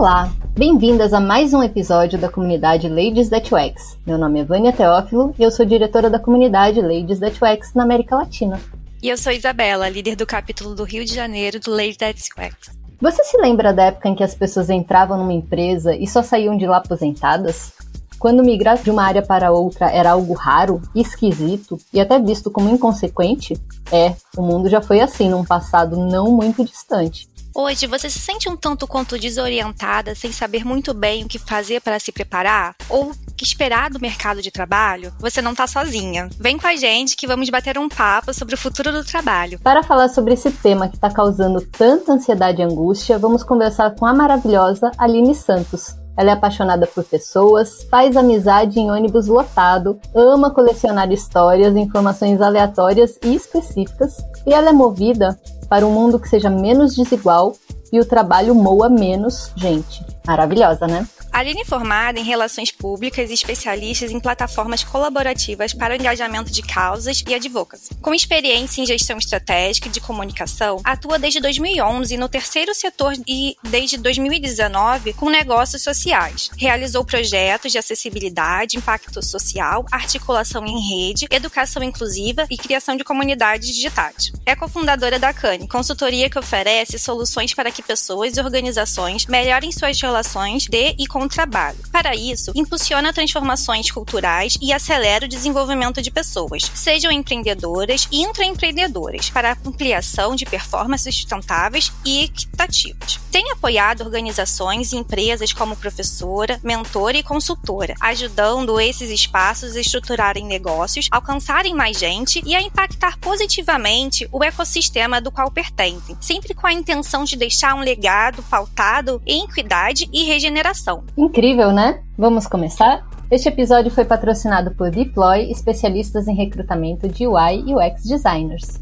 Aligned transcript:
Olá, 0.00 0.32
bem-vindas 0.56 1.12
a 1.12 1.20
mais 1.20 1.52
um 1.52 1.62
episódio 1.62 2.18
da 2.18 2.30
comunidade 2.30 2.88
Ladies 2.88 3.28
That 3.28 3.54
UX. 3.54 3.98
Meu 4.06 4.16
nome 4.16 4.40
é 4.40 4.44
Vânia 4.44 4.72
Teófilo 4.72 5.34
e 5.38 5.42
eu 5.42 5.50
sou 5.50 5.66
diretora 5.66 6.08
da 6.08 6.18
comunidade 6.18 6.80
Ladies 6.80 7.20
That 7.20 7.36
UX 7.36 7.74
na 7.74 7.82
América 7.82 8.16
Latina. 8.16 8.58
E 9.02 9.10
eu 9.10 9.18
sou 9.18 9.30
Isabela, 9.30 9.90
líder 9.90 10.16
do 10.16 10.24
capítulo 10.24 10.74
do 10.74 10.84
Rio 10.84 11.04
de 11.04 11.14
Janeiro 11.14 11.60
do 11.60 11.70
Ladies 11.70 11.98
That 11.98 12.18
UX. 12.18 12.78
Você 12.98 13.22
se 13.24 13.36
lembra 13.42 13.74
da 13.74 13.84
época 13.84 14.08
em 14.08 14.14
que 14.14 14.24
as 14.24 14.34
pessoas 14.34 14.70
entravam 14.70 15.18
numa 15.18 15.34
empresa 15.34 15.94
e 15.94 16.06
só 16.06 16.22
saíam 16.22 16.56
de 16.56 16.66
lá 16.66 16.78
aposentadas? 16.78 17.70
Quando 18.18 18.42
migrar 18.42 18.78
de 18.78 18.90
uma 18.90 19.02
área 19.02 19.20
para 19.20 19.52
outra 19.52 19.90
era 19.90 20.12
algo 20.12 20.32
raro, 20.32 20.80
esquisito 20.94 21.78
e 21.92 22.00
até 22.00 22.18
visto 22.18 22.50
como 22.50 22.70
inconsequente? 22.70 23.52
É, 23.92 24.14
o 24.34 24.40
mundo 24.40 24.70
já 24.70 24.80
foi 24.80 25.00
assim 25.00 25.28
num 25.28 25.44
passado 25.44 25.96
não 25.96 26.30
muito 26.30 26.64
distante. 26.64 27.28
Hoje 27.54 27.86
você 27.86 28.08
se 28.08 28.18
sente 28.18 28.48
um 28.48 28.56
tanto 28.56 28.86
quanto 28.86 29.18
desorientada, 29.18 30.14
sem 30.14 30.30
saber 30.30 30.64
muito 30.64 30.94
bem 30.94 31.24
o 31.24 31.28
que 31.28 31.38
fazer 31.38 31.80
para 31.80 31.98
se 31.98 32.12
preparar? 32.12 32.76
Ou 32.88 33.12
que 33.40 33.44
esperar 33.44 33.88
do 33.88 33.98
mercado 33.98 34.42
de 34.42 34.50
trabalho? 34.50 35.12
Você 35.18 35.40
não 35.40 35.52
está 35.52 35.66
sozinha. 35.66 36.28
Vem 36.38 36.58
com 36.58 36.66
a 36.66 36.76
gente 36.76 37.16
que 37.16 37.26
vamos 37.26 37.48
bater 37.48 37.78
um 37.78 37.88
papo 37.88 38.34
sobre 38.34 38.54
o 38.54 38.58
futuro 38.58 38.92
do 38.92 39.02
trabalho. 39.02 39.58
Para 39.60 39.82
falar 39.82 40.08
sobre 40.08 40.34
esse 40.34 40.50
tema 40.50 40.88
que 40.88 40.96
está 40.96 41.10
causando 41.10 41.60
tanta 41.62 42.12
ansiedade 42.12 42.60
e 42.60 42.64
angústia, 42.64 43.18
vamos 43.18 43.42
conversar 43.42 43.94
com 43.94 44.04
a 44.04 44.12
maravilhosa 44.12 44.90
Aline 44.98 45.34
Santos, 45.34 45.94
ela 46.20 46.32
é 46.32 46.34
apaixonada 46.34 46.86
por 46.86 47.02
pessoas, 47.02 47.82
faz 47.84 48.14
amizade 48.14 48.78
em 48.78 48.90
ônibus 48.90 49.26
lotado, 49.26 49.98
ama 50.14 50.50
colecionar 50.50 51.10
histórias, 51.10 51.74
informações 51.74 52.42
aleatórias 52.42 53.18
e 53.24 53.34
específicas, 53.34 54.18
e 54.46 54.52
ela 54.52 54.68
é 54.68 54.72
movida 54.72 55.40
para 55.66 55.86
um 55.86 55.90
mundo 55.90 56.20
que 56.20 56.28
seja 56.28 56.50
menos 56.50 56.94
desigual 56.94 57.54
e 57.90 57.98
o 57.98 58.04
trabalho 58.04 58.54
moa 58.54 58.90
menos 58.90 59.50
gente. 59.56 60.04
Maravilhosa, 60.26 60.86
né? 60.86 61.08
Aline 61.32 61.62
é 61.62 61.64
formada 61.64 62.18
em 62.18 62.24
Relações 62.24 62.70
Públicas 62.70 63.30
e 63.30 63.34
especialistas 63.34 64.10
em 64.10 64.18
plataformas 64.18 64.82
colaborativas 64.82 65.72
para 65.72 65.94
o 65.94 65.96
engajamento 65.96 66.50
de 66.50 66.62
causas 66.62 67.22
e 67.26 67.34
advocacy. 67.34 67.94
Com 68.02 68.12
experiência 68.12 68.82
em 68.82 68.86
gestão 68.86 69.16
estratégica 69.16 69.88
e 69.88 69.90
de 69.90 70.00
comunicação, 70.00 70.80
atua 70.84 71.18
desde 71.18 71.40
2011 71.40 72.16
no 72.16 72.28
terceiro 72.28 72.74
setor 72.74 73.14
e 73.26 73.56
desde 73.62 73.96
2019 73.98 75.12
com 75.12 75.30
negócios 75.30 75.82
sociais. 75.82 76.50
Realizou 76.56 77.04
projetos 77.04 77.72
de 77.72 77.78
acessibilidade, 77.78 78.76
impacto 78.76 79.24
social, 79.24 79.86
articulação 79.90 80.66
em 80.66 80.80
rede, 80.90 81.26
educação 81.30 81.82
inclusiva 81.82 82.44
e 82.50 82.56
criação 82.56 82.96
de 82.96 83.04
comunidades 83.04 83.68
digitais. 83.68 84.32
É 84.44 84.56
cofundadora 84.56 85.18
da 85.18 85.32
CANE, 85.32 85.68
consultoria 85.68 86.28
que 86.28 86.38
oferece 86.38 86.98
soluções 86.98 87.54
para 87.54 87.70
que 87.70 87.82
pessoas 87.82 88.36
e 88.36 88.40
organizações 88.40 89.26
melhorem 89.26 89.70
suas 89.70 90.00
relações 90.00 90.64
de 90.64 90.94
e 90.98 91.06
com 91.06 91.19
com 91.20 91.26
o 91.26 91.28
trabalho. 91.28 91.76
Para 91.92 92.16
isso, 92.16 92.50
impulsiona 92.54 93.12
transformações 93.12 93.90
culturais 93.90 94.56
e 94.60 94.72
acelera 94.72 95.26
o 95.26 95.28
desenvolvimento 95.28 96.00
de 96.00 96.10
pessoas, 96.10 96.62
sejam 96.74 97.12
empreendedoras 97.12 98.08
e 98.10 98.22
intraempreendedoras, 98.22 99.28
para 99.28 99.52
a 99.52 99.56
ampliação 99.68 100.34
de 100.34 100.46
performances 100.46 101.14
sustentáveis 101.14 101.92
e 102.06 102.24
equitativas. 102.24 103.20
Tem 103.30 103.52
apoiado 103.52 104.00
organizações 104.00 104.92
e 104.92 104.96
empresas 104.96 105.52
como 105.52 105.76
professora, 105.76 106.58
mentora 106.64 107.18
e 107.18 107.22
consultora, 107.22 107.94
ajudando 108.00 108.80
esses 108.80 109.10
espaços 109.10 109.76
a 109.76 109.80
estruturarem 109.80 110.46
negócios, 110.46 111.08
alcançarem 111.10 111.74
mais 111.74 111.98
gente 111.98 112.40
e 112.46 112.54
a 112.54 112.62
impactar 112.62 113.18
positivamente 113.18 114.26
o 114.32 114.42
ecossistema 114.42 115.20
do 115.20 115.30
qual 115.30 115.50
pertencem, 115.50 116.16
sempre 116.18 116.54
com 116.54 116.66
a 116.66 116.72
intenção 116.72 117.24
de 117.24 117.36
deixar 117.36 117.74
um 117.74 117.80
legado 117.80 118.42
pautado 118.44 119.20
em 119.26 119.44
equidade 119.44 120.08
e 120.10 120.24
regeneração. 120.24 121.09
Incrível, 121.16 121.72
né? 121.72 122.02
Vamos 122.16 122.46
começar? 122.46 123.06
Este 123.30 123.48
episódio 123.48 123.90
foi 123.90 124.04
patrocinado 124.04 124.74
por 124.74 124.90
Deploy, 124.90 125.50
especialistas 125.50 126.28
em 126.28 126.34
recrutamento 126.34 127.08
de 127.08 127.26
UI 127.26 127.64
e 127.66 127.74
UX 127.74 128.04
designers. 128.04 128.80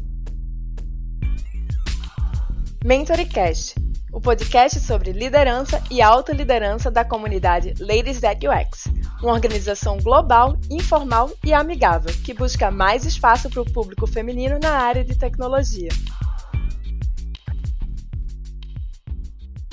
MentoryCast, 2.85 3.75
o 4.13 4.21
podcast 4.21 4.79
sobre 4.79 5.11
liderança 5.11 5.81
e 5.91 6.01
autoliderança 6.01 6.89
da 6.89 7.03
comunidade 7.03 7.73
Ladies 7.79 8.21
That 8.21 8.47
UX, 8.47 8.85
uma 9.21 9.33
organização 9.33 9.97
global, 9.97 10.55
informal 10.69 11.29
e 11.43 11.53
amigável 11.53 12.13
que 12.23 12.33
busca 12.33 12.71
mais 12.71 13.05
espaço 13.05 13.49
para 13.49 13.61
o 13.61 13.71
público 13.71 14.07
feminino 14.07 14.57
na 14.61 14.71
área 14.71 15.03
de 15.03 15.17
tecnologia. 15.17 15.89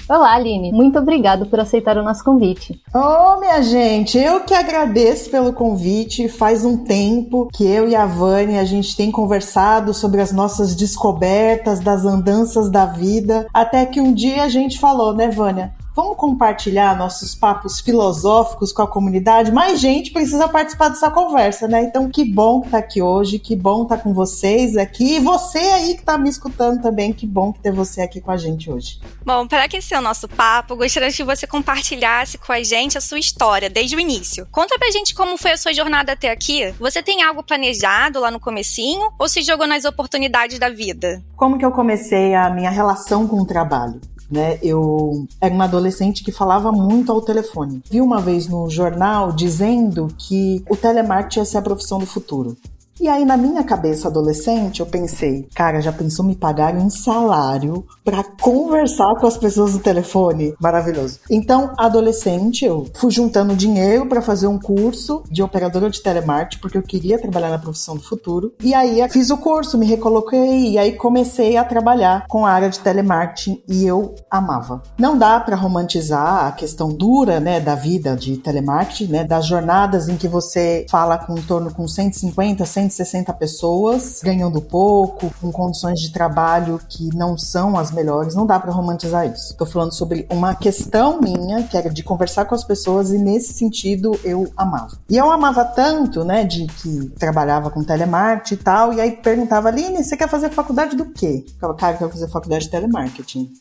Olá, 0.08 0.34
Aline. 0.34 0.70
Muito 0.70 1.00
obrigado 1.00 1.46
por 1.46 1.58
aceitar 1.58 1.98
o 1.98 2.02
nosso 2.04 2.22
convite. 2.22 2.80
Oh, 2.94 3.40
minha 3.40 3.60
gente, 3.60 4.16
eu 4.16 4.40
que 4.44 4.54
agradeço 4.54 5.28
pelo 5.30 5.52
convite. 5.52 6.28
Faz 6.28 6.64
um 6.64 6.84
tempo 6.84 7.48
que 7.52 7.66
eu 7.66 7.88
e 7.88 7.96
a 7.96 8.06
Vânia 8.06 8.60
a 8.60 8.64
gente 8.64 8.96
tem 8.96 9.10
conversado 9.10 9.92
sobre 9.92 10.20
as 10.20 10.30
nossas 10.30 10.76
descobertas 10.76 11.80
das 11.80 12.04
andanças 12.04 12.70
da 12.70 12.86
vida, 12.86 13.48
até 13.52 13.84
que 13.84 14.00
um 14.00 14.14
dia 14.14 14.44
a 14.44 14.48
gente 14.48 14.78
falou, 14.78 15.12
né, 15.12 15.28
Vânia? 15.28 15.74
Vamos 15.96 16.18
compartilhar 16.18 16.94
nossos 16.94 17.34
papos 17.34 17.80
filosóficos 17.80 18.70
com 18.70 18.82
a 18.82 18.86
comunidade? 18.86 19.50
Mais 19.50 19.80
gente 19.80 20.10
precisa 20.10 20.46
participar 20.46 20.90
dessa 20.90 21.10
conversa, 21.10 21.66
né? 21.66 21.84
Então, 21.84 22.10
que 22.10 22.22
bom 22.22 22.60
que 22.60 22.68
tá 22.68 22.76
aqui 22.76 23.00
hoje, 23.00 23.38
que 23.38 23.56
bom 23.56 23.84
estar 23.84 23.96
tá 23.96 24.02
com 24.02 24.12
vocês 24.12 24.76
aqui. 24.76 25.16
E 25.16 25.20
você 25.20 25.58
aí 25.58 25.96
que 25.96 26.02
tá 26.02 26.18
me 26.18 26.28
escutando 26.28 26.82
também, 26.82 27.14
que 27.14 27.26
bom 27.26 27.50
ter 27.50 27.72
você 27.72 28.02
aqui 28.02 28.20
com 28.20 28.30
a 28.30 28.36
gente 28.36 28.70
hoje. 28.70 29.00
Bom, 29.24 29.46
para 29.46 29.64
aquecer 29.64 29.98
o 29.98 30.02
nosso 30.02 30.28
papo, 30.28 30.76
gostaria 30.76 31.10
que 31.10 31.24
você 31.24 31.46
compartilhasse 31.46 32.36
com 32.36 32.52
a 32.52 32.62
gente 32.62 32.98
a 32.98 33.00
sua 33.00 33.18
história 33.18 33.70
desde 33.70 33.96
o 33.96 34.00
início. 34.00 34.46
Conta 34.52 34.78
pra 34.78 34.90
gente 34.90 35.14
como 35.14 35.38
foi 35.38 35.52
a 35.52 35.56
sua 35.56 35.72
jornada 35.72 36.12
até 36.12 36.30
aqui. 36.30 36.74
Você 36.78 37.02
tem 37.02 37.22
algo 37.22 37.42
planejado 37.42 38.20
lá 38.20 38.30
no 38.30 38.38
comecinho 38.38 39.10
ou 39.18 39.30
se 39.30 39.40
jogou 39.40 39.66
nas 39.66 39.86
oportunidades 39.86 40.58
da 40.58 40.68
vida? 40.68 41.24
Como 41.34 41.56
que 41.56 41.64
eu 41.64 41.72
comecei 41.72 42.34
a 42.34 42.50
minha 42.50 42.68
relação 42.68 43.26
com 43.26 43.40
o 43.40 43.46
trabalho? 43.46 43.98
Né? 44.30 44.58
Eu 44.62 45.26
era 45.40 45.54
uma 45.54 45.64
adolescente 45.64 46.24
que 46.24 46.32
falava 46.32 46.72
muito 46.72 47.12
ao 47.12 47.20
telefone. 47.20 47.82
Vi 47.90 48.00
uma 48.00 48.20
vez 48.20 48.46
no 48.48 48.68
jornal 48.68 49.32
dizendo 49.32 50.08
que 50.18 50.64
o 50.68 50.76
telemarketing 50.76 51.40
ia 51.40 51.44
ser 51.44 51.58
a 51.58 51.62
profissão 51.62 51.98
do 51.98 52.06
futuro. 52.06 52.56
E 52.98 53.08
aí, 53.08 53.26
na 53.26 53.36
minha 53.36 53.62
cabeça 53.62 54.08
adolescente, 54.08 54.80
eu 54.80 54.86
pensei, 54.86 55.46
cara, 55.54 55.82
já 55.82 55.92
pensou 55.92 56.24
me 56.24 56.34
pagar 56.34 56.74
um 56.74 56.88
salário 56.88 57.84
para 58.02 58.24
conversar 58.24 59.14
com 59.20 59.26
as 59.26 59.36
pessoas 59.36 59.74
no 59.74 59.80
telefone? 59.80 60.54
Maravilhoso. 60.58 61.20
Então, 61.30 61.72
adolescente, 61.76 62.64
eu 62.64 62.86
fui 62.94 63.10
juntando 63.10 63.54
dinheiro 63.54 64.06
para 64.06 64.22
fazer 64.22 64.46
um 64.46 64.58
curso 64.58 65.22
de 65.30 65.42
operadora 65.42 65.90
de 65.90 66.02
telemarketing, 66.02 66.60
porque 66.60 66.78
eu 66.78 66.82
queria 66.82 67.20
trabalhar 67.20 67.50
na 67.50 67.58
profissão 67.58 67.96
do 67.96 68.02
futuro. 68.02 68.54
E 68.62 68.72
aí, 68.72 69.06
fiz 69.10 69.28
o 69.28 69.36
curso, 69.36 69.76
me 69.76 69.84
recoloquei, 69.84 70.70
e 70.70 70.78
aí 70.78 70.92
comecei 70.92 71.58
a 71.58 71.64
trabalhar 71.64 72.26
com 72.28 72.46
a 72.46 72.50
área 72.50 72.70
de 72.70 72.80
telemarketing 72.80 73.62
e 73.68 73.86
eu 73.86 74.14
amava. 74.30 74.82
Não 74.98 75.18
dá 75.18 75.38
para 75.38 75.54
romantizar 75.54 76.46
a 76.46 76.52
questão 76.52 76.88
dura, 76.88 77.40
né, 77.40 77.60
da 77.60 77.74
vida 77.74 78.16
de 78.16 78.38
telemarketing, 78.38 79.12
né, 79.12 79.24
das 79.24 79.44
jornadas 79.44 80.08
em 80.08 80.16
que 80.16 80.26
você 80.26 80.86
fala 80.90 81.18
com 81.18 81.36
em 81.36 81.42
torno 81.42 81.70
com 81.72 81.86
150, 81.86 82.64
100 82.64 82.85
160 82.90 83.32
pessoas, 83.34 84.20
ganhando 84.22 84.60
pouco, 84.60 85.32
com 85.40 85.50
condições 85.50 86.00
de 86.00 86.12
trabalho 86.12 86.80
que 86.88 87.14
não 87.14 87.36
são 87.36 87.78
as 87.78 87.90
melhores. 87.90 88.34
Não 88.34 88.46
dá 88.46 88.58
para 88.58 88.72
romantizar 88.72 89.26
isso. 89.26 89.52
Estou 89.52 89.66
falando 89.66 89.92
sobre 89.92 90.26
uma 90.30 90.54
questão 90.54 91.20
minha, 91.20 91.62
que 91.64 91.76
era 91.76 91.90
de 91.90 92.02
conversar 92.02 92.44
com 92.44 92.54
as 92.54 92.64
pessoas, 92.64 93.10
e 93.10 93.18
nesse 93.18 93.54
sentido 93.54 94.18
eu 94.24 94.50
amava. 94.56 94.98
E 95.08 95.16
eu 95.16 95.30
amava 95.30 95.64
tanto, 95.64 96.24
né, 96.24 96.44
de 96.44 96.66
que 96.66 97.10
trabalhava 97.18 97.70
com 97.70 97.82
telemarketing 97.82 98.54
e 98.54 98.56
tal, 98.56 98.92
e 98.92 99.00
aí 99.00 99.12
perguntava, 99.12 99.68
Aline, 99.68 100.02
você 100.02 100.16
quer 100.16 100.28
fazer 100.28 100.50
faculdade 100.50 100.96
do 100.96 101.06
quê? 101.06 101.44
Eu 101.60 101.74
cara, 101.74 101.94
eu 101.94 101.98
quero 101.98 102.10
fazer 102.10 102.28
faculdade 102.28 102.64
de 102.64 102.70
telemarketing. 102.70 103.52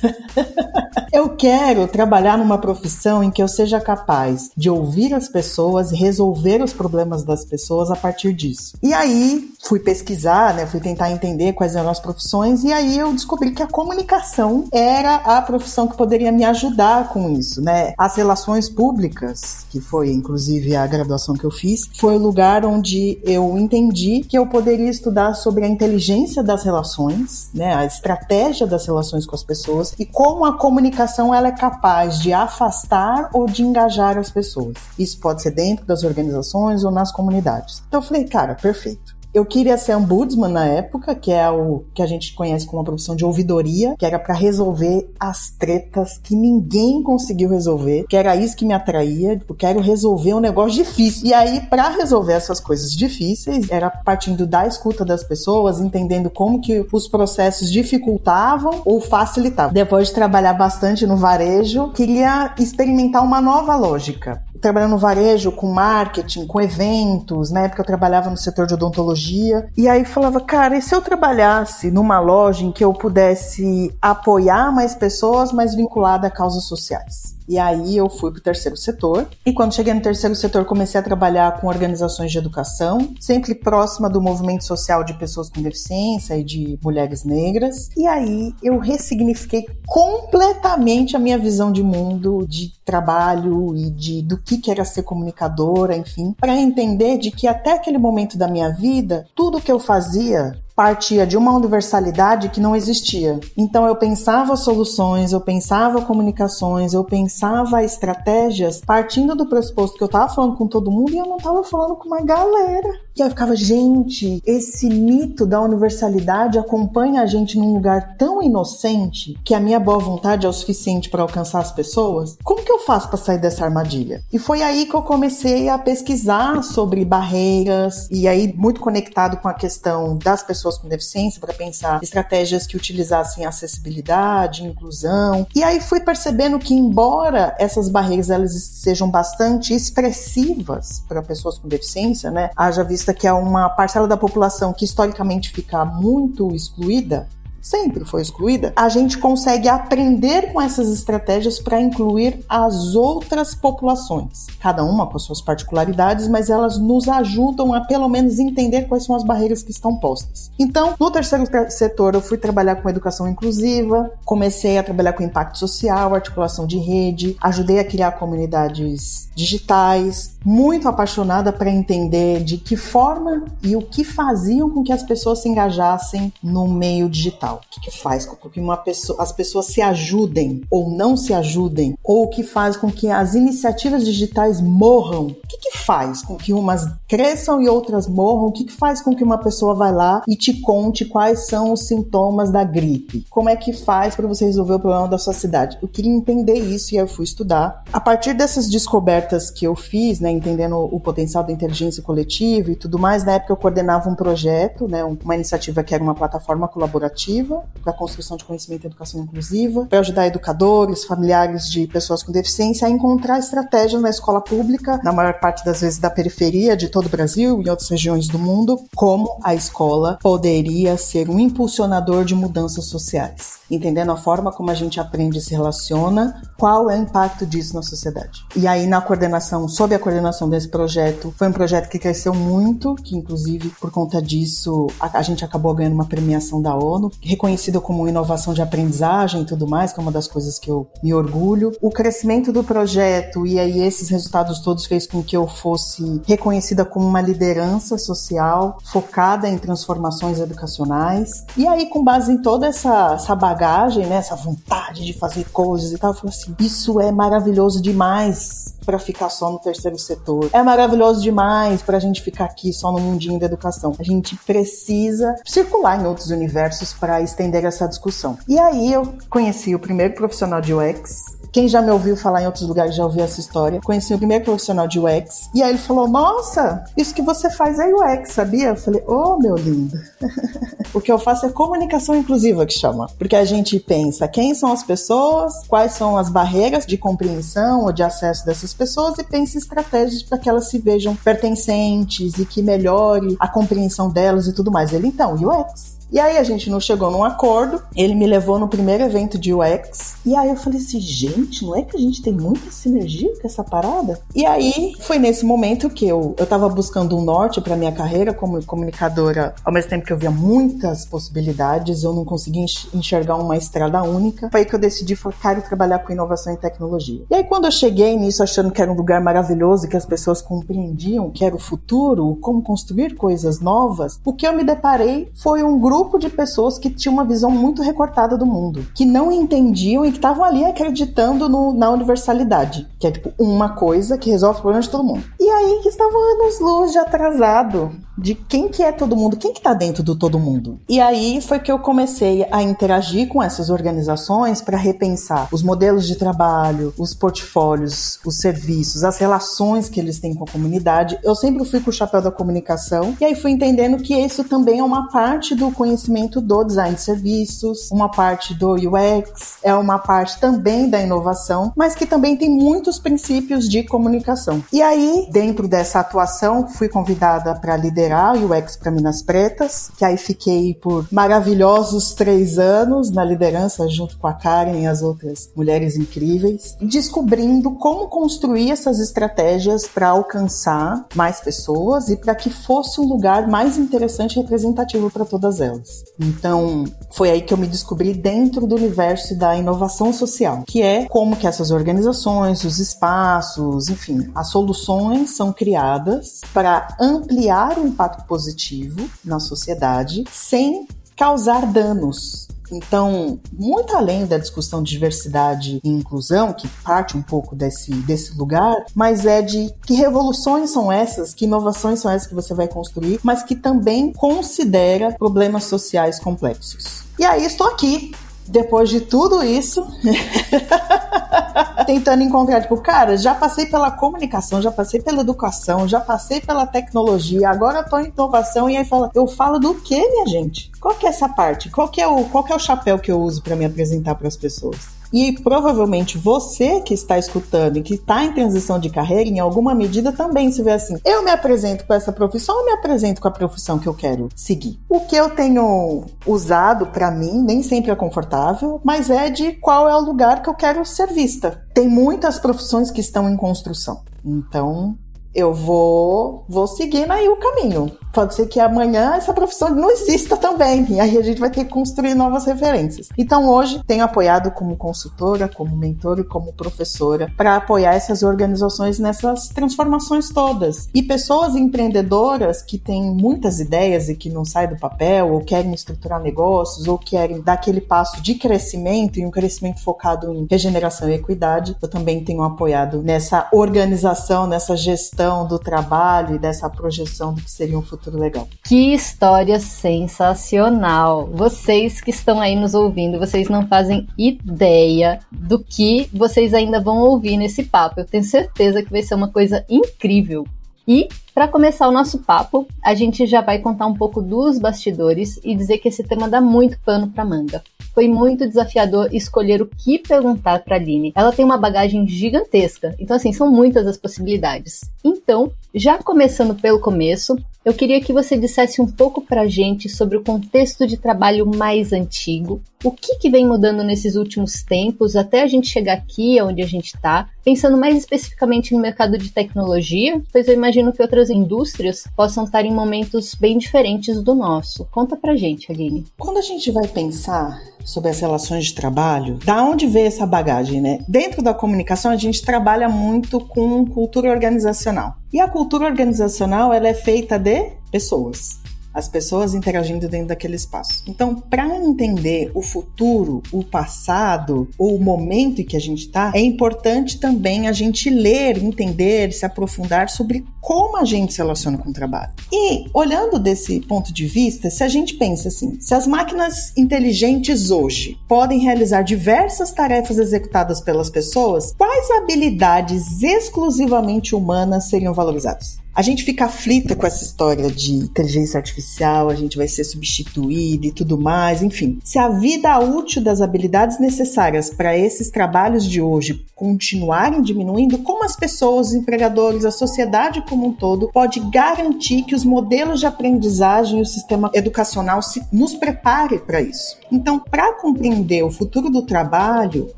eu 1.12 1.36
quero 1.36 1.86
trabalhar 1.88 2.38
numa 2.38 2.58
profissão 2.58 3.22
em 3.22 3.30
que 3.30 3.42
eu 3.42 3.48
seja 3.48 3.80
capaz 3.80 4.50
de 4.56 4.70
ouvir 4.70 5.14
as 5.14 5.28
pessoas 5.28 5.90
resolver 5.90 6.62
os 6.62 6.72
problemas 6.72 7.24
das 7.24 7.44
pessoas 7.44 7.90
a 7.90 7.96
partir 7.96 8.32
disso. 8.32 8.69
E 8.82 8.92
aí 8.92 9.50
fui 9.62 9.78
pesquisar, 9.78 10.54
né, 10.54 10.66
fui 10.66 10.80
tentar 10.80 11.10
entender 11.10 11.52
quais 11.52 11.76
eram 11.76 11.90
as 11.90 12.00
profissões 12.00 12.64
e 12.64 12.72
aí 12.72 12.98
eu 12.98 13.12
descobri 13.12 13.52
que 13.52 13.62
a 13.62 13.66
comunicação 13.66 14.64
era 14.72 15.16
a 15.16 15.42
profissão 15.42 15.86
que 15.86 15.96
poderia 15.96 16.32
me 16.32 16.44
ajudar 16.44 17.10
com 17.10 17.30
isso, 17.30 17.60
né? 17.60 17.92
As 17.96 18.16
relações 18.16 18.68
públicas, 18.68 19.66
que 19.70 19.80
foi 19.80 20.10
inclusive 20.10 20.74
a 20.74 20.86
graduação 20.86 21.34
que 21.34 21.44
eu 21.44 21.50
fiz, 21.50 21.88
foi 21.94 22.16
o 22.16 22.18
lugar 22.18 22.64
onde 22.64 23.20
eu 23.22 23.56
entendi 23.58 24.20
que 24.20 24.36
eu 24.36 24.46
poderia 24.46 24.88
estudar 24.88 25.34
sobre 25.34 25.64
a 25.64 25.68
inteligência 25.68 26.42
das 26.42 26.64
relações, 26.64 27.50
né, 27.54 27.74
a 27.74 27.84
estratégia 27.84 28.66
das 28.66 28.86
relações 28.86 29.26
com 29.26 29.34
as 29.34 29.42
pessoas 29.42 29.94
e 29.98 30.06
como 30.06 30.44
a 30.44 30.56
comunicação 30.56 31.34
ela 31.34 31.48
é 31.48 31.52
capaz 31.52 32.18
de 32.18 32.32
afastar 32.32 33.30
ou 33.32 33.46
de 33.46 33.62
engajar 33.62 34.18
as 34.18 34.30
pessoas. 34.30 34.74
Isso 34.98 35.18
pode 35.20 35.42
ser 35.42 35.50
dentro 35.50 35.84
das 35.84 36.02
organizações 36.02 36.84
ou 36.84 36.90
nas 36.90 37.12
comunidades. 37.12 37.82
Então 37.88 38.00
eu 38.00 38.06
falei, 38.06 38.24
cara, 38.24 38.54
perfeito. 38.60 39.20
Eu 39.32 39.44
queria 39.44 39.78
ser 39.78 39.94
ombudsman 39.94 40.50
na 40.50 40.64
época, 40.64 41.14
que 41.14 41.30
é 41.30 41.48
o 41.48 41.84
que 41.94 42.02
a 42.02 42.06
gente 42.06 42.34
conhece 42.34 42.66
como 42.66 42.82
a 42.82 42.84
profissão 42.84 43.14
de 43.14 43.24
ouvidoria, 43.24 43.94
que 43.96 44.04
era 44.04 44.18
para 44.18 44.34
resolver 44.34 45.08
as 45.20 45.50
tretas 45.50 46.18
que 46.18 46.34
ninguém 46.34 47.00
conseguiu 47.00 47.48
resolver, 47.48 48.06
que 48.08 48.16
era 48.16 48.34
isso 48.34 48.56
que 48.56 48.64
me 48.64 48.74
atraía. 48.74 49.40
Eu 49.48 49.54
quero 49.54 49.80
resolver 49.80 50.34
um 50.34 50.40
negócio 50.40 50.82
difícil. 50.82 51.28
E 51.28 51.32
aí, 51.32 51.60
para 51.60 51.90
resolver 51.90 52.32
essas 52.32 52.58
coisas 52.58 52.92
difíceis, 52.92 53.70
era 53.70 53.88
partindo 53.88 54.48
da 54.48 54.66
escuta 54.66 55.04
das 55.04 55.22
pessoas, 55.22 55.78
entendendo 55.78 56.28
como 56.28 56.60
que 56.60 56.84
os 56.92 57.06
processos 57.06 57.70
dificultavam 57.70 58.82
ou 58.84 59.00
facilitavam. 59.00 59.72
Depois 59.72 60.08
de 60.08 60.14
trabalhar 60.14 60.54
bastante 60.54 61.06
no 61.06 61.16
varejo, 61.16 61.92
queria 61.92 62.52
experimentar 62.58 63.22
uma 63.22 63.40
nova 63.40 63.76
lógica 63.76 64.42
trabalhando 64.60 64.92
no 64.92 64.98
varejo, 64.98 65.52
com 65.52 65.66
marketing, 65.72 66.46
com 66.46 66.60
eventos, 66.60 67.50
na 67.50 67.62
época 67.62 67.82
eu 67.82 67.86
trabalhava 67.86 68.30
no 68.30 68.36
setor 68.36 68.66
de 68.66 68.74
odontologia, 68.74 69.68
e 69.76 69.88
aí 69.88 70.04
falava, 70.04 70.40
cara, 70.40 70.76
e 70.76 70.82
se 70.82 70.94
eu 70.94 71.00
trabalhasse 71.00 71.90
numa 71.90 72.20
loja 72.20 72.64
em 72.64 72.72
que 72.72 72.84
eu 72.84 72.92
pudesse 72.92 73.94
apoiar 74.00 74.72
mais 74.72 74.94
pessoas, 74.94 75.52
mas 75.52 75.74
vinculada 75.74 76.26
a 76.26 76.30
causas 76.30 76.64
sociais? 76.64 77.39
E 77.50 77.58
aí 77.58 77.96
eu 77.96 78.08
fui 78.08 78.30
para 78.30 78.38
o 78.38 78.42
terceiro 78.42 78.76
setor. 78.76 79.26
E 79.44 79.52
quando 79.52 79.74
cheguei 79.74 79.92
no 79.92 80.00
terceiro 80.00 80.36
setor, 80.36 80.64
comecei 80.64 81.00
a 81.00 81.02
trabalhar 81.02 81.60
com 81.60 81.66
organizações 81.66 82.30
de 82.30 82.38
educação, 82.38 83.12
sempre 83.18 83.56
próxima 83.56 84.08
do 84.08 84.22
movimento 84.22 84.64
social 84.64 85.02
de 85.02 85.14
pessoas 85.14 85.50
com 85.50 85.60
deficiência 85.60 86.38
e 86.38 86.44
de 86.44 86.78
mulheres 86.80 87.24
negras. 87.24 87.90
E 87.96 88.06
aí 88.06 88.54
eu 88.62 88.78
ressignifiquei 88.78 89.66
completamente 89.84 91.16
a 91.16 91.18
minha 91.18 91.38
visão 91.38 91.72
de 91.72 91.82
mundo, 91.82 92.46
de 92.46 92.72
trabalho 92.84 93.74
e 93.74 93.90
de 93.90 94.22
do 94.22 94.38
que 94.38 94.58
que 94.58 94.70
era 94.70 94.84
ser 94.84 95.02
comunicadora, 95.02 95.96
enfim, 95.96 96.32
para 96.38 96.56
entender 96.56 97.18
de 97.18 97.32
que 97.32 97.48
até 97.48 97.72
aquele 97.72 97.98
momento 97.98 98.38
da 98.38 98.46
minha 98.46 98.70
vida, 98.70 99.26
tudo 99.34 99.60
que 99.60 99.72
eu 99.72 99.80
fazia 99.80 100.56
partia 100.80 101.26
de 101.26 101.36
uma 101.36 101.52
universalidade 101.52 102.48
que 102.48 102.58
não 102.58 102.74
existia. 102.74 103.38
Então 103.54 103.86
eu 103.86 103.94
pensava 103.96 104.56
soluções, 104.56 105.30
eu 105.30 105.38
pensava 105.38 106.00
comunicações, 106.00 106.94
eu 106.94 107.04
pensava 107.04 107.84
estratégias 107.84 108.80
partindo 108.80 109.34
do 109.34 109.46
pressuposto 109.46 109.98
que 109.98 110.02
eu 110.02 110.06
estava 110.06 110.32
falando 110.32 110.56
com 110.56 110.66
todo 110.66 110.90
mundo 110.90 111.12
e 111.12 111.18
eu 111.18 111.26
não 111.26 111.36
estava 111.36 111.62
falando 111.64 111.96
com 111.96 112.06
uma 112.06 112.22
galera. 112.22 112.98
E 113.16 113.22
aí 113.22 113.28
eu 113.28 113.30
ficava, 113.30 113.56
gente, 113.56 114.42
esse 114.46 114.88
mito 114.88 115.46
da 115.46 115.60
universalidade 115.60 116.58
acompanha 116.58 117.22
a 117.22 117.26
gente 117.26 117.58
num 117.58 117.74
lugar 117.74 118.16
tão 118.16 118.42
inocente 118.42 119.38
que 119.44 119.54
a 119.54 119.60
minha 119.60 119.80
boa 119.80 119.98
vontade 119.98 120.46
é 120.46 120.48
o 120.48 120.52
suficiente 120.52 121.10
para 121.10 121.22
alcançar 121.22 121.60
as 121.60 121.72
pessoas. 121.72 122.36
Como 122.42 122.64
que 122.64 122.72
eu 122.72 122.78
faço 122.78 123.08
para 123.08 123.18
sair 123.18 123.38
dessa 123.38 123.64
armadilha? 123.64 124.22
E 124.32 124.38
foi 124.38 124.62
aí 124.62 124.86
que 124.86 124.94
eu 124.94 125.02
comecei 125.02 125.68
a 125.68 125.78
pesquisar 125.78 126.62
sobre 126.62 127.04
barreiras 127.04 128.08
e 128.10 128.26
aí 128.28 128.52
muito 128.56 128.80
conectado 128.80 129.36
com 129.38 129.48
a 129.48 129.54
questão 129.54 130.16
das 130.16 130.42
pessoas 130.42 130.78
com 130.78 130.88
deficiência 130.88 131.40
para 131.40 131.52
pensar 131.52 132.00
estratégias 132.02 132.66
que 132.66 132.76
utilizassem 132.76 133.44
acessibilidade, 133.44 134.64
inclusão. 134.64 135.46
E 135.54 135.62
aí 135.62 135.80
fui 135.80 136.00
percebendo 136.00 136.58
que 136.58 136.74
embora 136.74 137.54
essas 137.58 137.88
barreiras 137.88 138.30
elas 138.30 138.52
sejam 138.52 139.10
bastante 139.10 139.74
expressivas 139.74 141.02
para 141.08 141.22
pessoas 141.22 141.58
com 141.58 141.68
deficiência, 141.68 142.30
né? 142.30 142.50
Haja 142.56 142.84
vista 143.00 143.14
que 143.14 143.26
é 143.26 143.32
uma 143.32 143.68
parcela 143.70 144.06
da 144.06 144.16
população 144.16 144.74
que 144.74 144.84
historicamente 144.84 145.50
fica 145.50 145.84
muito 145.86 146.54
excluída, 146.54 147.26
sempre 147.60 148.04
foi 148.04 148.22
excluída, 148.22 148.72
a 148.74 148.88
gente 148.88 149.18
consegue 149.18 149.68
aprender 149.68 150.52
com 150.52 150.60
essas 150.60 150.88
estratégias 150.88 151.58
para 151.58 151.80
incluir 151.80 152.44
as 152.48 152.94
outras 152.94 153.54
populações, 153.54 154.46
cada 154.58 154.84
uma 154.84 155.06
com 155.06 155.18
suas 155.18 155.40
particularidades, 155.40 156.28
mas 156.28 156.48
elas 156.48 156.78
nos 156.78 157.08
ajudam 157.08 157.74
a 157.74 157.80
pelo 157.80 158.08
menos 158.08 158.38
entender 158.38 158.82
quais 158.82 159.04
são 159.04 159.14
as 159.14 159.24
barreiras 159.24 159.62
que 159.62 159.70
estão 159.70 159.96
postas. 159.96 160.50
Então, 160.58 160.94
no 160.98 161.10
terceiro 161.10 161.44
setor, 161.68 162.14
eu 162.14 162.20
fui 162.20 162.38
trabalhar 162.38 162.76
com 162.76 162.88
educação 162.88 163.28
inclusiva, 163.28 164.10
comecei 164.24 164.78
a 164.78 164.82
trabalhar 164.82 165.12
com 165.12 165.22
impacto 165.22 165.58
social, 165.58 166.14
articulação 166.14 166.66
de 166.66 166.78
rede, 166.78 167.36
ajudei 167.40 167.78
a 167.78 167.84
criar 167.84 168.12
comunidades 168.12 169.28
digitais, 169.34 170.36
muito 170.44 170.88
apaixonada 170.88 171.52
para 171.52 171.70
entender 171.70 172.42
de 172.42 172.56
que 172.56 172.76
forma 172.76 173.44
e 173.62 173.76
o 173.76 173.82
que 173.82 174.04
faziam 174.04 174.70
com 174.70 174.82
que 174.82 174.92
as 174.92 175.02
pessoas 175.02 175.40
se 175.40 175.48
engajassem 175.48 176.32
no 176.42 176.66
meio 176.66 177.08
digital 177.08 177.49
digital? 177.50 177.56
O 177.56 177.70
que, 177.70 177.80
que 177.80 177.90
faz 177.90 178.26
com 178.26 178.48
que 178.48 178.60
uma 178.60 178.76
pessoa, 178.76 179.20
as 179.22 179.32
pessoas 179.32 179.66
se 179.66 179.80
ajudem 179.80 180.62
ou 180.70 180.90
não 180.90 181.16
se 181.16 181.32
ajudem? 181.34 181.96
Ou 182.04 182.24
o 182.24 182.28
que 182.28 182.42
faz 182.42 182.76
com 182.76 182.90
que 182.90 183.08
as 183.08 183.34
iniciativas 183.34 184.04
digitais 184.04 184.60
morram? 184.60 185.28
O 185.28 185.34
que, 185.48 185.58
que 185.58 185.78
faz 185.78 186.22
com 186.22 186.36
que 186.36 186.52
umas 186.52 186.86
cresçam 187.08 187.60
e 187.60 187.68
outras 187.68 188.06
morram? 188.06 188.46
O 188.46 188.52
que, 188.52 188.64
que 188.64 188.72
faz 188.72 189.00
com 189.00 189.14
que 189.14 189.24
uma 189.24 189.38
pessoa 189.38 189.74
vá 189.74 189.90
lá 189.90 190.22
e 190.28 190.36
te 190.36 190.60
conte 190.60 191.04
quais 191.04 191.46
são 191.46 191.72
os 191.72 191.86
sintomas 191.86 192.50
da 192.50 192.62
gripe? 192.62 193.26
Como 193.30 193.48
é 193.48 193.56
que 193.56 193.72
faz 193.72 194.14
para 194.14 194.26
você 194.26 194.44
resolver 194.44 194.74
o 194.74 194.80
problema 194.80 195.08
da 195.08 195.18
sua 195.18 195.32
cidade? 195.32 195.78
Eu 195.80 195.88
queria 195.88 196.12
entender 196.12 196.54
isso 196.54 196.94
e 196.94 196.98
aí 196.98 197.04
eu 197.04 197.08
fui 197.08 197.24
estudar. 197.24 197.82
A 197.92 198.00
partir 198.00 198.34
dessas 198.34 198.68
descobertas 198.68 199.50
que 199.50 199.66
eu 199.66 199.74
fiz, 199.74 200.20
né, 200.20 200.30
entendendo 200.30 200.76
o 200.76 201.00
potencial 201.00 201.42
da 201.42 201.52
inteligência 201.52 202.02
coletiva 202.02 202.70
e 202.70 202.76
tudo 202.76 202.98
mais, 202.98 203.24
na 203.24 203.32
época 203.32 203.52
eu 203.52 203.56
coordenava 203.56 204.08
um 204.08 204.14
projeto, 204.14 204.86
né, 204.86 205.04
uma 205.04 205.34
iniciativa 205.34 205.82
que 205.82 205.94
era 205.94 206.02
uma 206.02 206.14
plataforma 206.14 206.68
colaborativa 206.68 207.39
para 207.44 207.92
a 207.92 207.96
construção 207.96 208.36
de 208.36 208.44
conhecimento 208.44 208.84
e 208.84 208.86
educação 208.86 209.20
inclusiva, 209.20 209.86
para 209.86 210.00
ajudar 210.00 210.26
educadores, 210.26 211.04
familiares 211.04 211.70
de 211.70 211.86
pessoas 211.86 212.22
com 212.22 212.32
deficiência 212.32 212.86
a 212.86 212.90
encontrar 212.90 213.38
estratégias 213.38 214.00
na 214.00 214.10
escola 214.10 214.40
pública, 214.40 215.00
na 215.02 215.12
maior 215.12 215.40
parte 215.40 215.64
das 215.64 215.80
vezes 215.80 215.98
da 215.98 216.10
periferia 216.10 216.76
de 216.76 216.88
todo 216.88 217.06
o 217.06 217.10
Brasil 217.10 217.60
e 217.60 217.66
em 217.66 217.70
outras 217.70 217.88
regiões 217.88 218.28
do 218.28 218.38
mundo, 218.38 218.78
como 218.94 219.38
a 219.42 219.54
escola 219.54 220.18
poderia 220.22 220.96
ser 220.96 221.28
um 221.28 221.38
impulsionador 221.38 222.24
de 222.24 222.34
mudanças 222.34 222.86
sociais 222.86 223.60
entendendo 223.70 224.10
a 224.10 224.16
forma 224.16 224.50
como 224.50 224.70
a 224.70 224.74
gente 224.74 224.98
aprende 224.98 225.38
e 225.38 225.40
se 225.40 225.52
relaciona, 225.52 226.42
qual 226.58 226.90
é 226.90 226.98
o 226.98 227.02
impacto 227.02 227.46
disso 227.46 227.74
na 227.74 227.82
sociedade. 227.82 228.44
E 228.56 228.66
aí, 228.66 228.86
na 228.86 229.00
coordenação, 229.00 229.68
sob 229.68 229.94
a 229.94 229.98
coordenação 229.98 230.48
desse 230.48 230.68
projeto, 230.68 231.32
foi 231.36 231.48
um 231.48 231.52
projeto 231.52 231.88
que 231.88 231.98
cresceu 231.98 232.34
muito, 232.34 232.94
que 232.96 233.16
inclusive 233.16 233.70
por 233.80 233.90
conta 233.90 234.20
disso 234.20 234.88
a, 234.98 235.18
a 235.18 235.22
gente 235.22 235.44
acabou 235.44 235.74
ganhando 235.74 235.94
uma 235.94 236.06
premiação 236.06 236.60
da 236.60 236.74
ONU, 236.74 237.10
reconhecida 237.30 237.80
como 237.80 238.08
inovação 238.08 238.52
de 238.52 238.62
aprendizagem 238.62 239.42
e 239.42 239.46
tudo 239.46 239.66
mais, 239.66 239.92
que 239.92 240.00
é 240.00 240.02
uma 240.02 240.12
das 240.12 240.26
coisas 240.26 240.58
que 240.58 240.70
eu 240.70 240.86
me 241.02 241.14
orgulho. 241.14 241.72
O 241.80 241.90
crescimento 241.90 242.52
do 242.52 242.62
projeto 242.62 243.46
e 243.46 243.58
aí 243.58 243.80
esses 243.80 244.08
resultados 244.08 244.60
todos 244.60 244.86
fez 244.86 245.06
com 245.06 245.22
que 245.22 245.36
eu 245.36 245.46
fosse 245.46 246.20
reconhecida 246.26 246.84
como 246.84 247.06
uma 247.06 247.20
liderança 247.20 247.96
social 247.96 248.78
focada 248.84 249.48
em 249.48 249.58
transformações 249.58 250.38
educacionais. 250.38 251.44
E 251.56 251.66
aí, 251.66 251.86
com 251.86 252.02
base 252.02 252.32
em 252.32 252.42
toda 252.42 252.66
essa, 252.66 253.14
essa 253.14 253.34
bagagem 253.34 254.06
né, 254.06 254.16
essa 254.16 254.36
vontade 254.36 255.04
de 255.04 255.12
fazer 255.12 255.44
coisas 255.50 255.92
e 255.92 255.98
tal, 255.98 256.10
eu 256.10 256.16
falei 256.16 256.34
assim: 256.34 256.54
isso 256.60 257.00
é 257.00 257.10
maravilhoso 257.12 257.80
demais 257.80 258.74
para 258.84 258.98
ficar 258.98 259.28
só 259.28 259.50
no 259.50 259.58
terceiro 259.58 259.98
setor. 259.98 260.50
É 260.52 260.62
maravilhoso 260.62 261.22
demais 261.22 261.82
para 261.82 261.96
a 261.96 262.00
gente 262.00 262.20
ficar 262.22 262.46
aqui 262.46 262.72
só 262.72 262.90
no 262.90 262.98
mundinho 262.98 263.38
da 263.38 263.46
educação. 263.46 263.94
A 263.98 264.02
gente 264.02 264.36
precisa 264.36 265.36
circular 265.44 266.00
em 266.00 266.06
outros 266.06 266.30
universos 266.30 266.92
para 266.92 267.19
estender 267.22 267.64
essa 267.64 267.86
discussão. 267.86 268.38
E 268.48 268.58
aí 268.58 268.92
eu 268.92 269.14
conheci 269.28 269.74
o 269.74 269.78
primeiro 269.78 270.14
profissional 270.14 270.60
de 270.60 270.74
UX 270.74 271.40
quem 271.52 271.68
já 271.68 271.82
me 271.82 271.90
ouviu 271.90 272.16
falar 272.16 272.42
em 272.42 272.46
outros 272.46 272.66
lugares 272.66 272.94
já 272.94 273.04
ouviu 273.04 273.24
essa 273.24 273.40
história. 273.40 273.80
Conheci 273.80 274.14
o 274.14 274.18
primeiro 274.18 274.44
profissional 274.44 274.86
de 274.86 275.00
UX. 275.00 275.50
E 275.54 275.62
aí 275.62 275.70
ele 275.70 275.78
falou: 275.78 276.08
Nossa, 276.08 276.84
isso 276.96 277.14
que 277.14 277.22
você 277.22 277.50
faz 277.50 277.78
é 277.78 277.92
UX, 277.92 278.32
sabia? 278.32 278.68
Eu 278.68 278.76
falei: 278.76 279.02
Oh, 279.06 279.36
meu 279.36 279.56
lindo. 279.56 279.96
o 280.94 281.00
que 281.00 281.10
eu 281.10 281.18
faço 281.18 281.46
é 281.46 281.50
comunicação 281.50 282.14
inclusiva, 282.14 282.64
que 282.64 282.74
chama. 282.74 283.06
Porque 283.18 283.34
a 283.34 283.44
gente 283.44 283.78
pensa 283.80 284.28
quem 284.28 284.54
são 284.54 284.72
as 284.72 284.82
pessoas, 284.82 285.66
quais 285.66 285.92
são 285.92 286.16
as 286.16 286.28
barreiras 286.28 286.86
de 286.86 286.96
compreensão 286.96 287.84
ou 287.84 287.92
de 287.92 288.02
acesso 288.02 288.46
dessas 288.46 288.72
pessoas 288.72 289.18
e 289.18 289.24
pensa 289.24 289.58
estratégias 289.58 290.22
para 290.22 290.38
que 290.38 290.48
elas 290.48 290.68
se 290.68 290.78
vejam 290.78 291.16
pertencentes 291.16 292.38
e 292.38 292.46
que 292.46 292.62
melhore 292.62 293.36
a 293.40 293.48
compreensão 293.48 294.08
delas 294.08 294.46
e 294.46 294.52
tudo 294.52 294.70
mais. 294.70 294.92
Ele, 294.92 295.08
então, 295.08 295.34
UX. 295.34 295.99
E 296.12 296.18
aí 296.18 296.38
a 296.38 296.42
gente 296.42 296.68
não 296.68 296.80
chegou 296.80 297.08
num 297.10 297.22
acordo. 297.22 297.80
Ele 297.94 298.14
me 298.16 298.26
levou 298.26 298.58
no 298.58 298.66
primeiro 298.66 299.04
evento 299.04 299.38
de 299.38 299.54
UX. 299.54 300.16
E 300.26 300.34
aí 300.34 300.50
eu 300.50 300.56
falei 300.56 300.80
assim, 300.80 300.98
gente, 300.98 301.64
não 301.64 301.76
é 301.76 301.82
que 301.82 301.96
a 301.96 302.00
gente 302.00 302.20
tem 302.20 302.32
muita 302.32 302.68
sinergia 302.70 303.30
com 303.40 303.46
essa 303.46 303.62
parada? 303.62 304.20
E 304.34 304.44
aí 304.44 304.94
foi 305.00 305.18
nesse 305.18 305.44
momento 305.44 305.88
que 305.88 306.08
eu, 306.08 306.34
eu 306.36 306.46
tava 306.46 306.68
buscando 306.68 307.16
um 307.16 307.22
norte 307.22 307.60
para 307.60 307.76
minha 307.76 307.92
carreira 307.92 308.34
como 308.34 308.64
comunicadora, 308.64 309.54
ao 309.64 309.72
mesmo 309.72 309.90
tempo 309.90 310.04
que 310.04 310.12
eu 310.12 310.18
via 310.18 310.30
muitas 310.30 311.04
possibilidades, 311.04 312.02
eu 312.02 312.12
não 312.12 312.24
conseguia 312.24 312.64
enxergar 312.92 313.36
uma 313.36 313.56
estrada 313.56 314.02
única. 314.02 314.50
Foi 314.50 314.60
aí 314.60 314.66
que 314.66 314.74
eu 314.74 314.78
decidi, 314.80 315.14
falei, 315.14 315.38
quero 315.40 315.62
trabalhar 315.62 316.00
com 316.00 316.12
inovação 316.12 316.52
e 316.52 316.56
tecnologia. 316.56 317.22
E 317.30 317.34
aí 317.34 317.44
quando 317.44 317.66
eu 317.66 317.70
cheguei 317.70 318.16
nisso 318.16 318.42
achando 318.42 318.72
que 318.72 318.82
era 318.82 318.90
um 318.90 318.96
lugar 318.96 319.20
maravilhoso, 319.20 319.88
que 319.88 319.96
as 319.96 320.06
pessoas 320.06 320.42
compreendiam 320.42 321.30
que 321.30 321.44
era 321.44 321.54
o 321.54 321.58
futuro, 321.58 322.36
como 322.40 322.62
construir 322.62 323.14
coisas 323.14 323.60
novas, 323.60 324.18
o 324.24 324.32
que 324.32 324.46
eu 324.46 324.52
me 324.52 324.64
deparei 324.64 325.30
foi 325.34 325.62
um 325.62 325.78
grupo 325.78 325.99
grupo 326.00 326.18
de 326.18 326.30
pessoas 326.30 326.78
que 326.78 326.88
tinham 326.88 327.12
uma 327.12 327.24
visão 327.24 327.50
muito 327.50 327.82
recortada 327.82 328.36
do 328.36 328.46
mundo, 328.46 328.86
que 328.94 329.04
não 329.04 329.30
entendiam 329.30 330.04
e 330.04 330.10
que 330.10 330.16
estavam 330.16 330.42
ali 330.42 330.64
acreditando 330.64 331.46
no, 331.46 331.74
na 331.74 331.90
universalidade, 331.90 332.88
que 332.98 333.06
é 333.06 333.10
tipo 333.10 333.32
uma 333.38 333.70
coisa 333.70 334.16
que 334.16 334.30
resolve 334.30 334.58
o 334.58 334.62
problema 334.62 334.82
de 334.82 334.88
todo 334.88 335.04
mundo. 335.04 335.22
E 335.38 335.48
aí 335.50 335.80
que 335.82 335.88
estavam 335.88 336.18
anos 336.32 336.58
luz 336.60 336.92
de 336.92 336.98
atrasado 336.98 337.90
de 338.20 338.34
quem 338.34 338.68
que 338.68 338.82
é 338.82 338.92
todo 338.92 339.16
mundo, 339.16 339.36
quem 339.36 339.52
que 339.52 339.60
tá 339.60 339.72
dentro 339.72 340.02
do 340.02 340.16
todo 340.16 340.38
mundo. 340.38 340.78
E 340.88 341.00
aí 341.00 341.40
foi 341.40 341.58
que 341.58 341.72
eu 341.72 341.78
comecei 341.78 342.46
a 342.50 342.62
interagir 342.62 343.28
com 343.28 343.42
essas 343.42 343.70
organizações 343.70 344.60
para 344.60 344.76
repensar 344.76 345.48
os 345.50 345.62
modelos 345.62 346.06
de 346.06 346.16
trabalho, 346.16 346.92
os 346.98 347.14
portfólios, 347.14 348.20
os 348.24 348.38
serviços, 348.38 349.04
as 349.04 349.18
relações 349.18 349.88
que 349.88 349.98
eles 349.98 350.18
têm 350.18 350.34
com 350.34 350.44
a 350.44 350.50
comunidade. 350.50 351.18
Eu 351.22 351.34
sempre 351.34 351.64
fui 351.64 351.80
com 351.80 351.90
o 351.90 351.92
chapéu 351.92 352.20
da 352.20 352.30
comunicação 352.30 353.16
e 353.20 353.24
aí 353.24 353.34
fui 353.34 353.50
entendendo 353.50 354.02
que 354.02 354.14
isso 354.14 354.44
também 354.44 354.80
é 354.80 354.84
uma 354.84 355.08
parte 355.08 355.54
do 355.54 355.70
conhecimento 355.70 356.40
do 356.40 356.62
design 356.64 356.94
de 356.94 357.00
serviços, 357.00 357.90
uma 357.90 358.10
parte 358.10 358.54
do 358.54 358.74
UX, 358.74 359.58
é 359.62 359.74
uma 359.74 359.98
parte 359.98 360.38
também 360.38 360.88
da 360.88 361.00
inovação, 361.00 361.72
mas 361.76 361.94
que 361.94 362.06
também 362.06 362.36
tem 362.36 362.50
muitos 362.50 362.98
princípios 362.98 363.68
de 363.68 363.82
comunicação. 363.82 364.62
E 364.72 364.82
aí, 364.82 365.26
dentro 365.30 365.66
dessa 365.66 366.00
atuação, 366.00 366.68
fui 366.68 366.88
convidada 366.88 367.54
para 367.54 367.76
liderar 367.76 368.09
o 368.12 368.52
UX 368.52 368.76
para 368.76 368.90
Minas 368.90 369.22
Pretas, 369.22 369.90
que 369.96 370.04
aí 370.04 370.16
fiquei 370.16 370.74
por 370.74 371.06
maravilhosos 371.10 372.12
três 372.12 372.58
anos 372.58 373.10
na 373.10 373.24
liderança 373.24 373.88
junto 373.88 374.18
com 374.18 374.26
a 374.26 374.32
Karen 374.32 374.80
e 374.80 374.86
as 374.86 375.02
outras 375.02 375.50
mulheres 375.54 375.96
incríveis, 375.96 376.76
descobrindo 376.80 377.72
como 377.72 378.08
construir 378.08 378.70
essas 378.70 378.98
estratégias 378.98 379.86
para 379.86 380.08
alcançar 380.08 381.06
mais 381.14 381.40
pessoas 381.40 382.08
e 382.08 382.16
para 382.16 382.34
que 382.34 382.50
fosse 382.50 383.00
um 383.00 383.08
lugar 383.08 383.48
mais 383.48 383.76
interessante 383.76 384.36
e 384.36 384.42
representativo 384.42 385.10
para 385.10 385.24
todas 385.24 385.60
elas. 385.60 386.04
Então, 386.18 386.84
foi 387.10 387.30
aí 387.30 387.42
que 387.42 387.52
eu 387.52 387.58
me 387.58 387.66
descobri 387.66 388.14
dentro 388.14 388.66
do 388.66 388.76
universo 388.76 389.36
da 389.36 389.56
inovação 389.56 390.12
social, 390.12 390.64
que 390.66 390.82
é 390.82 391.06
como 391.06 391.36
que 391.36 391.46
essas 391.46 391.70
organizações, 391.70 392.64
os 392.64 392.78
espaços, 392.78 393.88
enfim, 393.88 394.30
as 394.34 394.48
soluções 394.50 395.36
são 395.36 395.52
criadas 395.52 396.40
para 396.52 396.88
ampliar 397.00 397.78
o 397.78 397.86
positivo 398.08 399.08
na 399.24 399.40
sociedade 399.40 400.24
sem 400.30 400.86
causar 401.16 401.66
danos 401.66 402.48
então, 402.72 403.40
muito 403.52 403.94
além 403.96 404.26
da 404.26 404.38
discussão 404.38 404.82
de 404.82 404.90
diversidade 404.92 405.80
e 405.82 405.88
inclusão, 405.88 406.52
que 406.52 406.68
parte 406.84 407.16
um 407.16 407.22
pouco 407.22 407.56
desse, 407.56 407.90
desse 407.90 408.36
lugar, 408.36 408.76
mas 408.94 409.26
é 409.26 409.42
de 409.42 409.74
que 409.84 409.94
revoluções 409.94 410.70
são 410.70 410.90
essas, 410.90 411.34
que 411.34 411.44
inovações 411.44 411.98
são 411.98 412.10
essas 412.10 412.28
que 412.28 412.34
você 412.34 412.54
vai 412.54 412.68
construir, 412.68 413.18
mas 413.22 413.42
que 413.42 413.56
também 413.56 414.12
considera 414.12 415.12
problemas 415.12 415.64
sociais 415.64 416.18
complexos. 416.18 417.02
E 417.18 417.24
aí 417.24 417.44
estou 417.44 417.66
aqui 417.66 418.12
depois 418.50 418.90
de 418.90 419.00
tudo 419.00 419.42
isso, 419.44 419.86
tentando 421.86 422.22
encontrar, 422.22 422.60
tipo, 422.60 422.76
cara, 422.78 423.16
já 423.16 423.34
passei 423.34 423.66
pela 423.66 423.90
comunicação, 423.90 424.60
já 424.60 424.70
passei 424.70 425.00
pela 425.00 425.20
educação, 425.20 425.86
já 425.86 426.00
passei 426.00 426.40
pela 426.40 426.66
tecnologia, 426.66 427.48
agora 427.48 427.84
tô 427.84 427.98
em 427.98 428.08
inovação 428.08 428.68
e 428.68 428.76
aí 428.76 428.84
fala, 428.84 429.10
eu 429.14 429.26
falo 429.26 429.58
do 429.58 429.74
que, 429.76 429.96
minha 429.96 430.26
gente? 430.26 430.70
Qual 430.80 430.94
que 430.94 431.06
é 431.06 431.10
essa 431.10 431.28
parte? 431.28 431.70
Qual 431.70 431.88
que 431.88 432.00
é 432.00 432.08
o, 432.08 432.24
qual 432.24 432.42
que 432.42 432.52
é 432.52 432.56
o 432.56 432.60
chapéu 432.60 432.98
que 432.98 433.10
eu 433.10 433.20
uso 433.20 433.42
para 433.42 433.54
me 433.54 433.64
apresentar 433.64 434.16
para 434.16 434.28
as 434.28 434.36
pessoas? 434.36 434.99
E 435.12 435.32
provavelmente 435.40 436.18
você 436.18 436.80
que 436.80 436.94
está 436.94 437.18
escutando 437.18 437.76
e 437.76 437.82
que 437.82 437.94
está 437.94 438.24
em 438.24 438.32
transição 438.32 438.78
de 438.78 438.90
carreira, 438.90 439.28
em 439.28 439.40
alguma 439.40 439.74
medida 439.74 440.12
também 440.12 440.50
se 440.52 440.62
vê 440.62 440.72
assim: 440.72 440.98
eu 441.04 441.24
me 441.24 441.30
apresento 441.30 441.86
com 441.86 441.94
essa 441.94 442.12
profissão 442.12 442.56
ou 442.58 442.64
me 442.64 442.72
apresento 442.72 443.20
com 443.20 443.28
a 443.28 443.32
profissão 443.32 443.78
que 443.78 443.88
eu 443.88 443.94
quero 443.94 444.28
seguir? 444.34 444.78
O 444.88 445.00
que 445.00 445.16
eu 445.16 445.30
tenho 445.30 446.04
usado 446.26 446.86
para 446.86 447.10
mim 447.10 447.42
nem 447.42 447.62
sempre 447.62 447.90
é 447.90 447.96
confortável, 447.96 448.80
mas 448.84 449.10
é 449.10 449.30
de 449.30 449.52
qual 449.52 449.88
é 449.88 449.96
o 449.96 450.00
lugar 450.00 450.42
que 450.42 450.48
eu 450.48 450.54
quero 450.54 450.84
ser 450.84 451.08
vista. 451.08 451.64
Tem 451.74 451.88
muitas 451.88 452.38
profissões 452.38 452.90
que 452.90 453.00
estão 453.00 453.28
em 453.28 453.36
construção. 453.36 454.02
Então, 454.24 454.96
eu 455.34 455.54
vou, 455.54 456.44
vou 456.48 456.66
seguindo 456.66 457.10
aí 457.10 457.28
o 457.28 457.36
caminho. 457.36 457.90
Pode 458.12 458.34
ser 458.34 458.46
que 458.46 458.58
amanhã 458.58 459.14
essa 459.14 459.32
profissão 459.32 459.70
não 459.70 459.88
exista 459.88 460.36
também. 460.36 460.84
E 460.90 460.98
aí 460.98 461.16
a 461.16 461.22
gente 461.22 461.38
vai 461.38 461.50
ter 461.50 461.64
que 461.64 461.70
construir 461.70 462.14
novas 462.14 462.44
referências. 462.44 463.08
Então 463.16 463.48
hoje 463.48 463.80
tenho 463.86 464.02
apoiado 464.02 464.50
como 464.50 464.76
consultora, 464.76 465.48
como 465.48 465.76
mentora 465.76 466.20
e 466.20 466.24
como 466.24 466.52
professora 466.52 467.30
para 467.36 467.56
apoiar 467.56 467.94
essas 467.94 468.24
organizações 468.24 468.98
nessas 468.98 469.48
transformações 469.48 470.28
todas. 470.30 470.88
E 470.92 471.02
pessoas 471.02 471.54
empreendedoras 471.54 472.62
que 472.62 472.76
têm 472.76 473.14
muitas 473.14 473.60
ideias 473.60 474.08
e 474.08 474.16
que 474.16 474.28
não 474.28 474.44
saem 474.44 474.70
do 474.70 474.76
papel, 474.76 475.32
ou 475.32 475.40
querem 475.40 475.72
estruturar 475.72 476.20
negócios, 476.20 476.88
ou 476.88 476.98
querem 476.98 477.40
dar 477.40 477.52
aquele 477.52 477.80
passo 477.80 478.20
de 478.20 478.34
crescimento 478.34 479.20
e 479.20 479.24
um 479.24 479.30
crescimento 479.30 479.80
focado 479.80 480.34
em 480.34 480.46
regeneração 480.50 481.08
e 481.08 481.14
equidade, 481.14 481.76
eu 481.80 481.88
também 481.88 482.24
tenho 482.24 482.42
apoiado 482.42 483.02
nessa 483.02 483.48
organização, 483.52 484.46
nessa 484.46 484.76
gestão 484.76 485.19
do 485.20 485.58
trabalho 485.58 486.36
e 486.36 486.38
dessa 486.38 486.70
projeção 486.70 487.34
do 487.34 487.42
que 487.42 487.50
seria 487.50 487.78
um 487.78 487.82
futuro 487.82 488.18
legal. 488.18 488.48
Que 488.64 488.94
história 488.94 489.60
sensacional! 489.60 491.26
Vocês 491.26 492.00
que 492.00 492.10
estão 492.10 492.40
aí 492.40 492.56
nos 492.56 492.72
ouvindo, 492.72 493.18
vocês 493.18 493.48
não 493.48 493.66
fazem 493.66 494.06
ideia 494.16 495.18
do 495.30 495.58
que 495.58 496.08
vocês 496.12 496.54
ainda 496.54 496.80
vão 496.80 497.00
ouvir 497.00 497.36
nesse 497.36 497.64
papo. 497.64 498.00
Eu 498.00 498.06
tenho 498.06 498.24
certeza 498.24 498.82
que 498.82 498.90
vai 498.90 499.02
ser 499.02 499.14
uma 499.14 499.28
coisa 499.28 499.64
incrível. 499.68 500.46
E 500.88 501.08
para 501.34 501.46
começar 501.46 501.86
o 501.86 501.92
nosso 501.92 502.20
papo, 502.20 502.66
a 502.82 502.94
gente 502.94 503.26
já 503.26 503.42
vai 503.42 503.58
contar 503.58 503.86
um 503.86 503.94
pouco 503.94 504.22
dos 504.22 504.58
bastidores 504.58 505.38
e 505.44 505.54
dizer 505.54 505.78
que 505.78 505.88
esse 505.88 506.02
tema 506.02 506.28
dá 506.28 506.40
muito 506.40 506.80
pano 506.80 507.08
para 507.08 507.24
manga. 507.24 507.62
Foi 507.94 508.08
muito 508.08 508.46
desafiador 508.46 509.08
escolher 509.12 509.60
o 509.60 509.66
que 509.66 509.98
perguntar 509.98 510.60
para 510.60 510.76
Aline. 510.76 511.12
Ela 511.14 511.32
tem 511.32 511.44
uma 511.44 511.58
bagagem 511.58 512.06
gigantesca, 512.06 512.94
então 512.98 513.16
assim, 513.16 513.32
são 513.32 513.50
muitas 513.50 513.86
as 513.86 513.96
possibilidades. 513.96 514.80
Então, 515.04 515.52
já 515.74 515.98
começando 515.98 516.54
pelo 516.54 516.80
começo, 516.80 517.36
eu 517.64 517.74
queria 517.74 518.00
que 518.00 518.12
você 518.12 518.38
dissesse 518.38 518.80
um 518.80 518.86
pouco 518.86 519.20
para 519.20 519.42
a 519.42 519.46
gente 519.46 519.88
sobre 519.88 520.16
o 520.16 520.24
contexto 520.24 520.86
de 520.86 520.96
trabalho 520.96 521.46
mais 521.46 521.92
antigo, 521.92 522.62
o 522.84 522.90
que, 522.90 523.16
que 523.16 523.30
vem 523.30 523.46
mudando 523.46 523.84
nesses 523.84 524.16
últimos 524.16 524.62
tempos 524.62 525.16
até 525.16 525.42
a 525.42 525.46
gente 525.46 525.68
chegar 525.68 525.94
aqui, 525.94 526.40
onde 526.40 526.62
a 526.62 526.66
gente 526.66 526.94
está, 526.94 527.28
pensando 527.44 527.76
mais 527.76 527.96
especificamente 527.96 528.72
no 528.72 528.80
mercado 528.80 529.18
de 529.18 529.30
tecnologia, 529.30 530.20
pois 530.32 530.48
eu 530.48 530.54
imagino 530.54 530.92
que 530.92 531.02
outras 531.02 531.30
indústrias 531.30 532.04
possam 532.16 532.44
estar 532.44 532.64
em 532.64 532.72
momentos 532.72 533.34
bem 533.34 533.58
diferentes 533.58 534.22
do 534.22 534.34
nosso. 534.34 534.86
Conta 534.90 535.16
pra 535.16 535.36
gente, 535.36 535.70
Aline. 535.70 536.06
Quando 536.18 536.38
a 536.38 536.42
gente 536.42 536.70
vai 536.70 536.86
pensar 536.86 537.60
sobre 537.84 538.10
as 538.10 538.20
relações 538.20 538.66
de 538.66 538.74
trabalho, 538.74 539.38
da 539.44 539.62
onde 539.62 539.86
veio 539.86 540.06
essa 540.06 540.26
bagagem, 540.26 540.80
né? 540.80 540.98
Dentro 541.08 541.42
da 541.42 541.54
comunicação, 541.54 542.10
a 542.10 542.16
gente 542.16 542.42
trabalha 542.42 542.88
muito 542.88 543.40
com 543.40 543.86
cultura 543.86 544.30
organizacional. 544.30 545.14
E 545.32 545.40
a 545.40 545.48
cultura 545.48 545.86
organizacional, 545.86 546.72
ela 546.72 546.88
é 546.88 546.94
feita 546.94 547.38
de 547.38 547.70
pessoas 547.90 548.60
as 548.92 549.08
pessoas 549.08 549.54
interagindo 549.54 550.08
dentro 550.08 550.28
daquele 550.28 550.56
espaço. 550.56 551.02
Então, 551.06 551.34
para 551.34 551.76
entender 551.76 552.50
o 552.54 552.62
futuro, 552.62 553.42
o 553.52 553.64
passado, 553.64 554.68
ou 554.76 554.96
o 554.96 555.02
momento 555.02 555.60
em 555.60 555.64
que 555.64 555.76
a 555.76 555.80
gente 555.80 556.06
está, 556.06 556.32
é 556.34 556.40
importante 556.40 557.18
também 557.18 557.68
a 557.68 557.72
gente 557.72 558.10
ler, 558.10 558.58
entender, 558.58 559.32
se 559.32 559.46
aprofundar 559.46 560.08
sobre 560.08 560.44
como 560.60 560.98
a 560.98 561.04
gente 561.04 561.32
se 561.32 561.38
relaciona 561.38 561.78
com 561.78 561.90
o 561.90 561.92
trabalho. 561.92 562.32
E 562.52 562.86
olhando 562.92 563.38
desse 563.38 563.80
ponto 563.80 564.12
de 564.12 564.26
vista, 564.26 564.70
se 564.70 564.84
a 564.84 564.88
gente 564.88 565.14
pensa 565.14 565.48
assim, 565.48 565.80
se 565.80 565.94
as 565.94 566.06
máquinas 566.06 566.76
inteligentes 566.76 567.70
hoje 567.70 568.18
podem 568.28 568.60
realizar 568.60 569.02
diversas 569.02 569.72
tarefas 569.72 570.18
executadas 570.18 570.80
pelas 570.80 571.08
pessoas, 571.08 571.72
quais 571.76 572.10
habilidades 572.10 573.22
exclusivamente 573.22 574.34
humanas 574.34 574.88
seriam 574.88 575.14
valorizadas? 575.14 575.79
A 575.94 576.02
gente 576.02 576.24
fica 576.24 576.44
aflita 576.44 576.94
com 576.94 577.06
essa 577.06 577.24
história 577.24 577.68
de 577.68 577.92
inteligência 577.92 578.58
artificial, 578.58 579.28
a 579.28 579.34
gente 579.34 579.56
vai 579.56 579.66
ser 579.66 579.82
substituído 579.82 580.86
e 580.86 580.92
tudo 580.92 581.18
mais, 581.18 581.62
enfim. 581.62 581.98
Se 582.04 582.18
a 582.18 582.28
vida 582.28 582.78
útil 582.78 583.22
das 583.22 583.40
habilidades 583.40 583.98
necessárias 583.98 584.70
para 584.70 584.96
esses 584.96 585.30
trabalhos 585.30 585.84
de 585.84 586.00
hoje 586.00 586.46
continuarem 586.54 587.42
diminuindo, 587.42 587.98
como 587.98 588.24
as 588.24 588.36
pessoas, 588.36 588.88
os 588.88 588.94
empregadores, 588.94 589.64
a 589.64 589.70
sociedade 589.70 590.44
como 590.48 590.68
um 590.68 590.72
todo 590.72 591.10
pode 591.12 591.40
garantir 591.50 592.22
que 592.22 592.34
os 592.34 592.44
modelos 592.44 593.00
de 593.00 593.06
aprendizagem 593.06 593.98
e 593.98 594.02
o 594.02 594.06
sistema 594.06 594.50
educacional 594.54 595.20
se, 595.20 595.42
nos 595.52 595.74
prepare 595.74 596.38
para 596.38 596.60
isso? 596.60 596.96
Então, 597.10 597.38
para 597.38 597.74
compreender 597.74 598.44
o 598.44 598.50
futuro 598.50 598.90
do 598.90 599.02
trabalho, 599.02 599.90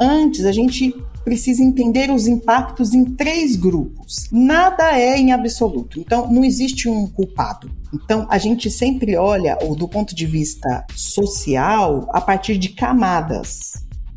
antes 0.00 0.46
a 0.46 0.52
gente 0.52 0.94
precisa 1.24 1.62
entender 1.62 2.10
os 2.10 2.26
impactos 2.26 2.94
em 2.94 3.04
três 3.04 3.56
grupos. 3.56 4.28
Nada 4.30 4.98
é 4.98 5.16
em 5.18 5.32
absoluto, 5.32 6.00
então 6.00 6.30
não 6.30 6.44
existe 6.44 6.88
um 6.88 7.06
culpado. 7.06 7.70
Então 7.92 8.26
a 8.30 8.38
gente 8.38 8.70
sempre 8.70 9.16
olha, 9.16 9.58
ou 9.62 9.74
do 9.74 9.88
ponto 9.88 10.14
de 10.14 10.26
vista 10.26 10.84
social, 10.94 12.08
a 12.12 12.20
partir 12.20 12.56
de 12.56 12.70
camadas. 12.70 13.72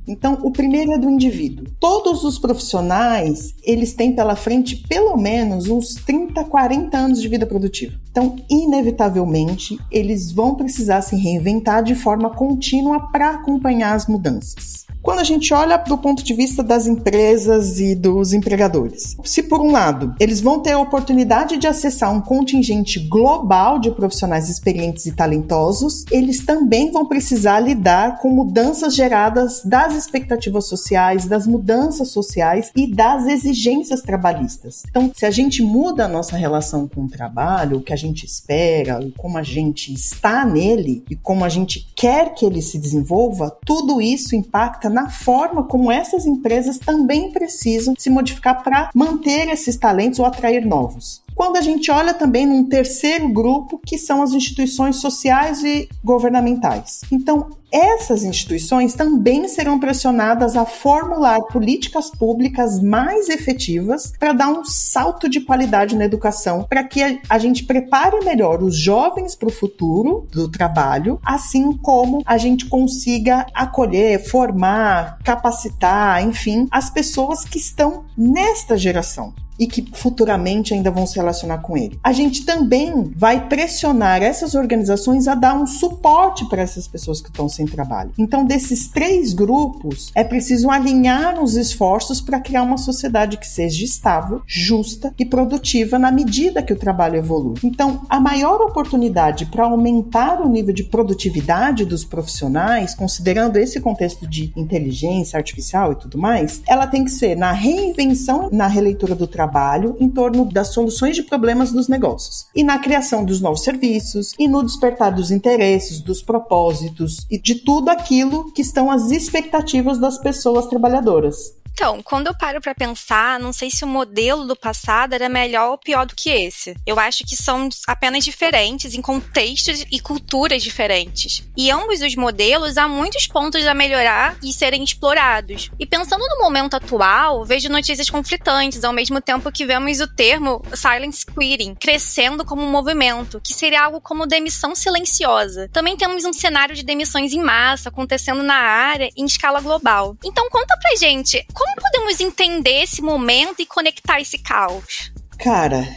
Então, 0.07 0.37
o 0.43 0.51
primeiro 0.51 0.91
é 0.91 0.97
do 0.97 1.09
indivíduo. 1.09 1.65
Todos 1.79 2.23
os 2.23 2.37
profissionais, 2.37 3.55
eles 3.63 3.93
têm 3.93 4.13
pela 4.13 4.35
frente 4.35 4.75
pelo 4.87 5.17
menos 5.17 5.67
uns 5.67 5.95
30, 5.95 6.43
40 6.43 6.95
anos 6.95 7.21
de 7.21 7.27
vida 7.27 7.45
produtiva. 7.45 7.99
Então, 8.11 8.35
inevitavelmente, 8.49 9.79
eles 9.91 10.31
vão 10.31 10.55
precisar 10.55 11.01
se 11.01 11.15
reinventar 11.15 11.83
de 11.83 11.95
forma 11.95 12.29
contínua 12.29 13.11
para 13.11 13.31
acompanhar 13.31 13.95
as 13.95 14.05
mudanças. 14.05 14.84
Quando 15.05 15.19
a 15.19 15.23
gente 15.23 15.53
olha 15.53 15.77
para 15.77 15.93
o 15.93 15.99
ponto 15.99 16.23
de 16.23 16.33
vista 16.33 16.63
das 16.63 16.87
empresas 16.87 17.79
e 17.79 17.93
dos 17.93 18.33
empregadores, 18.33 19.15
se 19.23 19.43
por 19.43 19.61
um 19.61 19.69
lado 19.71 20.15
eles 20.19 20.41
vão 20.41 20.59
ter 20.59 20.71
a 20.71 20.79
oportunidade 20.79 21.57
de 21.57 21.67
acessar 21.67 22.11
um 22.11 22.19
contingente 22.19 22.99
global 23.07 23.77
de 23.77 23.91
profissionais 23.91 24.49
experientes 24.49 25.05
e 25.05 25.11
talentosos, 25.11 26.05
eles 26.09 26.43
também 26.43 26.91
vão 26.91 27.05
precisar 27.05 27.59
lidar 27.59 28.17
com 28.17 28.31
mudanças 28.31 28.95
geradas 28.95 29.61
das 29.63 29.93
expectativas 29.93 30.67
sociais, 30.67 31.27
das 31.27 31.45
mudanças 31.45 32.09
sociais 32.09 32.71
e 32.75 32.91
das 32.91 33.27
exigências 33.27 34.01
trabalhistas. 34.01 34.81
Então, 34.89 35.11
se 35.15 35.27
a 35.27 35.29
gente 35.29 35.61
muda 35.61 36.05
a 36.05 36.09
nossa 36.09 36.35
relação 36.35 36.87
com 36.87 37.03
o 37.03 37.07
trabalho, 37.07 37.77
o 37.77 37.83
que 37.83 37.93
a 37.93 37.97
gente 37.97 38.25
espera, 38.25 38.99
como 39.15 39.37
a 39.37 39.43
gente 39.43 39.93
está 39.93 40.43
nele 40.43 41.03
e 41.07 41.15
como 41.15 41.45
a 41.45 41.49
gente 41.49 41.87
quer 41.95 42.33
que 42.33 42.43
ele 42.43 42.59
se 42.59 42.79
desenvolva, 42.79 43.55
tudo 43.63 44.01
isso 44.01 44.35
impacta 44.35 44.94
na 44.95 45.09
forma 45.09 45.63
como 45.63 45.91
essas 45.91 46.25
empresas 46.25 46.79
também 46.79 47.29
precisam 47.29 47.93
se 47.97 48.09
modificar 48.09 48.63
para 48.63 48.89
manter 48.95 49.49
esses 49.49 49.75
talentos 49.75 50.19
ou 50.19 50.25
atrair 50.25 50.65
novos. 50.65 51.21
Quando 51.35 51.57
a 51.57 51.61
gente 51.61 51.91
olha 51.91 52.13
também 52.13 52.45
num 52.45 52.63
terceiro 52.63 53.27
grupo, 53.27 53.77
que 53.85 53.97
são 53.97 54.23
as 54.23 54.31
instituições 54.31 54.95
sociais 54.95 55.61
e 55.65 55.89
governamentais. 56.01 57.01
Então, 57.11 57.49
essas 57.75 58.23
instituições 58.23 58.93
também 58.93 59.45
serão 59.49 59.77
pressionadas 59.77 60.55
a 60.55 60.65
formular 60.65 61.41
políticas 61.41 62.09
públicas 62.09 62.81
mais 62.81 63.27
efetivas 63.27 64.13
para 64.17 64.31
dar 64.31 64.47
um 64.47 64.63
salto 64.63 65.27
de 65.27 65.41
qualidade 65.41 65.93
na 65.93 66.05
educação, 66.05 66.63
para 66.63 66.85
que 66.85 67.19
a 67.29 67.37
gente 67.37 67.65
prepare 67.65 68.23
melhor 68.23 68.63
os 68.63 68.77
jovens 68.77 69.35
para 69.35 69.49
o 69.49 69.51
futuro 69.51 70.25
do 70.31 70.49
trabalho, 70.49 71.19
assim 71.25 71.73
como 71.73 72.23
a 72.25 72.37
gente 72.37 72.65
consiga 72.67 73.45
acolher, 73.53 74.23
formar, 74.23 75.19
capacitar, 75.21 76.23
enfim, 76.23 76.69
as 76.71 76.89
pessoas 76.89 77.43
que 77.43 77.57
estão 77.57 78.05
nesta 78.17 78.77
geração 78.77 79.33
e 79.59 79.67
que 79.67 79.85
futuramente 79.93 80.73
ainda 80.73 80.91
vão 80.91 81.05
se 81.05 81.15
relacionar 81.15 81.59
com 81.59 81.77
ele. 81.77 81.99
A 82.03 82.11
gente 82.11 82.45
também 82.45 83.11
vai 83.15 83.47
pressionar 83.47 84.21
essas 84.21 84.55
organizações 84.55 85.27
a 85.27 85.35
dar 85.35 85.55
um 85.55 85.65
suporte 85.65 86.47
para 86.49 86.61
essas 86.61 86.87
pessoas 86.87 87.21
que 87.21 87.29
estão 87.29 87.47
sem 87.47 87.65
trabalho. 87.65 88.11
Então, 88.17 88.45
desses 88.45 88.87
três 88.87 89.33
grupos, 89.33 90.11
é 90.13 90.23
preciso 90.23 90.69
alinhar 90.69 91.41
os 91.41 91.55
esforços 91.55 92.19
para 92.21 92.39
criar 92.39 92.63
uma 92.63 92.77
sociedade 92.77 93.37
que 93.37 93.47
seja 93.47 93.83
estável, 93.83 94.41
justa 94.45 95.13
e 95.17 95.25
produtiva 95.25 95.97
na 95.97 96.11
medida 96.11 96.61
que 96.61 96.73
o 96.73 96.79
trabalho 96.79 97.17
evolui. 97.17 97.55
Então, 97.63 98.01
a 98.09 98.19
maior 98.19 98.61
oportunidade 98.61 99.45
para 99.45 99.65
aumentar 99.65 100.41
o 100.41 100.49
nível 100.49 100.73
de 100.73 100.83
produtividade 100.83 101.85
dos 101.85 102.03
profissionais, 102.03 102.93
considerando 102.93 103.57
esse 103.57 103.79
contexto 103.79 104.27
de 104.27 104.51
inteligência 104.55 105.37
artificial 105.37 105.93
e 105.93 105.95
tudo 105.95 106.17
mais, 106.17 106.61
ela 106.67 106.87
tem 106.87 107.03
que 107.03 107.11
ser 107.11 107.35
na 107.35 107.51
reinvenção, 107.51 108.49
na 108.51 108.67
releitura 108.67 109.15
do 109.15 109.27
trabalho 109.27 109.44
trabalho 109.45 109.95
em 109.99 110.09
torno 110.09 110.45
das 110.45 110.69
soluções 110.69 111.15
de 111.15 111.23
problemas 111.23 111.71
dos 111.71 111.87
negócios 111.87 112.47
e 112.55 112.63
na 112.63 112.79
criação 112.79 113.23
dos 113.23 113.39
novos 113.39 113.61
serviços 113.61 114.33
e 114.39 114.47
no 114.47 114.63
despertar 114.63 115.11
dos 115.11 115.29
interesses, 115.29 116.01
dos 116.01 116.21
propósitos 116.23 117.25
e 117.29 117.39
de 117.39 117.55
tudo 117.55 117.89
aquilo 117.89 118.51
que 118.51 118.61
estão 118.61 118.89
as 118.89 119.11
expectativas 119.11 119.99
das 119.99 120.17
pessoas 120.17 120.65
trabalhadoras. 120.65 121.53
Então, 121.77 122.01
quando 122.01 122.27
eu 122.27 122.33
paro 122.33 122.61
para 122.61 122.73
pensar, 122.73 123.37
não 123.37 123.51
sei 123.51 123.69
se 123.69 123.83
o 123.83 123.87
modelo 123.87 124.45
do 124.45 124.55
passado 124.55 125.11
era 125.11 125.27
melhor 125.27 125.71
ou 125.71 125.77
pior 125.77 126.05
do 126.05 126.15
que 126.15 126.29
esse. 126.29 126.73
Eu 126.85 126.97
acho 126.97 127.25
que 127.25 127.35
são 127.35 127.67
apenas 127.85 128.23
diferentes 128.23 128.93
em 128.93 129.01
contextos 129.01 129.85
e 129.91 129.99
culturas 129.99 130.63
diferentes. 130.63 131.43
E 131.55 131.69
ambos 131.69 131.99
os 131.99 132.15
modelos 132.15 132.77
há 132.77 132.87
muitos 132.87 133.27
pontos 133.27 133.67
a 133.67 133.73
melhorar 133.73 134.37
e 134.41 134.53
serem 134.53 134.85
explorados. 134.85 135.69
E 135.77 135.85
pensando 135.85 136.25
no 136.25 136.39
momento 136.41 136.75
atual, 136.75 137.43
vejo 137.43 137.67
notícias 137.67 138.09
conflitantes, 138.09 138.85
ao 138.85 138.93
mesmo 138.93 139.19
tempo 139.19 139.51
que 139.51 139.65
vemos 139.65 139.99
o 139.99 140.07
termo 140.07 140.63
silence 140.73 141.25
quitting 141.25 141.75
crescendo 141.75 142.45
como 142.45 142.61
um 142.61 142.71
movimento, 142.71 143.41
que 143.41 143.53
seria 143.53 143.83
algo 143.83 143.99
como 143.99 144.25
demissão 144.25 144.73
silenciosa. 144.75 145.67
Também 145.73 145.97
temos 145.97 146.23
um 146.23 146.31
cenário 146.31 146.73
de 146.73 146.83
demissões 146.83 147.33
em 147.33 147.43
massa 147.43 147.89
acontecendo 147.89 148.41
na 148.41 148.55
área 148.55 149.09
em 149.17 149.25
escala 149.25 149.59
global. 149.59 150.15
Então 150.23 150.49
conta 150.49 150.77
pra 150.79 150.95
gente, 150.95 151.45
como 151.53 151.64
podemos 151.81 152.19
entender 152.19 152.83
esse 152.83 153.01
momento 153.01 153.61
e 153.61 153.65
conectar 153.65 154.19
esse 154.19 154.37
caos? 154.37 155.11
Cara, 155.37 155.87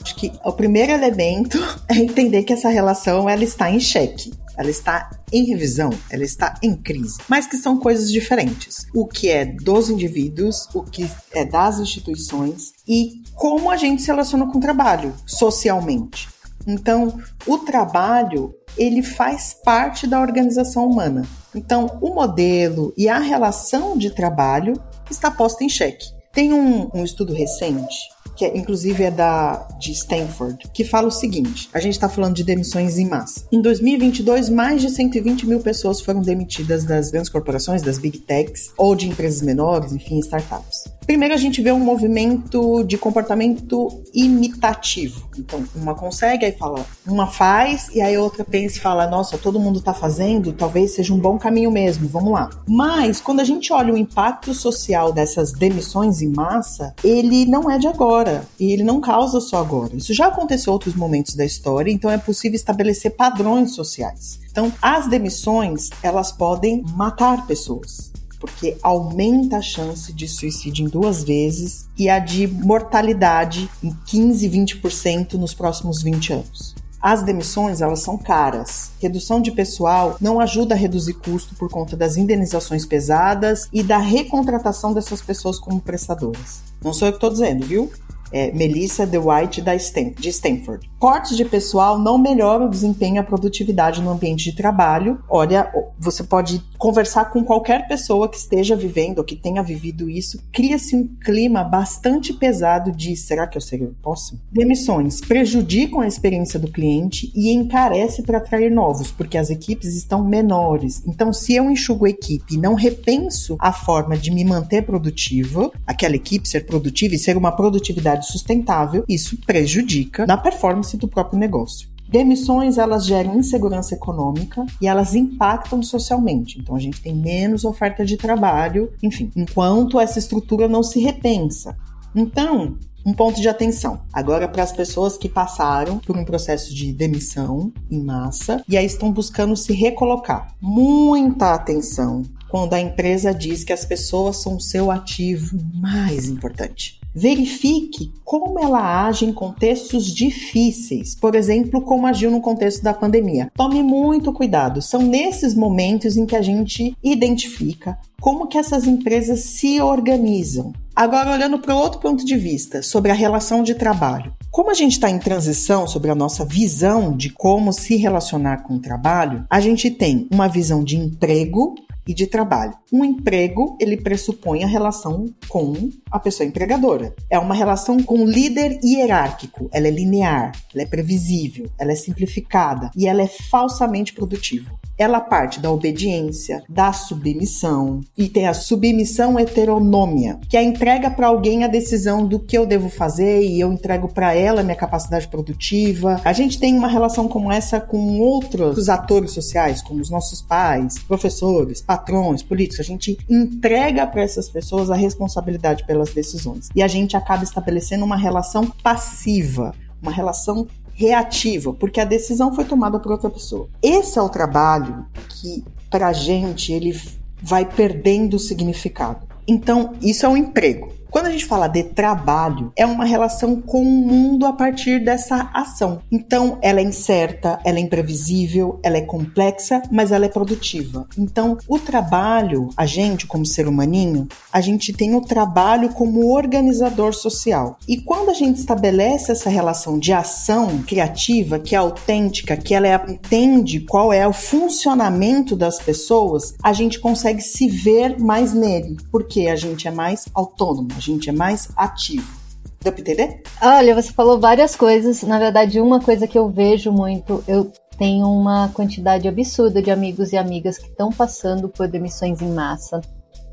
acho 0.00 0.14
que 0.16 0.32
o 0.44 0.52
primeiro 0.52 0.92
elemento 0.92 1.58
é 1.88 1.96
entender 1.96 2.44
que 2.44 2.52
essa 2.52 2.68
relação 2.68 3.28
ela 3.28 3.44
está 3.44 3.70
em 3.70 3.80
xeque. 3.80 4.32
Ela 4.56 4.70
está 4.70 5.10
em 5.32 5.44
revisão, 5.44 5.90
ela 6.10 6.24
está 6.24 6.54
em 6.62 6.76
crise, 6.76 7.18
mas 7.26 7.46
que 7.46 7.56
são 7.56 7.78
coisas 7.78 8.12
diferentes. 8.12 8.86
O 8.94 9.06
que 9.06 9.30
é 9.30 9.46
dos 9.46 9.88
indivíduos, 9.88 10.68
o 10.74 10.82
que 10.82 11.10
é 11.32 11.44
das 11.44 11.78
instituições 11.78 12.72
e 12.86 13.22
como 13.34 13.70
a 13.70 13.76
gente 13.76 14.02
se 14.02 14.08
relaciona 14.08 14.46
com 14.46 14.58
o 14.58 14.60
trabalho 14.60 15.14
socialmente. 15.26 16.28
Então, 16.66 17.18
o 17.46 17.58
trabalho 17.58 18.54
ele 18.76 19.02
faz 19.02 19.54
parte 19.64 20.06
da 20.06 20.20
organização 20.20 20.86
humana. 20.86 21.22
Então, 21.54 21.98
o 22.00 22.14
modelo 22.14 22.92
e 22.96 23.08
a 23.08 23.18
relação 23.18 23.96
de 23.96 24.10
trabalho 24.10 24.74
está 25.10 25.30
posta 25.30 25.62
em 25.64 25.68
xeque. 25.68 26.06
Tem 26.32 26.52
um, 26.52 26.88
um 26.94 27.04
estudo 27.04 27.34
recente 27.34 27.96
que 28.36 28.44
é, 28.44 28.56
inclusive 28.56 29.04
é 29.04 29.10
da 29.10 29.68
de 29.78 29.92
Stanford, 29.92 30.68
que 30.72 30.84
fala 30.84 31.08
o 31.08 31.10
seguinte: 31.10 31.68
a 31.72 31.80
gente 31.80 31.94
está 31.94 32.08
falando 32.08 32.34
de 32.34 32.44
demissões 32.44 32.98
em 32.98 33.08
massa. 33.08 33.44
Em 33.50 33.60
2022, 33.60 34.48
mais 34.48 34.80
de 34.80 34.90
120 34.90 35.46
mil 35.46 35.60
pessoas 35.60 36.00
foram 36.00 36.20
demitidas 36.20 36.84
das 36.84 37.10
grandes 37.10 37.30
corporações, 37.30 37.82
das 37.82 37.98
big 37.98 38.18
techs 38.18 38.72
ou 38.76 38.94
de 38.94 39.08
empresas 39.08 39.42
menores, 39.42 39.92
enfim, 39.92 40.18
startups. 40.18 40.84
Primeiro, 41.06 41.34
a 41.34 41.36
gente 41.38 41.60
vê 41.60 41.72
um 41.72 41.80
movimento 41.80 42.84
de 42.84 42.96
comportamento 42.96 44.02
imitativo. 44.14 45.28
Então, 45.36 45.64
uma 45.74 45.94
consegue, 45.94 46.44
aí 46.44 46.52
fala, 46.52 46.84
uma 47.06 47.26
faz, 47.26 47.88
e 47.92 48.00
aí 48.00 48.14
a 48.14 48.20
outra 48.20 48.44
pensa 48.44 48.76
e 48.76 48.80
fala: 48.80 49.06
nossa, 49.06 49.36
todo 49.36 49.58
mundo 49.58 49.80
está 49.80 49.92
fazendo, 49.92 50.52
talvez 50.52 50.94
seja 50.94 51.12
um 51.12 51.18
bom 51.18 51.38
caminho 51.38 51.70
mesmo, 51.70 52.08
vamos 52.08 52.32
lá. 52.32 52.50
Mas, 52.66 53.20
quando 53.20 53.40
a 53.40 53.44
gente 53.44 53.72
olha 53.72 53.92
o 53.92 53.96
impacto 53.96 54.54
social 54.54 55.12
dessas 55.12 55.52
demissões 55.52 56.22
em 56.22 56.28
massa, 56.28 56.94
ele 57.02 57.46
não 57.46 57.70
é 57.70 57.78
de 57.78 57.88
agora, 57.88 58.21
e 58.58 58.72
ele 58.72 58.82
não 58.82 59.00
causa 59.00 59.40
só 59.40 59.58
agora. 59.58 59.96
Isso 59.96 60.14
já 60.14 60.28
aconteceu 60.28 60.70
em 60.70 60.74
outros 60.74 60.94
momentos 60.94 61.34
da 61.34 61.44
história, 61.44 61.90
então 61.90 62.10
é 62.10 62.18
possível 62.18 62.56
estabelecer 62.56 63.12
padrões 63.12 63.74
sociais. 63.74 64.40
Então, 64.50 64.72
as 64.80 65.08
demissões, 65.08 65.90
elas 66.02 66.32
podem 66.32 66.82
matar 66.94 67.46
pessoas 67.46 68.12
porque 68.42 68.76
aumenta 68.82 69.58
a 69.58 69.62
chance 69.62 70.12
de 70.12 70.26
suicídio 70.26 70.84
em 70.84 70.88
duas 70.88 71.22
vezes 71.22 71.86
e 71.96 72.08
a 72.10 72.18
de 72.18 72.48
mortalidade 72.48 73.70
em 73.80 73.96
15, 74.04 74.50
20% 74.50 75.34
nos 75.34 75.54
próximos 75.54 76.02
20 76.02 76.32
anos. 76.32 76.74
As 77.02 77.24
demissões, 77.24 77.80
elas 77.80 77.98
são 77.98 78.16
caras. 78.16 78.92
Redução 79.00 79.40
de 79.40 79.50
pessoal 79.50 80.16
não 80.20 80.38
ajuda 80.38 80.74
a 80.74 80.78
reduzir 80.78 81.14
custo 81.14 81.54
por 81.56 81.68
conta 81.68 81.96
das 81.96 82.16
indenizações 82.16 82.86
pesadas 82.86 83.68
e 83.72 83.82
da 83.82 83.98
recontratação 83.98 84.92
dessas 84.92 85.20
pessoas 85.20 85.58
como 85.58 85.80
prestadoras. 85.80 86.62
Não 86.82 86.92
sou 86.92 87.08
eu 87.08 87.12
que 87.12 87.16
estou 87.16 87.30
dizendo, 87.30 87.64
viu? 87.64 87.90
É, 88.32 88.52
Melissa 88.52 89.06
DeWhite 89.06 89.60
da 89.60 89.74
de 89.74 90.28
Stanford. 90.28 90.90
Cortes 90.98 91.36
de 91.36 91.44
pessoal 91.44 91.98
não 91.98 92.16
melhoram 92.16 92.66
o 92.66 92.70
desempenho 92.70 93.16
e 93.16 93.18
a 93.18 93.24
produtividade 93.24 94.00
no 94.00 94.10
ambiente 94.10 94.44
de 94.44 94.56
trabalho. 94.56 95.18
Olha, 95.28 95.70
você 95.98 96.22
pode 96.22 96.62
conversar 96.78 97.26
com 97.26 97.44
qualquer 97.44 97.88
pessoa 97.88 98.28
que 98.28 98.36
esteja 98.36 98.76
vivendo 98.76 99.18
ou 99.18 99.24
que 99.24 99.34
tenha 99.34 99.62
vivido 99.62 100.08
isso. 100.08 100.38
Cria-se 100.52 100.94
um 100.94 101.08
clima 101.24 101.64
bastante 101.64 102.32
pesado 102.32 102.92
de 102.92 103.16
será 103.16 103.46
que 103.46 103.58
eu 103.58 103.62
eu 103.80 103.94
posso? 104.02 104.38
Demissões 104.50 105.20
prejudicam 105.20 106.00
a 106.00 106.06
experiência 106.06 106.58
do 106.58 106.70
cliente 106.70 107.32
e 107.34 107.50
encarece 107.52 108.22
para 108.22 108.38
atrair 108.38 108.70
novos, 108.70 109.10
porque 109.10 109.38
as 109.38 109.50
equipes 109.50 109.94
estão 109.94 110.24
menores. 110.24 111.02
Então, 111.06 111.32
se 111.32 111.54
eu 111.54 111.70
enxugo 111.70 112.06
a 112.06 112.10
equipe 112.10 112.54
e 112.54 112.58
não 112.58 112.74
repenso 112.74 113.56
a 113.58 113.72
forma 113.72 114.16
de 114.16 114.30
me 114.30 114.44
manter 114.44 114.82
produtiva, 114.82 115.70
aquela 115.86 116.16
equipe 116.16 116.48
ser 116.48 116.66
produtiva 116.66 117.14
e 117.14 117.18
ser 117.18 117.36
uma 117.36 117.52
produtividade 117.52 118.21
sustentável, 118.22 119.04
isso 119.08 119.36
prejudica 119.44 120.26
na 120.26 120.36
performance 120.36 120.96
do 120.96 121.08
próprio 121.08 121.38
negócio. 121.38 121.92
Demissões 122.08 122.76
elas 122.76 123.06
geram 123.06 123.38
insegurança 123.38 123.94
econômica 123.94 124.66
e 124.82 124.86
elas 124.86 125.14
impactam 125.14 125.82
socialmente. 125.82 126.60
Então 126.60 126.76
a 126.76 126.78
gente 126.78 127.00
tem 127.00 127.14
menos 127.14 127.64
oferta 127.64 128.04
de 128.04 128.18
trabalho, 128.18 128.92
enfim, 129.02 129.30
enquanto 129.34 129.98
essa 129.98 130.18
estrutura 130.18 130.68
não 130.68 130.82
se 130.82 131.00
repensa. 131.00 131.74
Então, 132.14 132.76
um 133.04 133.14
ponto 133.14 133.40
de 133.40 133.48
atenção. 133.48 134.02
Agora 134.12 134.46
para 134.46 134.62
as 134.62 134.72
pessoas 134.72 135.16
que 135.16 135.28
passaram 135.28 135.98
por 135.98 136.16
um 136.16 136.24
processo 136.24 136.74
de 136.74 136.92
demissão 136.92 137.72
em 137.90 138.04
massa 138.04 138.62
e 138.68 138.76
aí 138.76 138.84
estão 138.84 139.10
buscando 139.10 139.56
se 139.56 139.72
recolocar. 139.72 140.54
Muita 140.60 141.54
atenção 141.54 142.22
quando 142.52 142.74
a 142.74 142.80
empresa 142.80 143.32
diz 143.32 143.64
que 143.64 143.72
as 143.72 143.82
pessoas 143.82 144.42
são 144.42 144.60
seu 144.60 144.90
ativo 144.90 145.56
mais 145.72 146.28
importante. 146.28 147.00
Verifique 147.14 148.12
como 148.22 148.58
ela 148.62 149.06
age 149.06 149.24
em 149.24 149.32
contextos 149.32 150.12
difíceis, 150.12 151.14
por 151.14 151.34
exemplo, 151.34 151.80
como 151.80 152.06
agiu 152.06 152.30
no 152.30 152.42
contexto 152.42 152.82
da 152.82 152.92
pandemia. 152.92 153.50
Tome 153.56 153.82
muito 153.82 154.34
cuidado, 154.34 154.82
são 154.82 155.00
nesses 155.00 155.54
momentos 155.54 156.18
em 156.18 156.26
que 156.26 156.36
a 156.36 156.42
gente 156.42 156.94
identifica 157.02 157.96
como 158.20 158.46
que 158.46 158.58
essas 158.58 158.86
empresas 158.86 159.40
se 159.40 159.80
organizam. 159.80 160.74
Agora, 160.94 161.32
olhando 161.32 161.58
para 161.58 161.74
outro 161.74 162.00
ponto 162.00 162.22
de 162.22 162.36
vista, 162.36 162.82
sobre 162.82 163.10
a 163.10 163.14
relação 163.14 163.62
de 163.62 163.74
trabalho. 163.74 164.34
Como 164.50 164.70
a 164.70 164.74
gente 164.74 164.92
está 164.92 165.08
em 165.08 165.18
transição 165.18 165.86
sobre 165.86 166.10
a 166.10 166.14
nossa 166.14 166.44
visão 166.44 167.16
de 167.16 167.30
como 167.30 167.72
se 167.72 167.96
relacionar 167.96 168.58
com 168.58 168.74
o 168.74 168.78
trabalho, 168.78 169.46
a 169.48 169.58
gente 169.58 169.90
tem 169.90 170.28
uma 170.30 170.48
visão 170.48 170.84
de 170.84 170.98
emprego 170.98 171.74
e 172.06 172.14
de 172.14 172.26
trabalho. 172.26 172.74
Um 172.92 173.04
emprego, 173.04 173.76
ele 173.80 173.96
pressupõe 173.96 174.64
a 174.64 174.66
relação 174.66 175.26
com 175.48 175.90
a 176.10 176.18
pessoa 176.18 176.46
empregadora. 176.46 177.14
É 177.30 177.38
uma 177.38 177.54
relação 177.54 178.02
com 178.02 178.22
o 178.22 178.26
líder 178.26 178.80
hierárquico. 178.82 179.68
Ela 179.72 179.88
é 179.88 179.90
linear, 179.90 180.52
ela 180.74 180.82
é 180.82 180.86
previsível, 180.86 181.70
ela 181.78 181.92
é 181.92 181.96
simplificada 181.96 182.90
e 182.96 183.06
ela 183.06 183.22
é 183.22 183.26
falsamente 183.26 184.12
produtiva 184.12 184.81
ela 184.98 185.20
parte 185.20 185.60
da 185.60 185.70
obediência, 185.70 186.62
da 186.68 186.92
submissão 186.92 188.00
e 188.16 188.28
tem 188.28 188.46
a 188.46 188.54
submissão 188.54 189.38
heteronômia, 189.38 190.38
que 190.48 190.56
é 190.56 190.60
a 190.60 190.64
entrega 190.64 191.10
para 191.10 191.26
alguém 191.26 191.64
a 191.64 191.68
decisão 191.68 192.26
do 192.26 192.38
que 192.38 192.56
eu 192.56 192.66
devo 192.66 192.88
fazer 192.88 193.42
e 193.42 193.60
eu 193.60 193.72
entrego 193.72 194.08
para 194.08 194.34
ela 194.34 194.62
minha 194.62 194.76
capacidade 194.76 195.28
produtiva. 195.28 196.20
A 196.24 196.32
gente 196.32 196.58
tem 196.58 196.76
uma 196.76 196.88
relação 196.88 197.28
como 197.28 197.50
essa 197.50 197.80
com 197.80 198.20
outros 198.20 198.88
atores 198.88 199.32
sociais, 199.32 199.82
como 199.82 200.00
os 200.00 200.10
nossos 200.10 200.42
pais, 200.42 200.98
professores, 201.00 201.80
patrões, 201.80 202.42
políticos. 202.42 202.80
A 202.80 202.84
gente 202.84 203.18
entrega 203.28 204.06
para 204.06 204.22
essas 204.22 204.48
pessoas 204.48 204.90
a 204.90 204.94
responsabilidade 204.94 205.84
pelas 205.86 206.12
decisões 206.12 206.68
e 206.74 206.82
a 206.82 206.88
gente 206.88 207.16
acaba 207.16 207.44
estabelecendo 207.44 208.04
uma 208.04 208.16
relação 208.16 208.66
passiva, 208.82 209.74
uma 210.00 210.12
relação 210.12 210.66
reativa, 210.94 211.72
porque 211.72 212.00
a 212.00 212.04
decisão 212.04 212.54
foi 212.54 212.64
tomada 212.64 212.98
por 212.98 213.12
outra 213.12 213.30
pessoa. 213.30 213.68
Esse 213.82 214.18
é 214.18 214.22
o 214.22 214.28
trabalho 214.28 215.06
que, 215.28 215.64
para 215.90 216.08
a 216.08 216.12
gente, 216.12 216.72
ele 216.72 216.98
vai 217.40 217.64
perdendo 217.64 218.38
significado. 218.38 219.26
Então, 219.46 219.94
isso 220.00 220.24
é 220.24 220.28
um 220.28 220.36
emprego. 220.36 220.92
Quando 221.12 221.26
a 221.26 221.30
gente 221.30 221.44
fala 221.44 221.68
de 221.68 221.82
trabalho, 221.82 222.72
é 222.74 222.86
uma 222.86 223.04
relação 223.04 223.60
com 223.60 223.82
o 223.82 223.84
mundo 223.84 224.46
a 224.46 224.52
partir 224.54 224.98
dessa 224.98 225.50
ação. 225.52 226.00
Então, 226.10 226.56
ela 226.62 226.80
é 226.80 226.82
incerta, 226.82 227.60
ela 227.66 227.76
é 227.76 227.82
imprevisível, 227.82 228.80
ela 228.82 228.96
é 228.96 229.02
complexa, 229.02 229.82
mas 229.90 230.10
ela 230.10 230.24
é 230.24 230.28
produtiva. 230.30 231.06
Então, 231.18 231.58
o 231.68 231.78
trabalho, 231.78 232.70
a 232.78 232.86
gente 232.86 233.26
como 233.26 233.44
ser 233.44 233.68
humaninho, 233.68 234.26
a 234.50 234.62
gente 234.62 234.90
tem 234.90 235.14
o 235.14 235.20
trabalho 235.20 235.90
como 235.90 236.32
organizador 236.32 237.12
social. 237.12 237.76
E 237.86 237.98
quando 237.98 238.30
a 238.30 238.34
gente 238.34 238.56
estabelece 238.56 239.32
essa 239.32 239.50
relação 239.50 239.98
de 239.98 240.14
ação 240.14 240.78
criativa, 240.78 241.58
que 241.58 241.74
é 241.74 241.78
autêntica, 241.78 242.56
que 242.56 242.72
ela 242.72 242.88
é, 242.88 242.94
entende 243.06 243.80
qual 243.80 244.14
é 244.14 244.26
o 244.26 244.32
funcionamento 244.32 245.54
das 245.54 245.78
pessoas, 245.78 246.54
a 246.62 246.72
gente 246.72 246.98
consegue 246.98 247.42
se 247.42 247.68
ver 247.68 248.18
mais 248.18 248.54
nele, 248.54 248.96
porque 249.10 249.48
a 249.48 249.56
gente 249.56 249.86
é 249.86 249.90
mais 249.90 250.24
autônomo 250.32 251.01
gente 251.02 251.28
é 251.28 251.32
mais 251.32 251.68
ativo. 251.76 252.42
Deu 252.82 252.92
pra 252.92 253.00
entender? 253.00 253.42
Olha, 253.62 253.94
você 253.94 254.12
falou 254.12 254.40
várias 254.40 254.74
coisas. 254.74 255.22
Na 255.22 255.38
verdade, 255.38 255.80
uma 255.80 256.00
coisa 256.00 256.26
que 256.26 256.36
eu 256.36 256.48
vejo 256.48 256.90
muito, 256.90 257.42
eu 257.46 257.70
tenho 257.96 258.26
uma 258.26 258.68
quantidade 258.70 259.28
absurda 259.28 259.80
de 259.80 259.90
amigos 259.90 260.32
e 260.32 260.36
amigas 260.36 260.78
que 260.78 260.88
estão 260.88 261.10
passando 261.10 261.68
por 261.68 261.86
demissões 261.86 262.42
em 262.42 262.52
massa. 262.52 263.00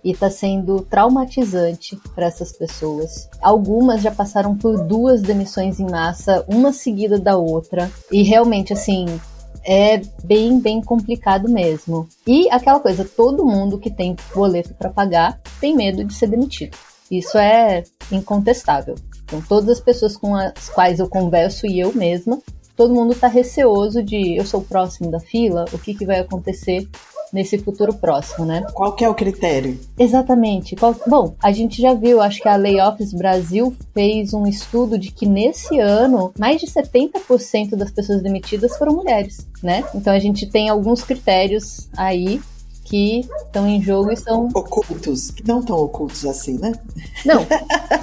E 0.03 0.11
está 0.11 0.29
sendo 0.29 0.81
traumatizante 0.81 1.97
para 2.15 2.27
essas 2.27 2.53
pessoas. 2.53 3.29
Algumas 3.41 4.01
já 4.01 4.09
passaram 4.09 4.55
por 4.55 4.81
duas 4.85 5.21
demissões 5.21 5.79
em 5.79 5.89
massa, 5.89 6.43
uma 6.47 6.71
seguida 6.71 7.19
da 7.19 7.35
outra. 7.35 7.91
E 8.09 8.23
realmente, 8.23 8.71
assim, 8.71 9.05
é 9.63 9.97
bem, 10.23 10.59
bem 10.59 10.81
complicado 10.81 11.49
mesmo. 11.49 12.07
E 12.25 12.49
aquela 12.49 12.79
coisa, 12.79 13.03
todo 13.03 13.45
mundo 13.45 13.77
que 13.77 13.91
tem 13.91 14.15
boleto 14.33 14.73
para 14.73 14.89
pagar 14.89 15.39
tem 15.59 15.75
medo 15.75 16.03
de 16.03 16.13
ser 16.13 16.27
demitido. 16.27 16.77
Isso 17.11 17.37
é 17.37 17.83
incontestável. 18.11 18.95
Então, 19.23 19.41
todas 19.41 19.69
as 19.69 19.79
pessoas 19.79 20.17
com 20.17 20.35
as 20.35 20.69
quais 20.69 20.99
eu 20.99 21.07
converso 21.07 21.67
e 21.67 21.79
eu 21.79 21.93
mesma, 21.93 22.39
todo 22.75 22.93
mundo 22.93 23.13
está 23.13 23.27
receoso 23.27 24.01
de 24.01 24.37
eu 24.37 24.45
sou 24.45 24.61
próximo 24.61 25.11
da 25.11 25.19
fila, 25.19 25.65
o 25.73 25.77
que, 25.77 25.93
que 25.93 26.05
vai 26.05 26.19
acontecer 26.19 26.87
nesse 27.31 27.57
futuro 27.57 27.93
próximo, 27.93 28.45
né? 28.45 28.65
Qual 28.73 28.93
que 28.93 29.03
é 29.03 29.09
o 29.09 29.13
critério? 29.13 29.79
Exatamente. 29.97 30.75
Qual... 30.75 30.95
Bom, 31.07 31.35
a 31.41 31.51
gente 31.51 31.81
já 31.81 31.93
viu, 31.93 32.21
acho 32.21 32.41
que 32.41 32.47
a 32.47 32.55
Layoffs 32.55 33.13
Brasil 33.13 33.75
fez 33.93 34.33
um 34.33 34.47
estudo 34.47 34.97
de 34.97 35.11
que 35.11 35.25
nesse 35.25 35.79
ano 35.79 36.33
mais 36.37 36.59
de 36.59 36.67
70% 36.67 37.75
das 37.75 37.91
pessoas 37.91 38.21
demitidas 38.21 38.77
foram 38.77 38.95
mulheres, 38.95 39.47
né? 39.61 39.83
Então 39.93 40.13
a 40.13 40.19
gente 40.19 40.47
tem 40.47 40.69
alguns 40.69 41.03
critérios 41.03 41.89
aí 41.95 42.41
que 42.89 43.21
estão 43.45 43.67
em 43.67 43.81
jogo 43.81 44.11
e 44.11 44.17
são. 44.17 44.47
Ocultos. 44.53 45.31
Não 45.45 45.61
tão 45.61 45.77
ocultos 45.77 46.25
assim, 46.25 46.57
né? 46.57 46.73
Não. 47.23 47.45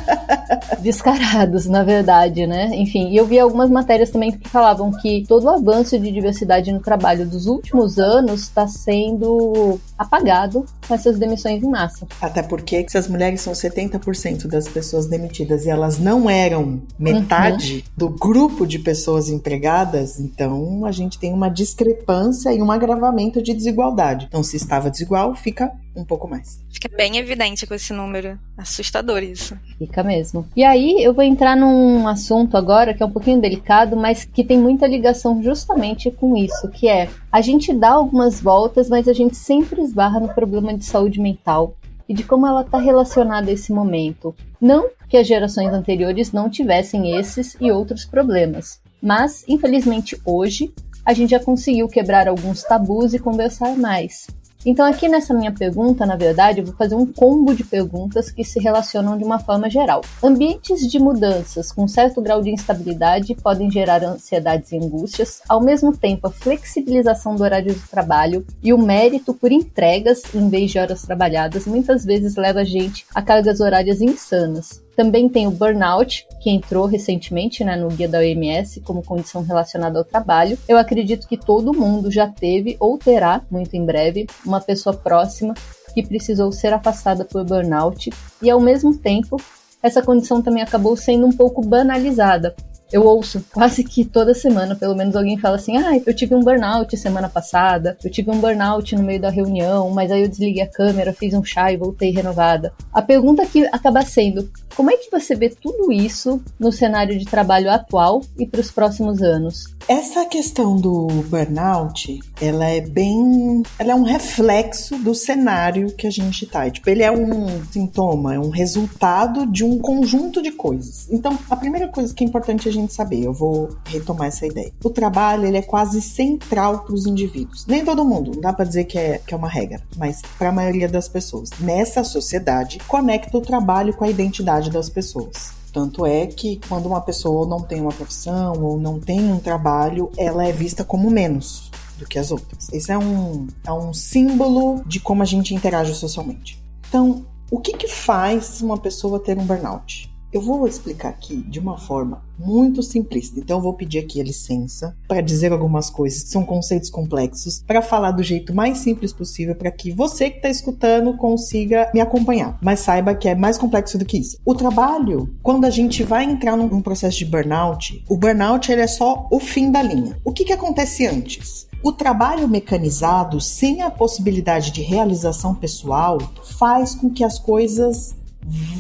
Descarados, 0.81 1.67
na 1.67 1.83
verdade, 1.83 2.47
né? 2.47 2.71
Enfim, 2.73 3.11
e 3.11 3.17
eu 3.17 3.27
vi 3.27 3.39
algumas 3.39 3.69
matérias 3.69 4.11
também 4.11 4.31
que 4.31 4.49
falavam 4.49 4.93
que 4.93 5.25
todo 5.27 5.45
o 5.45 5.51
avanço 5.51 5.99
de 5.99 6.13
diversidade 6.13 6.73
no 6.73 6.81
trabalho 6.81 7.27
dos 7.27 7.47
últimos 7.47 7.99
anos 7.99 8.43
está 8.43 8.69
sendo 8.69 9.81
apagado 9.99 10.65
com 10.87 10.95
essas 10.95 11.19
demissões 11.19 11.63
em 11.63 11.69
massa. 11.69 12.07
Até 12.21 12.43
porque 12.43 12.87
se 12.89 12.97
as 12.97 13.09
mulheres 13.09 13.41
são 13.41 13.53
70% 13.53 14.47
das 14.47 14.69
pessoas 14.69 15.07
demitidas 15.07 15.65
e 15.65 15.71
elas 15.71 15.99
não 15.99 16.31
eram 16.31 16.81
metade 16.99 17.77
uhum. 17.77 17.83
do 17.97 18.09
grupo 18.11 18.67
de 18.67 18.79
pessoas 18.79 19.29
empregadas, 19.29 20.21
então 20.21 20.85
a 20.85 20.93
gente 20.93 21.19
tem 21.19 21.33
uma 21.33 21.49
discrepância 21.49 22.53
e 22.53 22.63
um 22.63 22.71
agravamento 22.71 23.43
de 23.43 23.53
desigualdade. 23.53 24.27
Então, 24.29 24.43
se 24.43 24.57
está 24.57 24.76
estava 24.77 24.91
desigual, 24.91 25.35
fica 25.35 25.73
um 25.95 26.05
pouco 26.05 26.29
mais. 26.29 26.63
Fica 26.71 26.89
bem 26.95 27.17
evidente 27.17 27.67
com 27.67 27.75
esse 27.75 27.93
número. 27.93 28.39
Assustador 28.57 29.23
isso. 29.23 29.59
Fica 29.79 30.03
mesmo. 30.03 30.47
E 30.55 30.63
aí 30.63 31.03
eu 31.03 31.15
vou 31.15 31.25
entrar 31.25 31.57
num 31.57 32.07
assunto 32.07 32.57
agora 32.57 32.93
que 32.93 33.03
é 33.03 33.07
um 33.07 33.11
pouquinho 33.11 33.41
delicado, 33.41 33.97
mas 33.97 34.25
que 34.25 34.45
tem 34.45 34.59
muita 34.59 34.87
ligação 34.87 35.43
justamente 35.43 36.11
com 36.11 36.37
isso, 36.37 36.69
que 36.69 36.89
é 36.89 37.09
a 37.33 37.41
gente 37.41 37.73
dá 37.73 37.91
algumas 37.91 38.41
voltas, 38.41 38.89
mas 38.89 39.09
a 39.09 39.13
gente 39.13 39.37
sempre 39.37 39.81
esbarra 39.81 40.21
no 40.21 40.29
problema 40.29 40.77
de 40.77 40.85
saúde 40.85 41.21
mental 41.21 41.75
e 42.09 42.15
de 42.15 42.23
como 42.23 42.47
ela 42.47 42.61
está 42.61 42.79
relacionada 42.79 43.51
a 43.51 43.55
esse 43.55 43.73
momento. 43.73 44.35
Não 44.61 44.91
que 45.09 45.17
as 45.17 45.27
gerações 45.27 45.73
anteriores 45.73 46.33
não 46.33 46.51
tivessem 46.51 47.17
esses 47.17 47.57
e 47.61 47.71
outros 47.71 48.05
problemas, 48.05 48.81
mas 49.01 49.45
infelizmente 49.49 50.21
hoje 50.25 50.73
a 51.05 51.13
gente 51.13 51.31
já 51.31 51.41
conseguiu 51.41 51.89
quebrar 51.89 52.27
alguns 52.27 52.65
tabus 52.65 53.15
e 53.15 53.19
conversar 53.19 53.77
mais. 53.77 54.27
Então, 54.69 54.85
aqui 54.85 55.09
nessa 55.09 55.33
minha 55.33 55.53
pergunta, 55.53 56.05
na 56.05 56.17
verdade, 56.17 56.59
eu 56.59 56.67
vou 56.67 56.75
fazer 56.75 56.97
um 56.97 57.07
combo 57.07 57.55
de 57.55 57.63
perguntas 57.63 58.33
que 58.33 58.43
se 58.43 58.59
relacionam 58.59 59.17
de 59.17 59.23
uma 59.23 59.39
forma 59.39 59.71
geral. 59.71 60.01
Ambientes 60.21 60.81
de 60.91 60.99
mudanças 60.99 61.71
com 61.71 61.87
certo 61.87 62.21
grau 62.21 62.43
de 62.43 62.51
instabilidade 62.51 63.37
podem 63.37 63.71
gerar 63.71 64.03
ansiedades 64.03 64.73
e 64.73 64.77
angústias, 64.77 65.41
ao 65.49 65.63
mesmo 65.63 65.97
tempo, 65.97 66.27
a 66.27 66.33
flexibilização 66.33 67.37
do 67.37 67.45
horário 67.45 67.73
de 67.73 67.89
trabalho 67.89 68.45
e 68.61 68.73
o 68.73 68.79
mérito 68.79 69.33
por 69.33 69.53
entregas 69.53 70.23
em 70.35 70.49
vez 70.49 70.73
de 70.73 70.81
horas 70.81 71.03
trabalhadas 71.03 71.65
muitas 71.65 72.05
vezes 72.05 72.35
leva 72.35 72.61
a 72.61 72.65
gente 72.65 73.07
a 73.15 73.23
cargas 73.23 73.61
horárias 73.61 74.01
insanas. 74.01 74.85
Também 74.97 75.29
tem 75.29 75.47
o 75.47 75.51
burnout, 75.51 76.27
que 76.41 76.49
entrou 76.49 76.87
recentemente 76.87 77.63
né, 77.63 77.77
no 77.77 77.89
guia 77.89 78.09
da 78.09 78.19
OMS 78.19 78.81
como 78.81 79.05
condição 79.05 79.43
relacionada 79.43 79.99
ao 79.99 80.05
trabalho. 80.05 80.59
Eu 80.67 80.79
acredito 80.79 81.29
que 81.29 81.37
todo 81.37 81.75
mundo 81.75 82.11
já 82.11 82.27
teve 82.27 82.77
ou 82.81 82.97
terá, 82.97 83.43
muito 83.51 83.77
em 83.77 83.85
breve, 83.85 84.27
uma 84.45 84.61
pessoa 84.61 84.97
próxima 84.97 85.53
que 85.93 86.03
precisou 86.03 86.51
ser 86.51 86.73
afastada 86.73 87.25
por 87.25 87.45
burnout, 87.45 88.11
e 88.43 88.51
ao 88.51 88.61
mesmo 88.61 88.97
tempo, 88.97 89.41
essa 89.83 90.03
condição 90.03 90.43
também 90.43 90.63
acabou 90.63 90.97
sendo 90.97 91.27
um 91.27 91.33
pouco 91.33 91.63
banalizada, 91.63 92.55
eu 92.93 93.05
ouço 93.05 93.45
quase 93.53 93.83
que 93.83 94.05
toda 94.05 94.35
semana, 94.35 94.77
pelo 94.77 94.95
menos 94.95 95.17
alguém 95.17 95.39
fala 95.39 95.57
assim: 95.57 95.77
ah, 95.77 96.01
eu 96.05 96.15
tive 96.15 96.35
um 96.35 96.41
burnout 96.41 96.97
semana 96.97 97.29
passada, 97.29 97.97
eu 98.03 98.11
tive 98.11 98.31
um 98.31 98.39
burnout 98.39 98.95
no 98.95 99.03
meio 99.03 99.21
da 99.21 99.31
reunião, 99.31 99.91
mas 99.91 100.11
aí 100.11 100.23
eu 100.23 100.29
desliguei 100.29 100.63
a 100.63 100.71
câmera, 100.71 101.13
fiz 101.13 101.35
um 101.35 101.45
chá 101.45 101.73
e 101.73 101.77
voltei 101.77 102.11
renovada. 102.11 102.73
A 102.93 103.03
pergunta 103.03 103.45
que 103.47 103.67
acaba 103.67 104.03
sendo: 104.03 104.51
Como 104.77 104.91
é 104.91 104.97
que 104.97 105.11
você 105.11 105.35
vê 105.35 105.49
tudo 105.49 105.93
isso 105.93 106.41
no 106.59 106.71
cenário 106.71 107.19
de 107.19 107.25
trabalho 107.25 107.71
atual 107.71 108.23
e 108.39 108.47
para 108.47 108.61
os 108.61 108.71
próximos 108.71 109.23
anos? 109.23 109.77
Essa 109.89 110.25
questão 110.25 110.77
do 110.77 111.07
burnout, 111.29 112.19
ela 112.41 112.67
é 112.67 112.81
bem, 112.81 113.63
ela 113.79 113.93
é 113.93 113.95
um 113.95 114.03
reflexo 114.03 114.99
do 114.99 115.15
cenário 115.15 115.93
que 115.93 116.09
a 116.09 116.11
gente 116.11 116.45
está. 116.45 116.69
Tipo, 116.69 116.91
ele 116.91 117.05
é 117.05 117.13
um 117.13 117.65
sintoma, 117.71 118.35
é 118.35 118.39
um 118.39 118.51
resultado 118.51 119.47
de 119.47 119.63
um 119.63 119.79
conjunto 119.79 120.43
de 120.43 120.51
coisas. 120.51 121.09
Então, 121.09 121.39
a 121.49 121.55
primeira 121.55 121.87
coisa 121.87 122.13
que 122.13 122.25
é 122.25 122.27
importante 122.27 122.69
a 122.69 122.73
gente 122.77 122.93
saber, 122.93 123.25
eu 123.25 123.33
vou 123.33 123.71
retomar 123.87 124.29
essa 124.29 124.47
ideia. 124.47 124.73
O 124.85 124.91
trabalho, 124.91 125.47
ele 125.47 125.59
é 125.59 125.63
quase 125.63 126.01
central 126.01 126.81
para 126.81 126.95
os 126.95 127.07
indivíduos. 127.07 127.67
Nem 127.67 127.85
todo 127.85 128.05
mundo, 128.05 128.33
não 128.35 128.41
dá 128.41 128.53
para 128.53 128.65
dizer 128.65 128.85
que 128.85 128.99
é, 128.99 129.19
que 129.19 129.35
é 129.35 129.37
uma 129.37 129.49
regra, 129.49 129.83
mas 129.97 130.23
para 130.39 130.49
a 130.49 130.53
maioria 130.53 130.89
das 130.89 131.09
pessoas. 131.09 131.51
Nessa 131.61 132.05
sociedade, 132.05 132.79
conecta 132.87 133.37
o 133.37 133.41
trabalho 133.41 133.95
com 133.95 134.05
a 134.05 134.09
identidade 134.09 134.71
das 134.71 134.89
pessoas. 134.89 135.55
Tanto 135.73 136.07
é 136.07 136.27
que 136.27 136.59
quando 136.69 136.87
uma 136.87 137.01
pessoa 137.03 137.47
não 137.47 137.61
tem 137.61 137.83
uma 137.83 137.93
profissão 137.93 138.55
ou 138.63 138.79
não 138.79 138.99
tem 138.99 139.31
um 139.31 139.39
trabalho, 139.39 140.11
ela 140.17 140.47
é 140.47 140.51
vista 140.51 140.83
como 140.83 141.11
menos 141.11 141.71
do 141.99 142.07
que 142.07 142.19
as 142.19 142.31
outras. 142.31 142.73
Esse 142.73 142.93
é 142.93 142.99
um, 142.99 143.47
é 143.67 143.73
um 143.73 143.93
símbolo 143.93 144.83
de 144.87 145.01
como 145.01 145.23
a 145.23 145.27
gente 145.27 145.55
interage 145.55 145.95
socialmente. 145.95 146.63
Então, 146.89 147.27
o 147.51 147.61
que, 147.61 147.73
que 147.73 147.89
faz 147.89 148.61
uma 148.61 148.79
pessoa 148.79 149.21
ter 149.21 149.39
um 149.39 149.45
burnout? 149.45 150.11
Eu 150.33 150.41
vou 150.41 150.67
explicar 150.67 151.09
aqui 151.09 151.37
de 151.37 151.59
uma 151.61 151.79
forma 151.79 152.23
muito 152.39 152.83
simplista. 152.83 153.39
Então 153.39 153.59
eu 153.59 153.63
vou 153.63 153.75
pedir 153.75 154.01
aqui 154.01 154.21
a 154.21 154.25
licença 154.25 154.97
para 155.09 155.21
dizer 155.21 155.53
algumas 155.53 155.89
coisas 155.89 156.25
que 156.25 156.29
são 156.29 156.45
conceitos 156.45 156.91
complexos, 156.91 157.63
para 157.67 157.81
falar 157.81 158.11
do 158.11 158.23
jeito 158.23 158.55
mais 158.55 158.79
simples 158.79 159.13
possível 159.13 159.55
para 159.55 159.71
que 159.71 159.93
você 159.93 160.29
que 160.29 160.37
está 160.37 160.49
escutando 160.49 161.17
consiga 161.17 161.91
me 161.95 162.01
acompanhar. 162.01 162.59
Mas 162.61 162.81
saiba 162.81 163.15
que 163.15 163.29
é 163.29 163.35
mais 163.35 163.57
complexo 163.57 163.97
do 163.97 164.05
que 164.05 164.19
isso. 164.19 164.39
O 164.45 164.55
trabalho, 164.55 165.35
quando 165.43 165.65
a 165.65 165.71
gente 165.71 166.03
vai 166.03 166.25
entrar 166.25 166.57
num, 166.57 166.83
processo 166.83 167.19
de 167.19 167.25
burnout, 167.25 168.05
o 168.09 168.17
burnout 168.17 168.71
ele 168.71 168.83
é 168.83 168.87
só 168.87 169.27
o 169.31 169.41
fim 169.41 169.71
da 169.71 169.83
linha. 169.83 170.19
O 170.25 170.33
que, 170.33 170.45
que 170.45 170.53
acontece 170.53 171.07
antes? 171.07 171.67
O 171.83 171.93
trabalho 171.93 172.49
mecanizado, 172.49 173.41
sem 173.41 173.83
a 173.83 173.91
possibilidade 173.91 174.71
de 174.71 174.83
realização 174.83 175.55
pessoal, 175.55 176.19
faz 176.59 176.95
com 176.95 177.09
que 177.09 177.25
as 177.25 177.39
coisas 177.39 178.15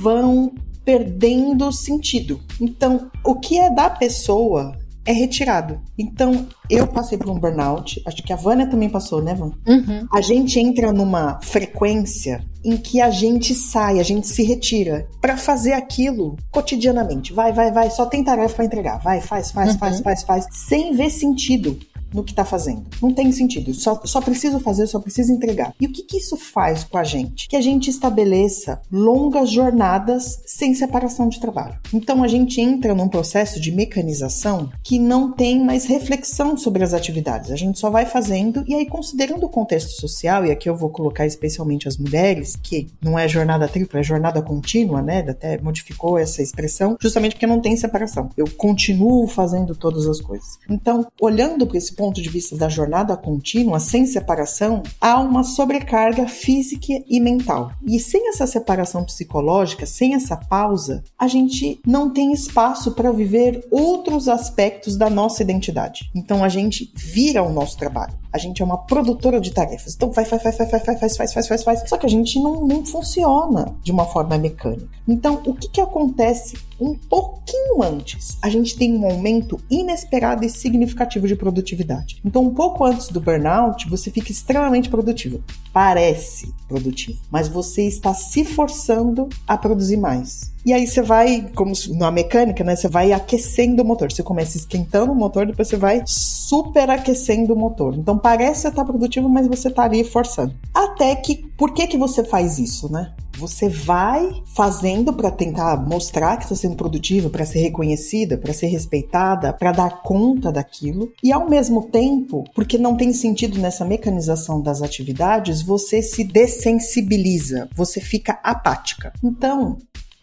vão 0.00 0.52
perdendo 0.86 1.72
sentido. 1.72 2.40
Então, 2.60 3.10
o 3.24 3.34
que 3.34 3.58
é 3.58 3.68
da 3.68 3.90
pessoa 3.90 4.72
é 5.04 5.12
retirado. 5.12 5.80
Então, 5.96 6.46
eu 6.68 6.86
passei 6.86 7.16
por 7.16 7.30
um 7.30 7.38
burnout, 7.38 8.02
acho 8.06 8.22
que 8.22 8.32
a 8.32 8.36
Vânia 8.36 8.66
também 8.66 8.88
passou, 8.88 9.22
né, 9.22 9.34
Van? 9.34 9.52
Uhum. 9.66 10.06
A 10.12 10.20
gente 10.20 10.58
entra 10.58 10.92
numa 10.92 11.40
frequência 11.42 12.44
em 12.64 12.76
que 12.76 13.00
a 13.00 13.10
gente 13.10 13.54
sai, 13.54 14.00
a 14.00 14.02
gente 14.02 14.26
se 14.26 14.42
retira 14.42 15.06
para 15.20 15.36
fazer 15.36 15.74
aquilo 15.74 16.36
cotidianamente. 16.50 17.32
Vai, 17.32 17.52
vai, 17.52 17.70
vai, 17.70 17.90
só 17.90 18.06
tem 18.06 18.24
tarefa 18.24 18.56
para 18.56 18.64
entregar. 18.64 18.98
Vai, 18.98 19.20
faz, 19.20 19.52
faz, 19.52 19.72
uhum. 19.72 19.78
faz, 19.78 20.00
faz, 20.00 20.22
faz, 20.24 20.46
sem 20.50 20.94
ver 20.94 21.10
sentido 21.10 21.78
no 22.12 22.24
que 22.24 22.32
está 22.32 22.44
fazendo. 22.44 22.84
Não 23.02 23.12
tem 23.12 23.30
sentido. 23.32 23.74
Só, 23.74 24.00
só 24.04 24.20
preciso 24.20 24.60
fazer, 24.60 24.86
só 24.86 24.98
preciso 24.98 25.32
entregar. 25.32 25.74
E 25.80 25.86
o 25.86 25.92
que, 25.92 26.02
que 26.02 26.18
isso 26.18 26.36
faz 26.36 26.84
com 26.84 26.98
a 26.98 27.04
gente? 27.04 27.48
Que 27.48 27.56
a 27.56 27.60
gente 27.60 27.90
estabeleça 27.90 28.80
longas 28.90 29.50
jornadas 29.50 30.40
sem 30.46 30.74
separação 30.74 31.28
de 31.28 31.40
trabalho. 31.40 31.78
Então 31.92 32.22
a 32.22 32.28
gente 32.28 32.60
entra 32.60 32.94
num 32.94 33.08
processo 33.08 33.60
de 33.60 33.72
mecanização 33.72 34.70
que 34.82 34.98
não 34.98 35.32
tem 35.32 35.62
mais 35.64 35.84
reflexão 35.84 36.56
sobre 36.56 36.82
as 36.82 36.94
atividades. 36.94 37.50
A 37.50 37.56
gente 37.56 37.78
só 37.78 37.90
vai 37.90 38.06
fazendo 38.06 38.64
e 38.66 38.74
aí 38.74 38.86
considerando 38.86 39.44
o 39.44 39.48
contexto 39.48 40.00
social, 40.00 40.44
e 40.44 40.50
aqui 40.50 40.68
eu 40.68 40.76
vou 40.76 40.90
colocar 40.90 41.26
especialmente 41.26 41.88
as 41.88 41.96
mulheres, 41.96 42.56
que 42.56 42.88
não 43.02 43.18
é 43.18 43.28
jornada 43.28 43.68
tripla, 43.68 44.00
é 44.00 44.02
jornada 44.02 44.42
contínua, 44.42 45.02
né? 45.02 45.24
Até 45.28 45.58
modificou 45.60 46.18
essa 46.18 46.42
expressão, 46.42 46.96
justamente 47.00 47.32
porque 47.32 47.46
não 47.46 47.60
tem 47.60 47.76
separação. 47.76 48.30
Eu 48.36 48.46
continuo 48.56 49.26
fazendo 49.26 49.74
todas 49.74 50.06
as 50.06 50.20
coisas. 50.20 50.58
Então, 50.68 51.06
olhando 51.20 51.66
para 51.66 51.78
esse 51.78 51.94
ponto 51.96 52.20
de 52.22 52.28
vista 52.28 52.56
da 52.56 52.68
jornada 52.68 53.16
contínua, 53.16 53.80
sem 53.80 54.06
separação, 54.06 54.82
há 55.00 55.18
uma 55.18 55.42
sobrecarga 55.42 56.28
física 56.28 57.02
e 57.08 57.18
mental. 57.18 57.72
E 57.84 57.98
sem 57.98 58.28
essa 58.28 58.46
separação 58.46 59.04
psicológica, 59.04 59.86
sem 59.86 60.14
essa 60.14 60.36
pausa, 60.36 61.02
a 61.18 61.26
gente 61.26 61.80
não 61.86 62.10
tem 62.10 62.32
espaço 62.32 62.92
para 62.92 63.10
viver 63.10 63.66
outros 63.70 64.28
aspectos 64.28 64.96
da 64.96 65.08
nossa 65.08 65.42
identidade. 65.42 66.10
Então 66.14 66.44
a 66.44 66.48
gente 66.48 66.92
vira 66.94 67.42
o 67.42 67.52
nosso 67.52 67.76
trabalho. 67.78 68.14
A 68.36 68.38
gente 68.38 68.60
é 68.60 68.64
uma 68.66 68.76
produtora 68.76 69.40
de 69.40 69.50
tarefas. 69.50 69.94
Então 69.94 70.12
faz, 70.12 70.28
faz, 70.28 70.42
faz, 70.42 70.56
faz, 70.56 70.70
faz, 70.70 70.84
faz, 70.84 71.16
faz, 71.16 71.32
faz, 71.32 71.48
faz, 71.48 71.64
faz. 71.64 71.88
Só 71.88 71.96
que 71.96 72.04
a 72.04 72.08
gente 72.08 72.38
não, 72.38 72.66
não 72.66 72.84
funciona 72.84 73.74
de 73.82 73.90
uma 73.90 74.04
forma 74.04 74.36
mecânica. 74.36 74.86
Então, 75.08 75.40
o 75.46 75.54
que, 75.54 75.70
que 75.70 75.80
acontece 75.80 76.58
um 76.78 76.94
pouquinho 76.94 77.82
antes? 77.82 78.36
A 78.42 78.50
gente 78.50 78.76
tem 78.76 78.94
um 78.94 79.06
aumento 79.06 79.58
inesperado 79.70 80.44
e 80.44 80.50
significativo 80.50 81.26
de 81.26 81.34
produtividade. 81.34 82.20
Então, 82.22 82.42
um 82.42 82.52
pouco 82.52 82.84
antes 82.84 83.08
do 83.08 83.22
burnout, 83.22 83.88
você 83.88 84.10
fica 84.10 84.30
extremamente 84.30 84.90
produtivo. 84.90 85.42
Parece 85.72 86.52
produtivo, 86.68 87.22
mas 87.30 87.48
você 87.48 87.84
está 87.84 88.12
se 88.12 88.44
forçando 88.44 89.30
a 89.48 89.56
produzir 89.56 89.96
mais. 89.96 90.54
E 90.66 90.72
aí 90.72 90.84
você 90.84 91.00
vai, 91.00 91.48
como 91.54 91.72
na 91.90 92.10
mecânica, 92.10 92.64
né? 92.64 92.74
Você 92.74 92.88
vai 92.88 93.12
aquecendo 93.12 93.84
o 93.84 93.86
motor. 93.86 94.10
Você 94.10 94.24
começa 94.24 94.56
esquentando 94.56 95.12
o 95.12 95.14
motor, 95.14 95.46
depois 95.46 95.68
você 95.68 95.76
vai 95.76 96.02
superaquecendo 96.04 97.54
o 97.54 97.56
motor. 97.56 97.94
Então 97.94 98.18
parece 98.18 98.66
estar 98.66 98.84
produtivo, 98.84 99.28
mas 99.28 99.46
você 99.46 99.68
está 99.68 99.84
ali 99.84 100.02
forçando. 100.02 100.52
Até 100.74 101.14
que, 101.14 101.36
por 101.56 101.72
que 101.72 101.86
que 101.86 101.96
você 101.96 102.24
faz 102.24 102.58
isso, 102.58 102.90
né? 102.90 103.14
Você 103.38 103.68
vai 103.68 104.42
fazendo 104.56 105.12
para 105.12 105.30
tentar 105.30 105.76
mostrar 105.86 106.36
que 106.36 106.42
está 106.42 106.56
sendo 106.56 106.74
produtiva, 106.74 107.30
para 107.30 107.46
ser 107.46 107.60
reconhecida, 107.60 108.36
para 108.36 108.52
ser 108.52 108.66
respeitada, 108.66 109.52
para 109.52 109.70
dar 109.70 110.02
conta 110.02 110.50
daquilo. 110.50 111.12
E 111.22 111.30
ao 111.30 111.48
mesmo 111.48 111.82
tempo, 111.90 112.42
porque 112.56 112.76
não 112.76 112.96
tem 112.96 113.12
sentido 113.12 113.60
nessa 113.60 113.84
mecanização 113.84 114.60
das 114.60 114.82
atividades, 114.82 115.62
você 115.62 116.02
se 116.02 116.24
dessensibiliza, 116.24 117.68
você 117.76 118.00
fica 118.00 118.40
apática. 118.42 119.12
Então, 119.22 119.76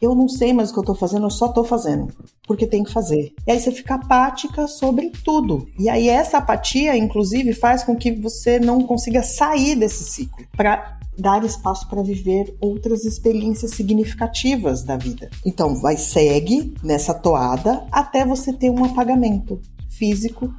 eu 0.05 0.15
não 0.15 0.27
sei 0.27 0.53
mais 0.53 0.69
o 0.69 0.73
que 0.73 0.79
eu 0.79 0.83
tô 0.83 0.95
fazendo, 0.95 1.25
eu 1.25 1.29
só 1.29 1.47
tô 1.47 1.63
fazendo, 1.63 2.13
porque 2.47 2.67
tem 2.67 2.83
que 2.83 2.91
fazer. 2.91 3.33
E 3.47 3.51
aí 3.51 3.59
você 3.59 3.71
fica 3.71 3.95
apática 3.95 4.67
sobre 4.67 5.11
tudo. 5.23 5.67
E 5.79 5.89
aí 5.89 6.09
essa 6.09 6.37
apatia, 6.37 6.95
inclusive, 6.97 7.53
faz 7.53 7.83
com 7.83 7.95
que 7.95 8.11
você 8.11 8.59
não 8.59 8.81
consiga 8.81 9.23
sair 9.23 9.75
desse 9.75 10.03
ciclo 10.03 10.45
para 10.55 10.99
dar 11.17 11.43
espaço 11.43 11.87
para 11.87 12.01
viver 12.01 12.55
outras 12.59 13.05
experiências 13.05 13.71
significativas 13.71 14.83
da 14.83 14.97
vida. 14.97 15.29
Então, 15.45 15.79
vai 15.79 15.95
segue 15.95 16.73
nessa 16.83 17.13
toada 17.13 17.85
até 17.91 18.25
você 18.25 18.51
ter 18.51 18.69
um 18.69 18.83
apagamento 18.83 19.61
físico 19.89 20.51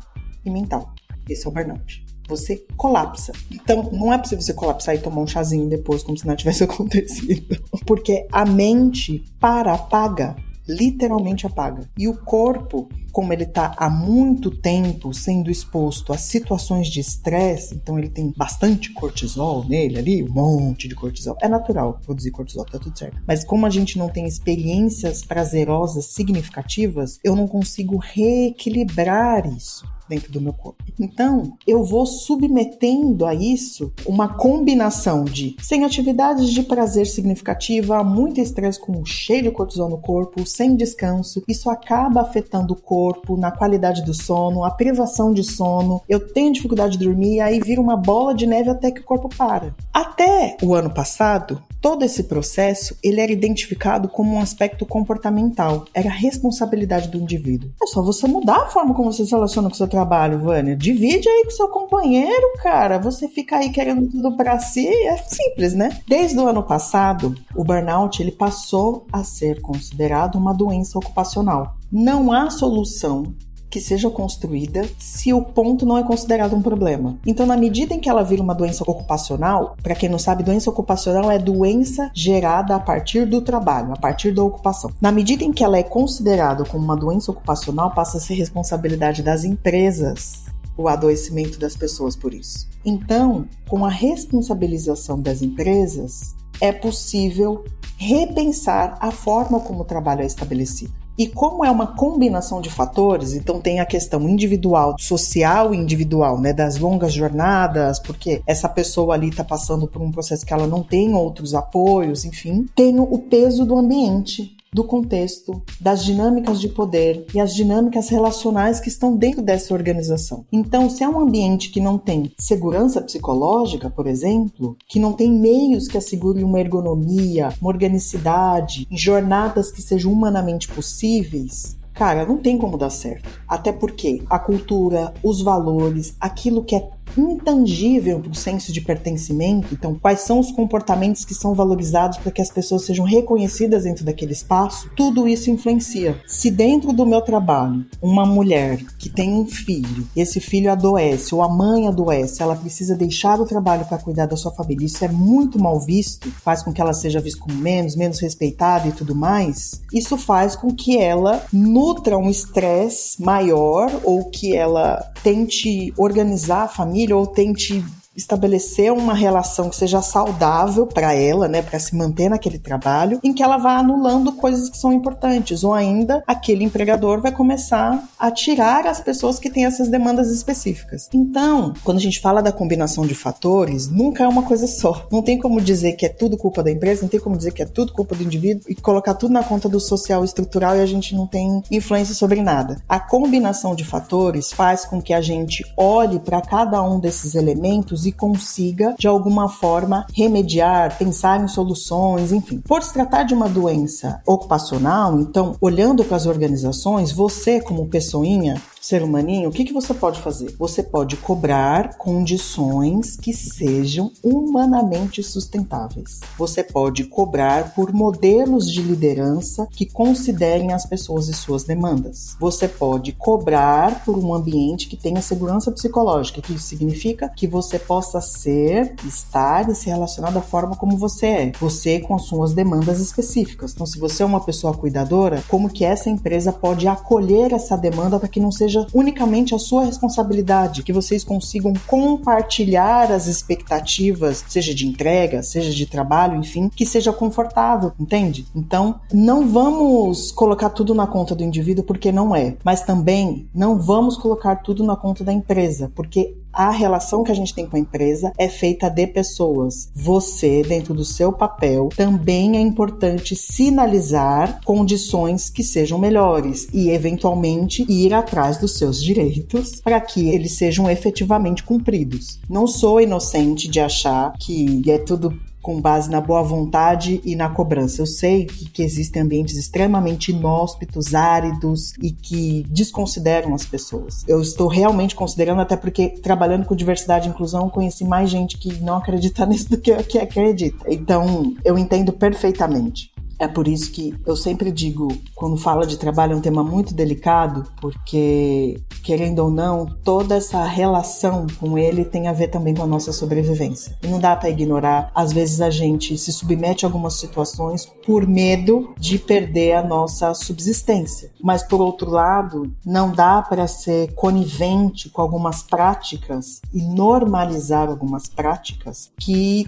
e 0.44 0.50
mental. 0.50 0.92
Esse 1.28 1.46
é 1.46 1.50
o 1.50 1.52
burnout 1.52 2.03
você 2.28 2.64
colapsa. 2.76 3.32
Então, 3.50 3.90
não 3.92 4.12
é 4.12 4.18
possível 4.18 4.42
você 4.42 4.54
colapsar 4.54 4.94
e 4.94 4.98
tomar 4.98 5.22
um 5.22 5.26
chazinho 5.26 5.68
depois, 5.68 6.02
como 6.02 6.16
se 6.16 6.26
nada 6.26 6.36
tivesse 6.36 6.64
acontecido. 6.64 7.60
Porque 7.86 8.26
a 8.32 8.44
mente 8.44 9.24
para, 9.38 9.74
apaga, 9.74 10.36
literalmente 10.66 11.46
apaga. 11.46 11.88
E 11.96 12.08
o 12.08 12.16
corpo, 12.16 12.88
como 13.12 13.32
ele 13.32 13.44
está 13.44 13.74
há 13.76 13.90
muito 13.90 14.50
tempo 14.50 15.12
sendo 15.12 15.50
exposto 15.50 16.12
a 16.12 16.18
situações 16.18 16.88
de 16.88 17.00
estresse, 17.00 17.74
então 17.74 17.98
ele 17.98 18.08
tem 18.08 18.32
bastante 18.36 18.92
cortisol 18.92 19.64
nele 19.68 19.98
ali, 19.98 20.22
um 20.22 20.32
monte 20.32 20.88
de 20.88 20.94
cortisol. 20.94 21.36
É 21.40 21.48
natural 21.48 22.00
produzir 22.04 22.30
cortisol, 22.30 22.64
tá 22.64 22.78
tudo 22.78 22.98
certo. 22.98 23.20
Mas 23.26 23.44
como 23.44 23.66
a 23.66 23.70
gente 23.70 23.98
não 23.98 24.08
tem 24.08 24.26
experiências 24.26 25.22
prazerosas 25.24 26.06
significativas, 26.06 27.18
eu 27.22 27.36
não 27.36 27.46
consigo 27.46 27.98
reequilibrar 27.98 29.46
isso 29.46 29.84
dentro 30.08 30.30
do 30.32 30.40
meu 30.40 30.52
corpo. 30.52 30.82
Então, 30.98 31.56
eu 31.66 31.84
vou 31.84 32.06
submetendo 32.06 33.26
a 33.26 33.34
isso 33.34 33.92
uma 34.06 34.28
combinação 34.28 35.24
de 35.24 35.56
sem 35.60 35.84
atividades 35.84 36.50
de 36.50 36.62
prazer 36.62 37.06
significativa, 37.06 38.02
muito 38.04 38.40
estresse 38.40 38.80
com 38.80 39.04
cheio 39.04 39.44
de 39.44 39.50
cortisol 39.50 39.88
no 39.88 39.98
corpo, 39.98 40.46
sem 40.46 40.76
descanso. 40.76 41.42
Isso 41.48 41.70
acaba 41.70 42.20
afetando 42.20 42.74
o 42.74 42.80
corpo, 42.80 43.36
na 43.36 43.50
qualidade 43.50 44.02
do 44.04 44.14
sono, 44.14 44.64
a 44.64 44.70
privação 44.70 45.32
de 45.32 45.42
sono. 45.42 46.02
Eu 46.08 46.20
tenho 46.32 46.52
dificuldade 46.52 46.96
de 46.96 47.04
dormir, 47.04 47.40
aí 47.40 47.60
vira 47.60 47.80
uma 47.80 47.96
bola 47.96 48.34
de 48.34 48.46
neve 48.46 48.70
até 48.70 48.90
que 48.90 49.00
o 49.00 49.04
corpo 49.04 49.28
para. 49.28 49.74
Até 49.92 50.56
o 50.62 50.74
ano 50.74 50.90
passado, 50.90 51.62
todo 51.84 52.02
esse 52.02 52.22
processo 52.22 52.96
ele 53.02 53.20
era 53.20 53.30
identificado 53.30 54.08
como 54.08 54.36
um 54.36 54.40
aspecto 54.40 54.86
comportamental, 54.86 55.84
era 55.92 56.08
responsabilidade 56.08 57.08
do 57.08 57.18
indivíduo. 57.18 57.70
É 57.82 57.86
só 57.86 58.00
você 58.00 58.26
mudar 58.26 58.62
a 58.62 58.66
forma 58.68 58.94
como 58.94 59.12
você 59.12 59.26
se 59.26 59.32
relaciona 59.32 59.68
com 59.68 59.74
o 59.74 59.76
seu 59.76 59.86
trabalho, 59.86 60.38
Vânia. 60.38 60.74
Divide 60.74 61.28
aí 61.28 61.44
com 61.44 61.50
seu 61.50 61.68
companheiro, 61.68 62.54
cara. 62.62 62.96
Você 62.96 63.28
fica 63.28 63.58
aí 63.58 63.68
querendo 63.68 64.10
tudo 64.10 64.34
para 64.34 64.58
si, 64.60 64.88
é 64.88 65.18
simples, 65.18 65.74
né? 65.74 66.00
Desde 66.08 66.38
o 66.38 66.48
ano 66.48 66.62
passado, 66.62 67.34
o 67.54 67.62
burnout 67.62 68.22
ele 68.22 68.32
passou 68.32 69.06
a 69.12 69.22
ser 69.22 69.60
considerado 69.60 70.36
uma 70.36 70.54
doença 70.54 70.98
ocupacional. 70.98 71.76
Não 71.92 72.32
há 72.32 72.48
solução 72.48 73.34
que 73.74 73.80
seja 73.80 74.08
construída 74.08 74.88
se 75.00 75.32
o 75.32 75.42
ponto 75.42 75.84
não 75.84 75.98
é 75.98 76.04
considerado 76.04 76.54
um 76.54 76.62
problema. 76.62 77.18
Então, 77.26 77.44
na 77.44 77.56
medida 77.56 77.92
em 77.92 77.98
que 77.98 78.08
ela 78.08 78.22
vira 78.22 78.40
uma 78.40 78.54
doença 78.54 78.84
ocupacional, 78.86 79.76
para 79.82 79.96
quem 79.96 80.08
não 80.08 80.16
sabe, 80.16 80.44
doença 80.44 80.70
ocupacional 80.70 81.28
é 81.28 81.40
doença 81.40 82.08
gerada 82.14 82.76
a 82.76 82.78
partir 82.78 83.26
do 83.26 83.40
trabalho, 83.40 83.92
a 83.92 83.96
partir 83.96 84.30
da 84.32 84.44
ocupação. 84.44 84.92
Na 85.00 85.10
medida 85.10 85.42
em 85.42 85.52
que 85.52 85.64
ela 85.64 85.76
é 85.76 85.82
considerada 85.82 86.64
como 86.64 86.84
uma 86.84 86.96
doença 86.96 87.32
ocupacional, 87.32 87.90
passa 87.90 88.18
a 88.18 88.20
ser 88.20 88.34
responsabilidade 88.34 89.24
das 89.24 89.42
empresas 89.42 90.44
o 90.76 90.86
adoecimento 90.86 91.58
das 91.58 91.76
pessoas 91.76 92.14
por 92.14 92.32
isso. 92.32 92.68
Então, 92.84 93.48
com 93.68 93.84
a 93.84 93.90
responsabilização 93.90 95.20
das 95.20 95.42
empresas, 95.42 96.36
é 96.60 96.70
possível 96.70 97.64
repensar 97.96 98.96
a 99.00 99.10
forma 99.10 99.58
como 99.58 99.80
o 99.80 99.84
trabalho 99.84 100.22
é 100.22 100.26
estabelecido. 100.26 101.03
E 101.16 101.28
como 101.28 101.64
é 101.64 101.70
uma 101.70 101.88
combinação 101.94 102.60
de 102.60 102.68
fatores, 102.68 103.34
então 103.34 103.60
tem 103.60 103.80
a 103.80 103.86
questão 103.86 104.28
individual, 104.28 104.96
social 104.98 105.72
e 105.72 105.76
individual, 105.76 106.40
né, 106.40 106.52
das 106.52 106.76
longas 106.76 107.12
jornadas, 107.12 107.98
porque 107.98 108.42
essa 108.46 108.68
pessoa 108.68 109.14
ali 109.14 109.28
está 109.28 109.44
passando 109.44 109.86
por 109.86 110.02
um 110.02 110.10
processo 110.10 110.44
que 110.44 110.52
ela 110.52 110.66
não 110.66 110.82
tem 110.82 111.14
outros 111.14 111.54
apoios, 111.54 112.24
enfim, 112.24 112.66
tem 112.74 112.98
o 112.98 113.18
peso 113.18 113.64
do 113.64 113.78
ambiente 113.78 114.53
do 114.74 114.82
contexto, 114.82 115.62
das 115.80 116.04
dinâmicas 116.04 116.60
de 116.60 116.68
poder 116.68 117.24
e 117.32 117.40
as 117.40 117.54
dinâmicas 117.54 118.08
relacionais 118.08 118.80
que 118.80 118.88
estão 118.88 119.16
dentro 119.16 119.40
dessa 119.40 119.72
organização. 119.72 120.44
Então, 120.52 120.90
se 120.90 121.04
é 121.04 121.08
um 121.08 121.20
ambiente 121.20 121.70
que 121.70 121.80
não 121.80 121.96
tem 121.96 122.32
segurança 122.36 123.00
psicológica, 123.00 123.88
por 123.88 124.08
exemplo, 124.08 124.76
que 124.88 124.98
não 124.98 125.12
tem 125.12 125.30
meios 125.30 125.86
que 125.86 125.96
assegurem 125.96 126.42
uma 126.42 126.58
ergonomia, 126.58 127.50
uma 127.60 127.70
organicidade, 127.70 128.88
jornadas 128.90 129.70
que 129.70 129.80
sejam 129.80 130.12
humanamente 130.12 130.66
possíveis, 130.66 131.76
cara, 131.94 132.26
não 132.26 132.38
tem 132.38 132.58
como 132.58 132.76
dar 132.76 132.90
certo. 132.90 133.28
Até 133.46 133.70
porque 133.70 134.24
a 134.28 134.40
cultura, 134.40 135.14
os 135.22 135.40
valores, 135.40 136.16
aquilo 136.20 136.64
que 136.64 136.74
é 136.74 136.88
intangível 137.16 138.20
para 138.20 138.30
o 138.30 138.34
senso 138.34 138.72
de 138.72 138.80
pertencimento. 138.80 139.68
Então, 139.72 139.94
quais 139.94 140.20
são 140.20 140.38
os 140.38 140.50
comportamentos 140.50 141.24
que 141.24 141.34
são 141.34 141.54
valorizados 141.54 142.18
para 142.18 142.32
que 142.32 142.42
as 142.42 142.50
pessoas 142.50 142.84
sejam 142.84 143.04
reconhecidas 143.04 143.84
dentro 143.84 144.04
daquele 144.04 144.32
espaço? 144.32 144.90
Tudo 144.96 145.28
isso 145.28 145.50
influencia. 145.50 146.20
Se 146.26 146.50
dentro 146.50 146.92
do 146.92 147.06
meu 147.06 147.20
trabalho, 147.20 147.84
uma 148.00 148.24
mulher 148.26 148.78
que 148.98 149.08
tem 149.08 149.32
um 149.32 149.46
filho, 149.46 150.06
esse 150.16 150.40
filho 150.40 150.70
adoece 150.70 151.34
ou 151.34 151.42
a 151.42 151.48
mãe 151.48 151.86
adoece, 151.88 152.42
ela 152.42 152.56
precisa 152.56 152.96
deixar 152.96 153.40
o 153.40 153.46
trabalho 153.46 153.84
para 153.84 153.98
cuidar 153.98 154.26
da 154.26 154.36
sua 154.36 154.52
família, 154.52 154.86
isso 154.86 155.04
é 155.04 155.08
muito 155.08 155.58
mal 155.58 155.78
visto, 155.80 156.30
faz 156.42 156.62
com 156.62 156.72
que 156.72 156.80
ela 156.80 156.92
seja 156.92 157.20
vista 157.20 157.40
como 157.40 157.56
menos, 157.56 157.96
menos 157.96 158.20
respeitada 158.20 158.88
e 158.88 158.92
tudo 158.92 159.14
mais. 159.14 159.82
Isso 159.92 160.16
faz 160.16 160.56
com 160.56 160.74
que 160.74 160.98
ela 160.98 161.44
nutra 161.52 162.16
um 162.16 162.30
estresse 162.30 163.20
maior 163.22 163.90
ou 164.02 164.30
que 164.30 164.54
ela 164.54 164.96
tente 165.22 165.92
organizar 165.96 166.62
a 166.62 166.68
família 166.68 166.93
família 166.94 167.16
ou 167.16 167.26
tente 167.26 167.84
estabelecer 168.16 168.92
uma 168.92 169.14
relação 169.14 169.68
que 169.68 169.76
seja 169.76 170.00
saudável 170.02 170.86
para 170.86 171.14
ela, 171.14 171.48
né, 171.48 171.62
para 171.62 171.78
se 171.78 171.94
manter 171.94 172.28
naquele 172.28 172.58
trabalho, 172.58 173.18
em 173.22 173.32
que 173.32 173.42
ela 173.42 173.56
vá 173.56 173.76
anulando 173.78 174.32
coisas 174.32 174.68
que 174.68 174.76
são 174.76 174.92
importantes, 174.92 175.64
ou 175.64 175.74
ainda 175.74 176.22
aquele 176.26 176.64
empregador 176.64 177.20
vai 177.20 177.32
começar 177.32 178.02
a 178.18 178.30
tirar 178.30 178.86
as 178.86 179.00
pessoas 179.00 179.38
que 179.38 179.50
têm 179.50 179.66
essas 179.66 179.88
demandas 179.88 180.30
específicas. 180.30 181.08
Então, 181.12 181.74
quando 181.82 181.98
a 181.98 182.00
gente 182.00 182.20
fala 182.20 182.42
da 182.42 182.52
combinação 182.52 183.06
de 183.06 183.14
fatores, 183.14 183.88
nunca 183.88 184.24
é 184.24 184.28
uma 184.28 184.42
coisa 184.42 184.66
só. 184.66 185.06
Não 185.10 185.22
tem 185.22 185.38
como 185.38 185.60
dizer 185.60 185.92
que 185.92 186.06
é 186.06 186.08
tudo 186.08 186.36
culpa 186.36 186.62
da 186.62 186.70
empresa, 186.70 187.02
não 187.02 187.08
tem 187.08 187.20
como 187.20 187.36
dizer 187.36 187.52
que 187.52 187.62
é 187.62 187.66
tudo 187.66 187.92
culpa 187.92 188.14
do 188.14 188.22
indivíduo 188.22 188.64
e 188.68 188.74
colocar 188.74 189.14
tudo 189.14 189.32
na 189.32 189.42
conta 189.42 189.68
do 189.68 189.80
social 189.80 190.24
estrutural 190.24 190.76
e 190.76 190.80
a 190.80 190.86
gente 190.86 191.14
não 191.14 191.26
tem 191.26 191.62
influência 191.70 192.14
sobre 192.14 192.42
nada. 192.42 192.80
A 192.88 193.00
combinação 193.00 193.74
de 193.74 193.84
fatores 193.84 194.52
faz 194.52 194.84
com 194.84 195.00
que 195.00 195.12
a 195.12 195.20
gente 195.20 195.64
olhe 195.76 196.18
para 196.18 196.40
cada 196.40 196.82
um 196.82 197.00
desses 197.00 197.34
elementos 197.34 198.03
e 198.06 198.12
consiga, 198.12 198.94
de 198.98 199.06
alguma 199.06 199.48
forma, 199.48 200.06
remediar, 200.14 200.96
pensar 200.98 201.42
em 201.42 201.48
soluções, 201.48 202.32
enfim. 202.32 202.60
Por 202.60 202.82
se 202.82 202.92
tratar 202.92 203.24
de 203.24 203.34
uma 203.34 203.48
doença 203.48 204.20
ocupacional, 204.26 205.18
então, 205.20 205.56
olhando 205.60 206.04
para 206.04 206.16
as 206.16 206.26
organizações, 206.26 207.12
você, 207.12 207.60
como 207.60 207.86
pessoinha, 207.88 208.60
ser 208.84 209.02
humaninho, 209.02 209.48
o 209.48 209.52
que, 209.52 209.64
que 209.64 209.72
você 209.72 209.94
pode 209.94 210.20
fazer? 210.20 210.54
Você 210.58 210.82
pode 210.82 211.16
cobrar 211.16 211.96
condições 211.96 213.16
que 213.16 213.32
sejam 213.32 214.12
humanamente 214.22 215.22
sustentáveis. 215.22 216.20
Você 216.36 216.62
pode 216.62 217.04
cobrar 217.04 217.74
por 217.74 217.94
modelos 217.94 218.70
de 218.70 218.82
liderança 218.82 219.66
que 219.70 219.86
considerem 219.86 220.74
as 220.74 220.84
pessoas 220.84 221.28
e 221.28 221.32
suas 221.32 221.64
demandas. 221.64 222.36
Você 222.38 222.68
pode 222.68 223.12
cobrar 223.12 224.04
por 224.04 224.18
um 224.18 224.34
ambiente 224.34 224.86
que 224.86 224.98
tenha 224.98 225.22
segurança 225.22 225.72
psicológica, 225.72 226.42
que 226.42 226.60
significa 226.60 227.30
que 227.30 227.46
você 227.46 227.78
possa 227.78 228.20
ser, 228.20 228.96
estar 229.06 229.66
e 229.70 229.74
se 229.74 229.88
relacionar 229.88 230.30
da 230.30 230.42
forma 230.42 230.76
como 230.76 230.98
você 230.98 231.26
é. 231.26 231.52
Você 231.58 232.00
com 232.00 232.14
as 232.16 232.24
suas 232.24 232.52
demandas 232.52 233.00
específicas. 233.00 233.72
Então, 233.72 233.86
se 233.86 233.98
você 233.98 234.22
é 234.22 234.26
uma 234.26 234.44
pessoa 234.44 234.74
cuidadora, 234.74 235.42
como 235.48 235.70
que 235.70 235.86
essa 235.86 236.10
empresa 236.10 236.52
pode 236.52 236.86
acolher 236.86 237.50
essa 237.54 237.78
demanda 237.78 238.18
para 238.18 238.28
que 238.28 238.38
não 238.38 238.52
seja 238.52 238.73
seja 238.74 238.86
unicamente 238.92 239.54
a 239.54 239.58
sua 239.58 239.84
responsabilidade, 239.84 240.82
que 240.82 240.92
vocês 240.92 241.22
consigam 241.22 241.72
compartilhar 241.86 243.12
as 243.12 243.26
expectativas, 243.26 244.44
seja 244.48 244.74
de 244.74 244.86
entrega, 244.86 245.42
seja 245.42 245.70
de 245.70 245.86
trabalho, 245.86 246.36
enfim, 246.36 246.68
que 246.68 246.84
seja 246.84 247.12
confortável, 247.12 247.92
entende? 247.98 248.46
Então, 248.54 249.00
não 249.12 249.46
vamos 249.46 250.32
colocar 250.32 250.70
tudo 250.70 250.94
na 250.94 251.06
conta 251.06 251.34
do 251.34 251.44
indivíduo 251.44 251.84
porque 251.84 252.10
não 252.10 252.34
é, 252.34 252.56
mas 252.64 252.82
também 252.82 253.46
não 253.54 253.78
vamos 253.78 254.16
colocar 254.16 254.56
tudo 254.56 254.82
na 254.82 254.96
conta 254.96 255.22
da 255.22 255.32
empresa, 255.32 255.90
porque 255.94 256.34
a 256.54 256.70
relação 256.70 257.24
que 257.24 257.32
a 257.32 257.34
gente 257.34 257.54
tem 257.54 257.66
com 257.66 257.76
a 257.76 257.80
empresa 257.80 258.32
é 258.38 258.48
feita 258.48 258.88
de 258.88 259.06
pessoas. 259.06 259.88
Você, 259.94 260.62
dentro 260.62 260.94
do 260.94 261.04
seu 261.04 261.32
papel, 261.32 261.88
também 261.96 262.56
é 262.56 262.60
importante 262.60 263.34
sinalizar 263.34 264.60
condições 264.64 265.50
que 265.50 265.62
sejam 265.62 265.98
melhores 265.98 266.68
e, 266.72 266.90
eventualmente, 266.90 267.84
ir 267.88 268.14
atrás 268.14 268.56
dos 268.58 268.78
seus 268.78 269.02
direitos 269.02 269.80
para 269.82 270.00
que 270.00 270.28
eles 270.28 270.52
sejam 270.52 270.90
efetivamente 270.90 271.62
cumpridos. 271.62 272.38
Não 272.48 272.66
sou 272.66 273.00
inocente 273.00 273.68
de 273.68 273.80
achar 273.80 274.32
que 274.38 274.82
é 274.90 274.98
tudo 274.98 275.38
com 275.64 275.80
base 275.80 276.10
na 276.10 276.20
boa 276.20 276.42
vontade 276.42 277.22
e 277.24 277.34
na 277.34 277.48
cobrança. 277.48 278.02
Eu 278.02 278.06
sei 278.06 278.44
que, 278.44 278.68
que, 278.68 278.82
existem 278.82 279.22
ambientes 279.22 279.56
extremamente 279.56 280.30
inóspitos, 280.30 281.14
áridos 281.14 281.94
e 282.02 282.12
que 282.12 282.66
desconsideram 282.68 283.54
as 283.54 283.64
pessoas. 283.64 284.24
Eu 284.28 284.42
estou 284.42 284.68
realmente 284.68 285.14
considerando, 285.14 285.62
até 285.62 285.74
porque 285.74 286.10
trabalhando 286.10 286.66
com 286.66 286.76
diversidade 286.76 287.26
e 287.26 287.30
inclusão, 287.30 287.70
conheci 287.70 288.04
mais 288.04 288.28
gente 288.28 288.58
que 288.58 288.74
não 288.82 288.98
acredita 288.98 289.46
nisso 289.46 289.70
do 289.70 289.78
que, 289.78 289.94
que 290.02 290.18
acredita. 290.18 290.84
Então, 290.86 291.54
eu 291.64 291.78
entendo 291.78 292.12
perfeitamente. 292.12 293.13
É 293.38 293.48
por 293.48 293.66
isso 293.66 293.90
que 293.90 294.14
eu 294.26 294.36
sempre 294.36 294.70
digo, 294.70 295.08
quando 295.34 295.56
fala 295.56 295.86
de 295.86 295.96
trabalho, 295.96 296.34
é 296.34 296.36
um 296.36 296.40
tema 296.40 296.62
muito 296.62 296.94
delicado, 296.94 297.64
porque, 297.80 298.80
querendo 299.02 299.40
ou 299.40 299.50
não, 299.50 299.86
toda 299.86 300.36
essa 300.36 300.64
relação 300.64 301.46
com 301.58 301.76
ele 301.76 302.04
tem 302.04 302.28
a 302.28 302.32
ver 302.32 302.48
também 302.48 302.74
com 302.74 302.82
a 302.82 302.86
nossa 302.86 303.12
sobrevivência. 303.12 303.96
E 304.02 304.06
não 304.06 304.20
dá 304.20 304.36
para 304.36 304.50
ignorar. 304.50 305.10
Às 305.14 305.32
vezes 305.32 305.60
a 305.60 305.70
gente 305.70 306.16
se 306.16 306.32
submete 306.32 306.84
a 306.84 306.88
algumas 306.88 307.14
situações 307.14 307.86
por 308.06 308.26
medo 308.26 308.94
de 308.98 309.18
perder 309.18 309.74
a 309.74 309.82
nossa 309.82 310.32
subsistência. 310.34 311.30
Mas, 311.42 311.62
por 311.62 311.80
outro 311.80 312.10
lado, 312.10 312.72
não 312.84 313.10
dá 313.10 313.42
para 313.42 313.66
ser 313.66 314.14
conivente 314.14 315.08
com 315.10 315.20
algumas 315.20 315.62
práticas 315.62 316.60
e 316.72 316.82
normalizar 316.82 317.88
algumas 317.88 318.28
práticas 318.28 319.10
que 319.18 319.66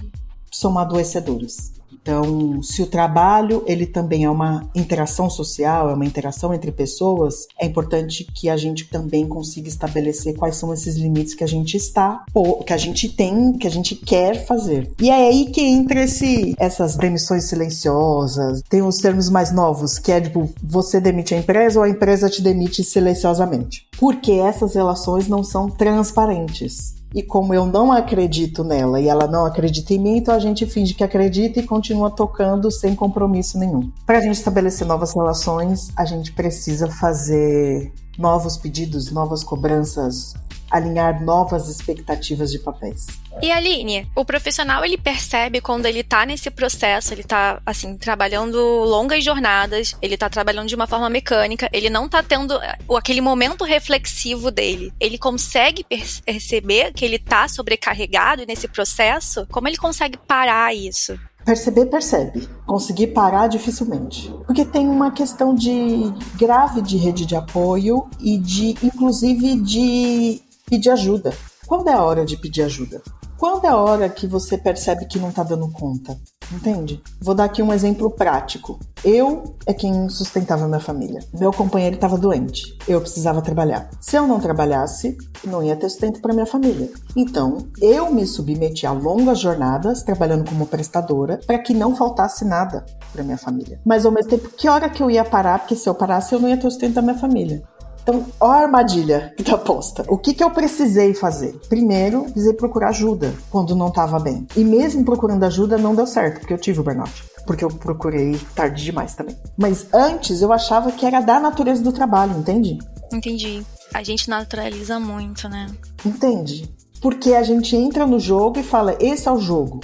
são 0.51 0.79
adoecedoras. 0.79 1.76
Então, 2.07 2.63
se 2.63 2.81
o 2.83 2.87
trabalho 2.87 3.65
ele 3.67 3.85
também 3.85 4.23
é 4.23 4.31
uma 4.31 4.71
interação 4.77 5.29
social, 5.29 5.91
é 5.91 5.95
uma 5.95 6.05
interação 6.07 6.55
entre 6.55 6.71
pessoas, 6.71 7.49
é 7.59 7.67
importante 7.67 8.25
que 8.33 8.49
a 8.49 8.57
gente 8.57 8.85
também 8.85 9.27
consiga 9.27 9.69
estabelecer 9.69 10.37
quais 10.37 10.55
são 10.55 10.73
esses 10.73 10.95
limites 10.95 11.35
que 11.35 11.43
a 11.43 11.49
gente 11.49 11.77
está, 11.77 12.25
que 12.65 12.73
a 12.73 12.77
gente 12.77 13.09
tem, 13.09 13.55
que 13.55 13.67
a 13.67 13.71
gente 13.71 13.97
quer 13.97 14.47
fazer. 14.47 14.89
E 15.01 15.11
é 15.11 15.15
aí 15.15 15.47
que 15.47 15.61
entra 15.61 16.05
esse, 16.05 16.55
essas 16.61 16.95
demissões 16.95 17.49
silenciosas. 17.49 18.63
Tem 18.69 18.83
os 18.83 18.99
termos 18.99 19.29
mais 19.29 19.51
novos, 19.51 19.99
que 19.99 20.13
é 20.13 20.21
tipo, 20.21 20.49
você 20.63 21.01
demite 21.01 21.35
a 21.35 21.39
empresa 21.39 21.81
ou 21.81 21.85
a 21.85 21.91
empresa 21.91 22.31
te 22.31 22.41
demite 22.41 22.85
silenciosamente. 22.85 23.85
Porque 23.99 24.31
essas 24.31 24.77
relações 24.77 25.27
não 25.27 25.43
são 25.43 25.69
transparentes. 25.69 26.96
E 27.15 27.23
como 27.23 27.55
eu 27.55 27.65
não 27.65 27.93
acredito 27.93 28.63
nela 28.63 29.01
e 29.01 29.09
ela 29.09 29.27
não 29.27 29.47
acredita 29.47 29.95
em 29.95 29.99
mim, 29.99 30.17
então 30.19 30.35
a 30.35 30.39
gente 30.39 30.67
finge 30.67 30.95
que 30.95 31.05
acredita 31.05 31.61
e 31.61 31.63
continua 31.67 32.11
tocando 32.11 32.71
sem 32.71 32.95
compromisso 32.95 33.59
nenhum. 33.59 33.91
Para 34.05 34.19
a 34.19 34.21
gente 34.21 34.35
estabelecer 34.35 34.87
novas 34.87 35.15
relações, 35.15 35.91
a 35.97 36.05
gente 36.05 36.33
precisa 36.33 36.89
fazer 36.89 37.93
novos 38.19 38.57
pedidos, 38.57 39.11
novas 39.11 39.45
cobranças, 39.45 40.35
alinhar 40.71 41.23
novas 41.23 41.69
expectativas 41.69 42.51
de 42.51 42.59
papéis. 42.59 43.07
E 43.43 43.53
Aline, 43.53 44.11
o 44.17 44.25
profissional 44.25 44.85
ele 44.85 44.97
percebe 44.97 45.61
quando 45.61 45.87
ele 45.87 46.03
tá 46.03 46.25
nesse 46.25 46.51
processo, 46.51 47.13
ele 47.13 47.23
tá 47.23 47.61
assim, 47.67 47.97
trabalhando 47.97 48.59
longas 48.59 49.23
jornadas, 49.23 49.95
ele 50.01 50.17
tá 50.17 50.29
trabalhando 50.31 50.69
de 50.69 50.75
uma 50.75 50.87
forma 50.87 51.11
mecânica, 51.11 51.69
ele 51.73 51.91
não 51.91 52.09
tá 52.09 52.23
tendo 52.23 52.55
eh, 52.55 52.79
aquele 52.97 53.21
momento 53.21 53.63
reflexivo 53.63 54.51
dele. 54.51 54.93
Ele 54.99 55.19
consegue 55.19 55.85
perceber 55.85 56.93
que 56.93 57.05
ele 57.05 57.19
tá 57.19 57.47
sobrecarregado 57.47 58.47
nesse 58.47 58.69
processo? 58.69 59.47
Como 59.51 59.69
ele 59.69 59.77
consegue 59.77 60.17
parar 60.17 60.75
isso? 60.75 61.19
Perceber, 61.45 61.87
percebe. 61.87 62.49
Conseguir 62.67 63.09
parar 63.09 63.47
dificilmente. 63.47 64.35
Porque 64.47 64.65
tem 64.65 64.89
uma 64.89 65.13
questão 65.13 65.55
de 65.55 66.13
grave 66.37 66.83
de 66.83 66.97
rede 66.97 67.25
de 67.25 67.37
apoio 67.37 68.09
e 68.19 68.37
de, 68.37 68.75
inclusive, 68.83 69.55
de 69.61 70.43
pedir 70.69 70.91
ajuda. 70.91 71.33
Quando 71.67 71.89
é 71.89 71.93
a 71.93 72.03
hora 72.03 72.25
de 72.25 72.37
pedir 72.37 72.63
ajuda? 72.63 73.01
Quando 73.39 73.67
é 73.67 73.69
a 73.69 73.77
hora 73.77 74.09
que 74.09 74.27
você 74.27 74.57
percebe 74.57 75.05
que 75.05 75.19
não 75.19 75.31
tá 75.31 75.43
dando 75.43 75.71
conta? 75.71 76.17
Entende? 76.51 77.03
Vou 77.21 77.35
dar 77.35 77.45
aqui 77.45 77.63
um 77.63 77.73
exemplo 77.73 78.11
prático. 78.11 78.79
Eu 79.05 79.57
é 79.67 79.75
quem 79.75 80.09
sustentava 80.09 80.67
minha 80.67 80.81
família. 80.81 81.21
Meu 81.39 81.53
companheiro 81.53 81.97
estava 81.97 82.17
doente. 82.17 82.79
Eu 82.89 83.01
precisava 83.01 83.43
trabalhar. 83.43 83.91
Se 84.01 84.17
eu 84.17 84.27
não 84.27 84.41
trabalhasse, 84.41 85.19
não 85.45 85.63
ia 85.63 85.77
ter 85.77 85.91
sustento 85.91 86.21
para 86.23 86.33
minha 86.33 86.47
família. 86.47 86.89
Então, 87.15 87.59
eu 87.81 88.11
me 88.11 88.27
submeti 88.27 88.87
a 88.87 88.93
longas 88.93 89.39
jornadas 89.39 90.03
trabalhando 90.03 90.49
como 90.49 90.67
prestadora 90.67 91.39
para 91.47 91.59
que 91.59 91.75
não 91.75 91.95
faltasse 91.95 92.45
nada 92.45 92.87
para 93.13 93.23
minha 93.23 93.39
família. 93.39 93.79
Mas 93.85 94.07
ao 94.07 94.13
mesmo 94.13 94.31
tempo, 94.31 94.49
que 94.49 94.69
hora 94.69 94.89
que 94.89 95.03
eu 95.03 95.11
ia 95.11 95.25
parar? 95.25 95.59
Porque 95.59 95.77
se 95.77 95.89
eu 95.89 95.95
parasse, 95.95 96.35
eu 96.35 96.41
não 96.41 96.49
ia 96.49 96.57
ter 96.57 96.71
sustento 96.71 96.95
da 96.95 97.03
minha 97.03 97.19
família. 97.19 97.63
Então, 98.07 98.25
ó 98.39 98.53
a 98.53 98.59
armadilha 98.59 99.35
que 99.37 99.43
tá 99.43 99.59
posta. 99.59 100.05
O 100.07 100.17
que, 100.17 100.33
que 100.33 100.45
eu 100.45 100.51
precisei 100.53 101.13
fazer? 101.13 101.59
Primeiro, 101.69 102.23
precisei 102.23 102.53
procurar 102.53 102.91
ajuda 102.91 103.35
quando 103.51 103.75
não 103.75 103.89
estava 103.89 104.21
bem. 104.21 104.47
E 104.57 104.63
mesmo 104.63 105.05
procurando 105.05 105.43
ajuda, 105.43 105.77
não 105.77 105.93
deu 105.93 106.07
certo, 106.07 106.39
porque 106.39 106.55
eu 106.55 106.59
tive 106.59 106.79
o 106.79 106.85
burnout. 106.85 107.25
Porque 107.45 107.65
eu 107.65 107.69
procurei 107.69 108.39
tarde 108.55 108.85
demais 108.85 109.17
também. 109.17 109.37
Mas 109.59 109.93
antes, 109.93 110.41
eu 110.41 110.53
achava 110.53 110.93
que 110.93 111.05
era 111.05 111.21
da 111.21 111.41
natureza 111.41 111.83
do 111.83 111.93
trabalho, 111.93 112.39
entende? 112.39 112.79
Entendi. 113.13 113.67
A 113.93 114.05
gente 114.05 114.31
naturaliza 114.31 115.01
muito, 115.01 115.49
né? 115.49 115.67
Entende? 116.05 116.73
Porque 117.01 117.35
a 117.35 117.43
gente 117.43 117.75
entra 117.75 118.07
no 118.07 118.21
jogo 118.21 118.61
e 118.61 118.63
fala: 118.63 118.97
esse 119.01 119.27
é 119.27 119.33
o 119.33 119.41
jogo. 119.41 119.81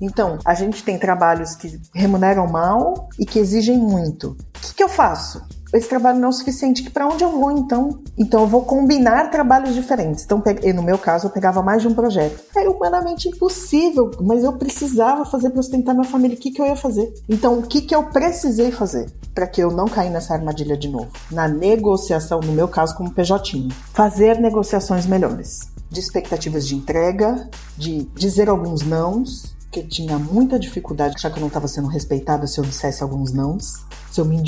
Então, 0.00 0.38
a 0.44 0.54
gente 0.54 0.82
tem 0.82 0.98
trabalhos 0.98 1.54
que 1.54 1.80
remuneram 1.94 2.46
mal 2.46 3.08
e 3.18 3.26
que 3.26 3.38
exigem 3.38 3.76
muito. 3.76 4.36
O 4.56 4.60
que, 4.60 4.74
que 4.74 4.82
eu 4.82 4.88
faço? 4.88 5.42
Esse 5.72 5.88
trabalho 5.88 6.18
não 6.18 6.28
é 6.28 6.30
o 6.30 6.32
suficiente, 6.32 6.82
que 6.82 6.90
para 6.90 7.06
onde 7.06 7.22
eu 7.22 7.30
vou 7.30 7.50
então? 7.50 8.00
Então 8.16 8.42
eu 8.42 8.46
vou 8.46 8.62
combinar 8.62 9.30
trabalhos 9.30 9.74
diferentes. 9.74 10.24
Então, 10.24 10.42
no 10.74 10.82
meu 10.82 10.98
caso, 10.98 11.26
eu 11.26 11.30
pegava 11.30 11.62
mais 11.62 11.82
de 11.82 11.88
um 11.88 11.94
projeto. 11.94 12.42
É 12.56 12.68
humanamente 12.68 13.28
impossível, 13.28 14.10
mas 14.20 14.44
eu 14.44 14.52
precisava 14.54 15.24
fazer 15.24 15.50
para 15.50 15.62
sustentar 15.62 15.94
minha 15.94 16.04
família. 16.04 16.36
O 16.36 16.40
que, 16.40 16.50
que 16.50 16.60
eu 16.60 16.66
ia 16.66 16.76
fazer? 16.76 17.12
Então, 17.28 17.58
o 17.58 17.62
que, 17.62 17.82
que 17.82 17.94
eu 17.94 18.04
precisei 18.04 18.70
fazer 18.70 19.10
para 19.34 19.46
que 19.46 19.60
eu 19.60 19.70
não 19.70 19.86
cair 19.86 20.10
nessa 20.10 20.34
armadilha 20.34 20.76
de 20.76 20.88
novo? 20.88 21.10
Na 21.30 21.46
negociação, 21.46 22.40
no 22.40 22.52
meu 22.52 22.68
caso, 22.68 22.96
como 22.96 23.10
PJ. 23.10 23.68
Fazer 23.92 24.38
negociações 24.40 25.06
melhores. 25.06 25.60
De 25.90 26.00
expectativas 26.00 26.66
de 26.66 26.74
entrega, 26.74 27.48
de 27.76 28.04
dizer 28.14 28.48
alguns 28.48 28.82
nãos, 28.82 29.56
que 29.70 29.82
tinha 29.82 30.18
muita 30.18 30.58
dificuldade, 30.58 31.20
já 31.20 31.30
que 31.30 31.36
eu 31.36 31.40
não 31.40 31.48
estava 31.48 31.68
sendo 31.68 31.88
respeitada 31.88 32.46
se 32.46 32.58
eu 32.58 32.64
dissesse 32.64 33.02
alguns 33.02 33.32
nãos 33.32 33.86
se 34.10 34.20
eu 34.20 34.24
me 34.24 34.42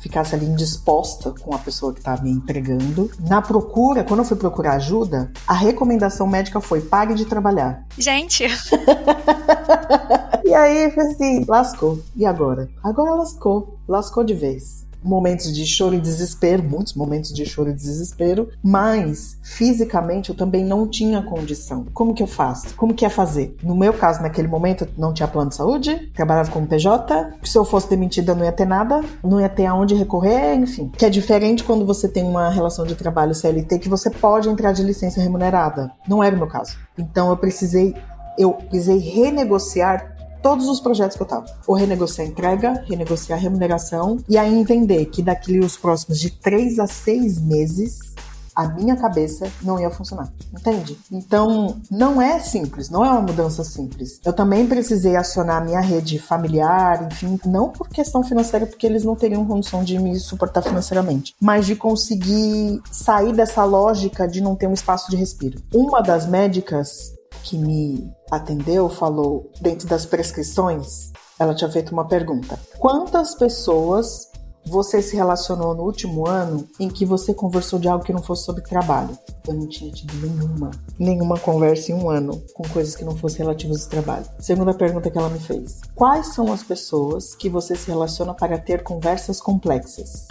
ficasse 0.00 0.34
ali 0.34 0.46
indisposta 0.46 1.32
com 1.40 1.54
a 1.54 1.58
pessoa 1.58 1.92
que 1.92 2.00
estava 2.00 2.22
me 2.22 2.30
entregando. 2.30 3.10
Na 3.20 3.40
procura, 3.40 4.04
quando 4.04 4.20
eu 4.20 4.24
fui 4.24 4.36
procurar 4.36 4.74
ajuda, 4.74 5.30
a 5.46 5.54
recomendação 5.54 6.26
médica 6.26 6.60
foi 6.60 6.80
pare 6.80 7.14
de 7.14 7.24
trabalhar. 7.24 7.84
Gente! 7.96 8.44
e 10.44 10.54
aí, 10.54 10.86
assim, 10.86 11.44
lascou. 11.48 12.00
E 12.16 12.26
agora? 12.26 12.68
Agora 12.82 13.14
lascou. 13.14 13.78
Lascou 13.88 14.24
de 14.24 14.34
vez 14.34 14.83
momentos 15.04 15.54
de 15.54 15.66
choro 15.66 15.94
e 15.94 16.00
desespero, 16.00 16.62
muitos 16.62 16.94
momentos 16.94 17.32
de 17.32 17.44
choro 17.44 17.70
e 17.70 17.74
desespero, 17.74 18.48
mas 18.62 19.38
fisicamente 19.42 20.30
eu 20.30 20.34
também 20.34 20.64
não 20.64 20.88
tinha 20.88 21.22
condição. 21.22 21.86
Como 21.92 22.14
que 22.14 22.22
eu 22.22 22.26
faço? 22.26 22.74
Como 22.74 22.94
que 22.94 23.04
é 23.04 23.10
fazer? 23.10 23.56
No 23.62 23.76
meu 23.76 23.92
caso, 23.92 24.22
naquele 24.22 24.48
momento, 24.48 24.88
não 24.96 25.12
tinha 25.12 25.28
plano 25.28 25.50
de 25.50 25.56
saúde, 25.56 26.10
trabalhava 26.14 26.50
como 26.50 26.66
PJ, 26.66 27.34
se 27.42 27.56
eu 27.56 27.64
fosse 27.64 27.88
demitida 27.88 28.34
não 28.34 28.44
ia 28.44 28.52
ter 28.52 28.66
nada, 28.66 29.02
não 29.22 29.40
ia 29.40 29.48
ter 29.48 29.66
aonde 29.66 29.94
recorrer, 29.94 30.54
enfim. 30.54 30.90
Que 30.96 31.04
é 31.04 31.10
diferente 31.10 31.62
quando 31.62 31.84
você 31.84 32.08
tem 32.08 32.24
uma 32.24 32.48
relação 32.48 32.86
de 32.86 32.94
trabalho 32.94 33.34
CLT 33.34 33.78
que 33.78 33.88
você 33.88 34.10
pode 34.10 34.48
entrar 34.48 34.72
de 34.72 34.82
licença 34.82 35.20
remunerada. 35.20 35.90
Não 36.08 36.22
era 36.22 36.34
o 36.34 36.38
meu 36.38 36.48
caso. 36.48 36.76
Então 36.96 37.28
eu 37.28 37.36
precisei 37.36 37.94
eu 38.36 38.52
precisei 38.52 38.98
renegociar 38.98 40.13
todos 40.44 40.68
os 40.68 40.78
projetos 40.78 41.16
que 41.16 41.22
eu 41.22 41.26
tava. 41.26 41.46
Ou 41.66 41.74
renegociar 41.74 42.26
a 42.26 42.30
entrega, 42.30 42.84
renegociar 42.86 43.38
a 43.38 43.42
remuneração 43.42 44.18
e 44.28 44.36
aí 44.36 44.54
entender 44.54 45.06
que 45.06 45.22
daqui 45.22 45.58
os 45.58 45.74
próximos 45.74 46.20
de 46.20 46.30
três 46.30 46.78
a 46.78 46.86
seis 46.86 47.40
meses 47.40 48.12
a 48.54 48.68
minha 48.68 48.94
cabeça 48.94 49.50
não 49.62 49.80
ia 49.80 49.90
funcionar. 49.90 50.32
Entende? 50.52 50.96
Então, 51.10 51.80
não 51.90 52.22
é 52.22 52.38
simples, 52.38 52.88
não 52.88 53.04
é 53.04 53.10
uma 53.10 53.22
mudança 53.22 53.64
simples. 53.64 54.20
Eu 54.24 54.32
também 54.32 54.66
precisei 54.66 55.16
acionar 55.16 55.60
a 55.60 55.64
minha 55.64 55.80
rede 55.80 56.20
familiar, 56.20 57.08
enfim, 57.10 57.40
não 57.44 57.70
por 57.70 57.88
questão 57.88 58.22
financeira, 58.22 58.66
porque 58.66 58.86
eles 58.86 59.02
não 59.02 59.16
teriam 59.16 59.44
condição 59.44 59.82
de 59.82 59.98
me 59.98 60.14
suportar 60.20 60.62
financeiramente, 60.62 61.34
mas 61.40 61.66
de 61.66 61.74
conseguir 61.74 62.80
sair 62.92 63.32
dessa 63.32 63.64
lógica 63.64 64.28
de 64.28 64.40
não 64.40 64.54
ter 64.54 64.68
um 64.68 64.74
espaço 64.74 65.10
de 65.10 65.16
respiro. 65.16 65.60
Uma 65.74 66.00
das 66.00 66.26
médicas 66.26 67.13
que 67.42 67.58
me 67.58 68.12
atendeu 68.30 68.88
falou, 68.88 69.50
dentro 69.60 69.86
das 69.88 70.06
prescrições, 70.06 71.12
ela 71.38 71.54
tinha 71.54 71.70
feito 71.70 71.92
uma 71.92 72.06
pergunta: 72.06 72.58
Quantas 72.78 73.34
pessoas 73.34 74.30
você 74.66 75.02
se 75.02 75.14
relacionou 75.14 75.74
no 75.74 75.82
último 75.82 76.26
ano 76.26 76.66
em 76.80 76.88
que 76.88 77.04
você 77.04 77.34
conversou 77.34 77.78
de 77.78 77.88
algo 77.88 78.04
que 78.04 78.12
não 78.12 78.22
fosse 78.22 78.44
sobre 78.44 78.62
trabalho? 78.62 79.16
Eu 79.46 79.54
não 79.54 79.68
tinha 79.68 79.92
tido 79.92 80.14
nenhuma, 80.26 80.70
nenhuma 80.98 81.38
conversa 81.38 81.92
em 81.92 81.94
um 81.94 82.08
ano 82.08 82.42
com 82.54 82.66
coisas 82.68 82.96
que 82.96 83.04
não 83.04 83.16
fossem 83.16 83.40
relativas 83.40 83.84
ao 83.84 83.90
trabalho. 83.90 84.26
Segunda 84.38 84.72
pergunta 84.72 85.10
que 85.10 85.18
ela 85.18 85.28
me 85.28 85.38
fez: 85.38 85.80
Quais 85.94 86.34
são 86.34 86.52
as 86.52 86.62
pessoas 86.62 87.34
que 87.34 87.48
você 87.48 87.76
se 87.76 87.88
relaciona 87.90 88.32
para 88.32 88.58
ter 88.58 88.82
conversas 88.82 89.40
complexas? 89.40 90.26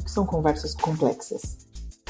O 0.00 0.04
que 0.04 0.10
são 0.10 0.26
conversas 0.26 0.74
complexas? 0.74 1.58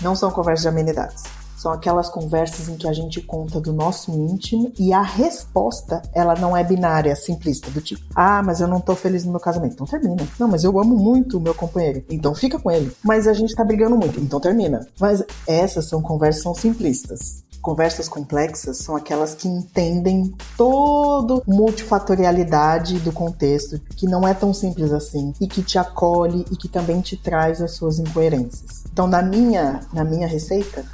Não 0.02 0.14
são 0.14 0.30
conversas 0.30 0.62
de 0.62 0.68
amenidades. 0.68 1.45
São 1.66 1.72
aquelas 1.72 2.08
conversas 2.08 2.68
em 2.68 2.76
que 2.76 2.86
a 2.86 2.92
gente 2.92 3.20
conta 3.20 3.60
do 3.60 3.72
nosso 3.72 4.12
íntimo 4.12 4.72
e 4.78 4.92
a 4.92 5.02
resposta, 5.02 6.00
ela 6.14 6.36
não 6.36 6.56
é 6.56 6.62
binária, 6.62 7.16
simplista, 7.16 7.68
do 7.72 7.80
tipo, 7.80 8.04
ah, 8.14 8.40
mas 8.40 8.60
eu 8.60 8.68
não 8.68 8.80
tô 8.80 8.94
feliz 8.94 9.24
no 9.24 9.32
meu 9.32 9.40
casamento. 9.40 9.72
Então 9.72 9.84
termina. 9.84 10.24
Não, 10.38 10.46
mas 10.46 10.62
eu 10.62 10.78
amo 10.78 10.94
muito 10.94 11.38
o 11.38 11.40
meu 11.40 11.56
companheiro. 11.56 12.04
Então 12.08 12.36
fica 12.36 12.56
com 12.56 12.70
ele. 12.70 12.92
Mas 13.02 13.26
a 13.26 13.32
gente 13.32 13.52
tá 13.52 13.64
brigando 13.64 13.96
muito. 13.96 14.20
Então 14.20 14.38
termina. 14.38 14.86
Mas 15.00 15.24
essas 15.44 15.88
são 15.88 16.00
conversas 16.00 16.44
são 16.44 16.54
simplistas. 16.54 17.44
Conversas 17.66 18.08
complexas 18.08 18.76
são 18.76 18.94
aquelas 18.94 19.34
que 19.34 19.48
entendem 19.48 20.32
todo 20.56 21.42
multifatorialidade 21.44 23.00
do 23.00 23.10
contexto, 23.10 23.80
que 23.96 24.06
não 24.06 24.24
é 24.24 24.32
tão 24.32 24.54
simples 24.54 24.92
assim 24.92 25.32
e 25.40 25.48
que 25.48 25.64
te 25.64 25.76
acolhe 25.76 26.44
e 26.52 26.54
que 26.54 26.68
também 26.68 27.00
te 27.00 27.16
traz 27.16 27.60
as 27.60 27.72
suas 27.72 27.98
incoerências. 27.98 28.84
Então, 28.92 29.08
na 29.08 29.20
minha, 29.20 29.80
na 29.92 30.04
minha 30.04 30.28
receita, 30.28 30.84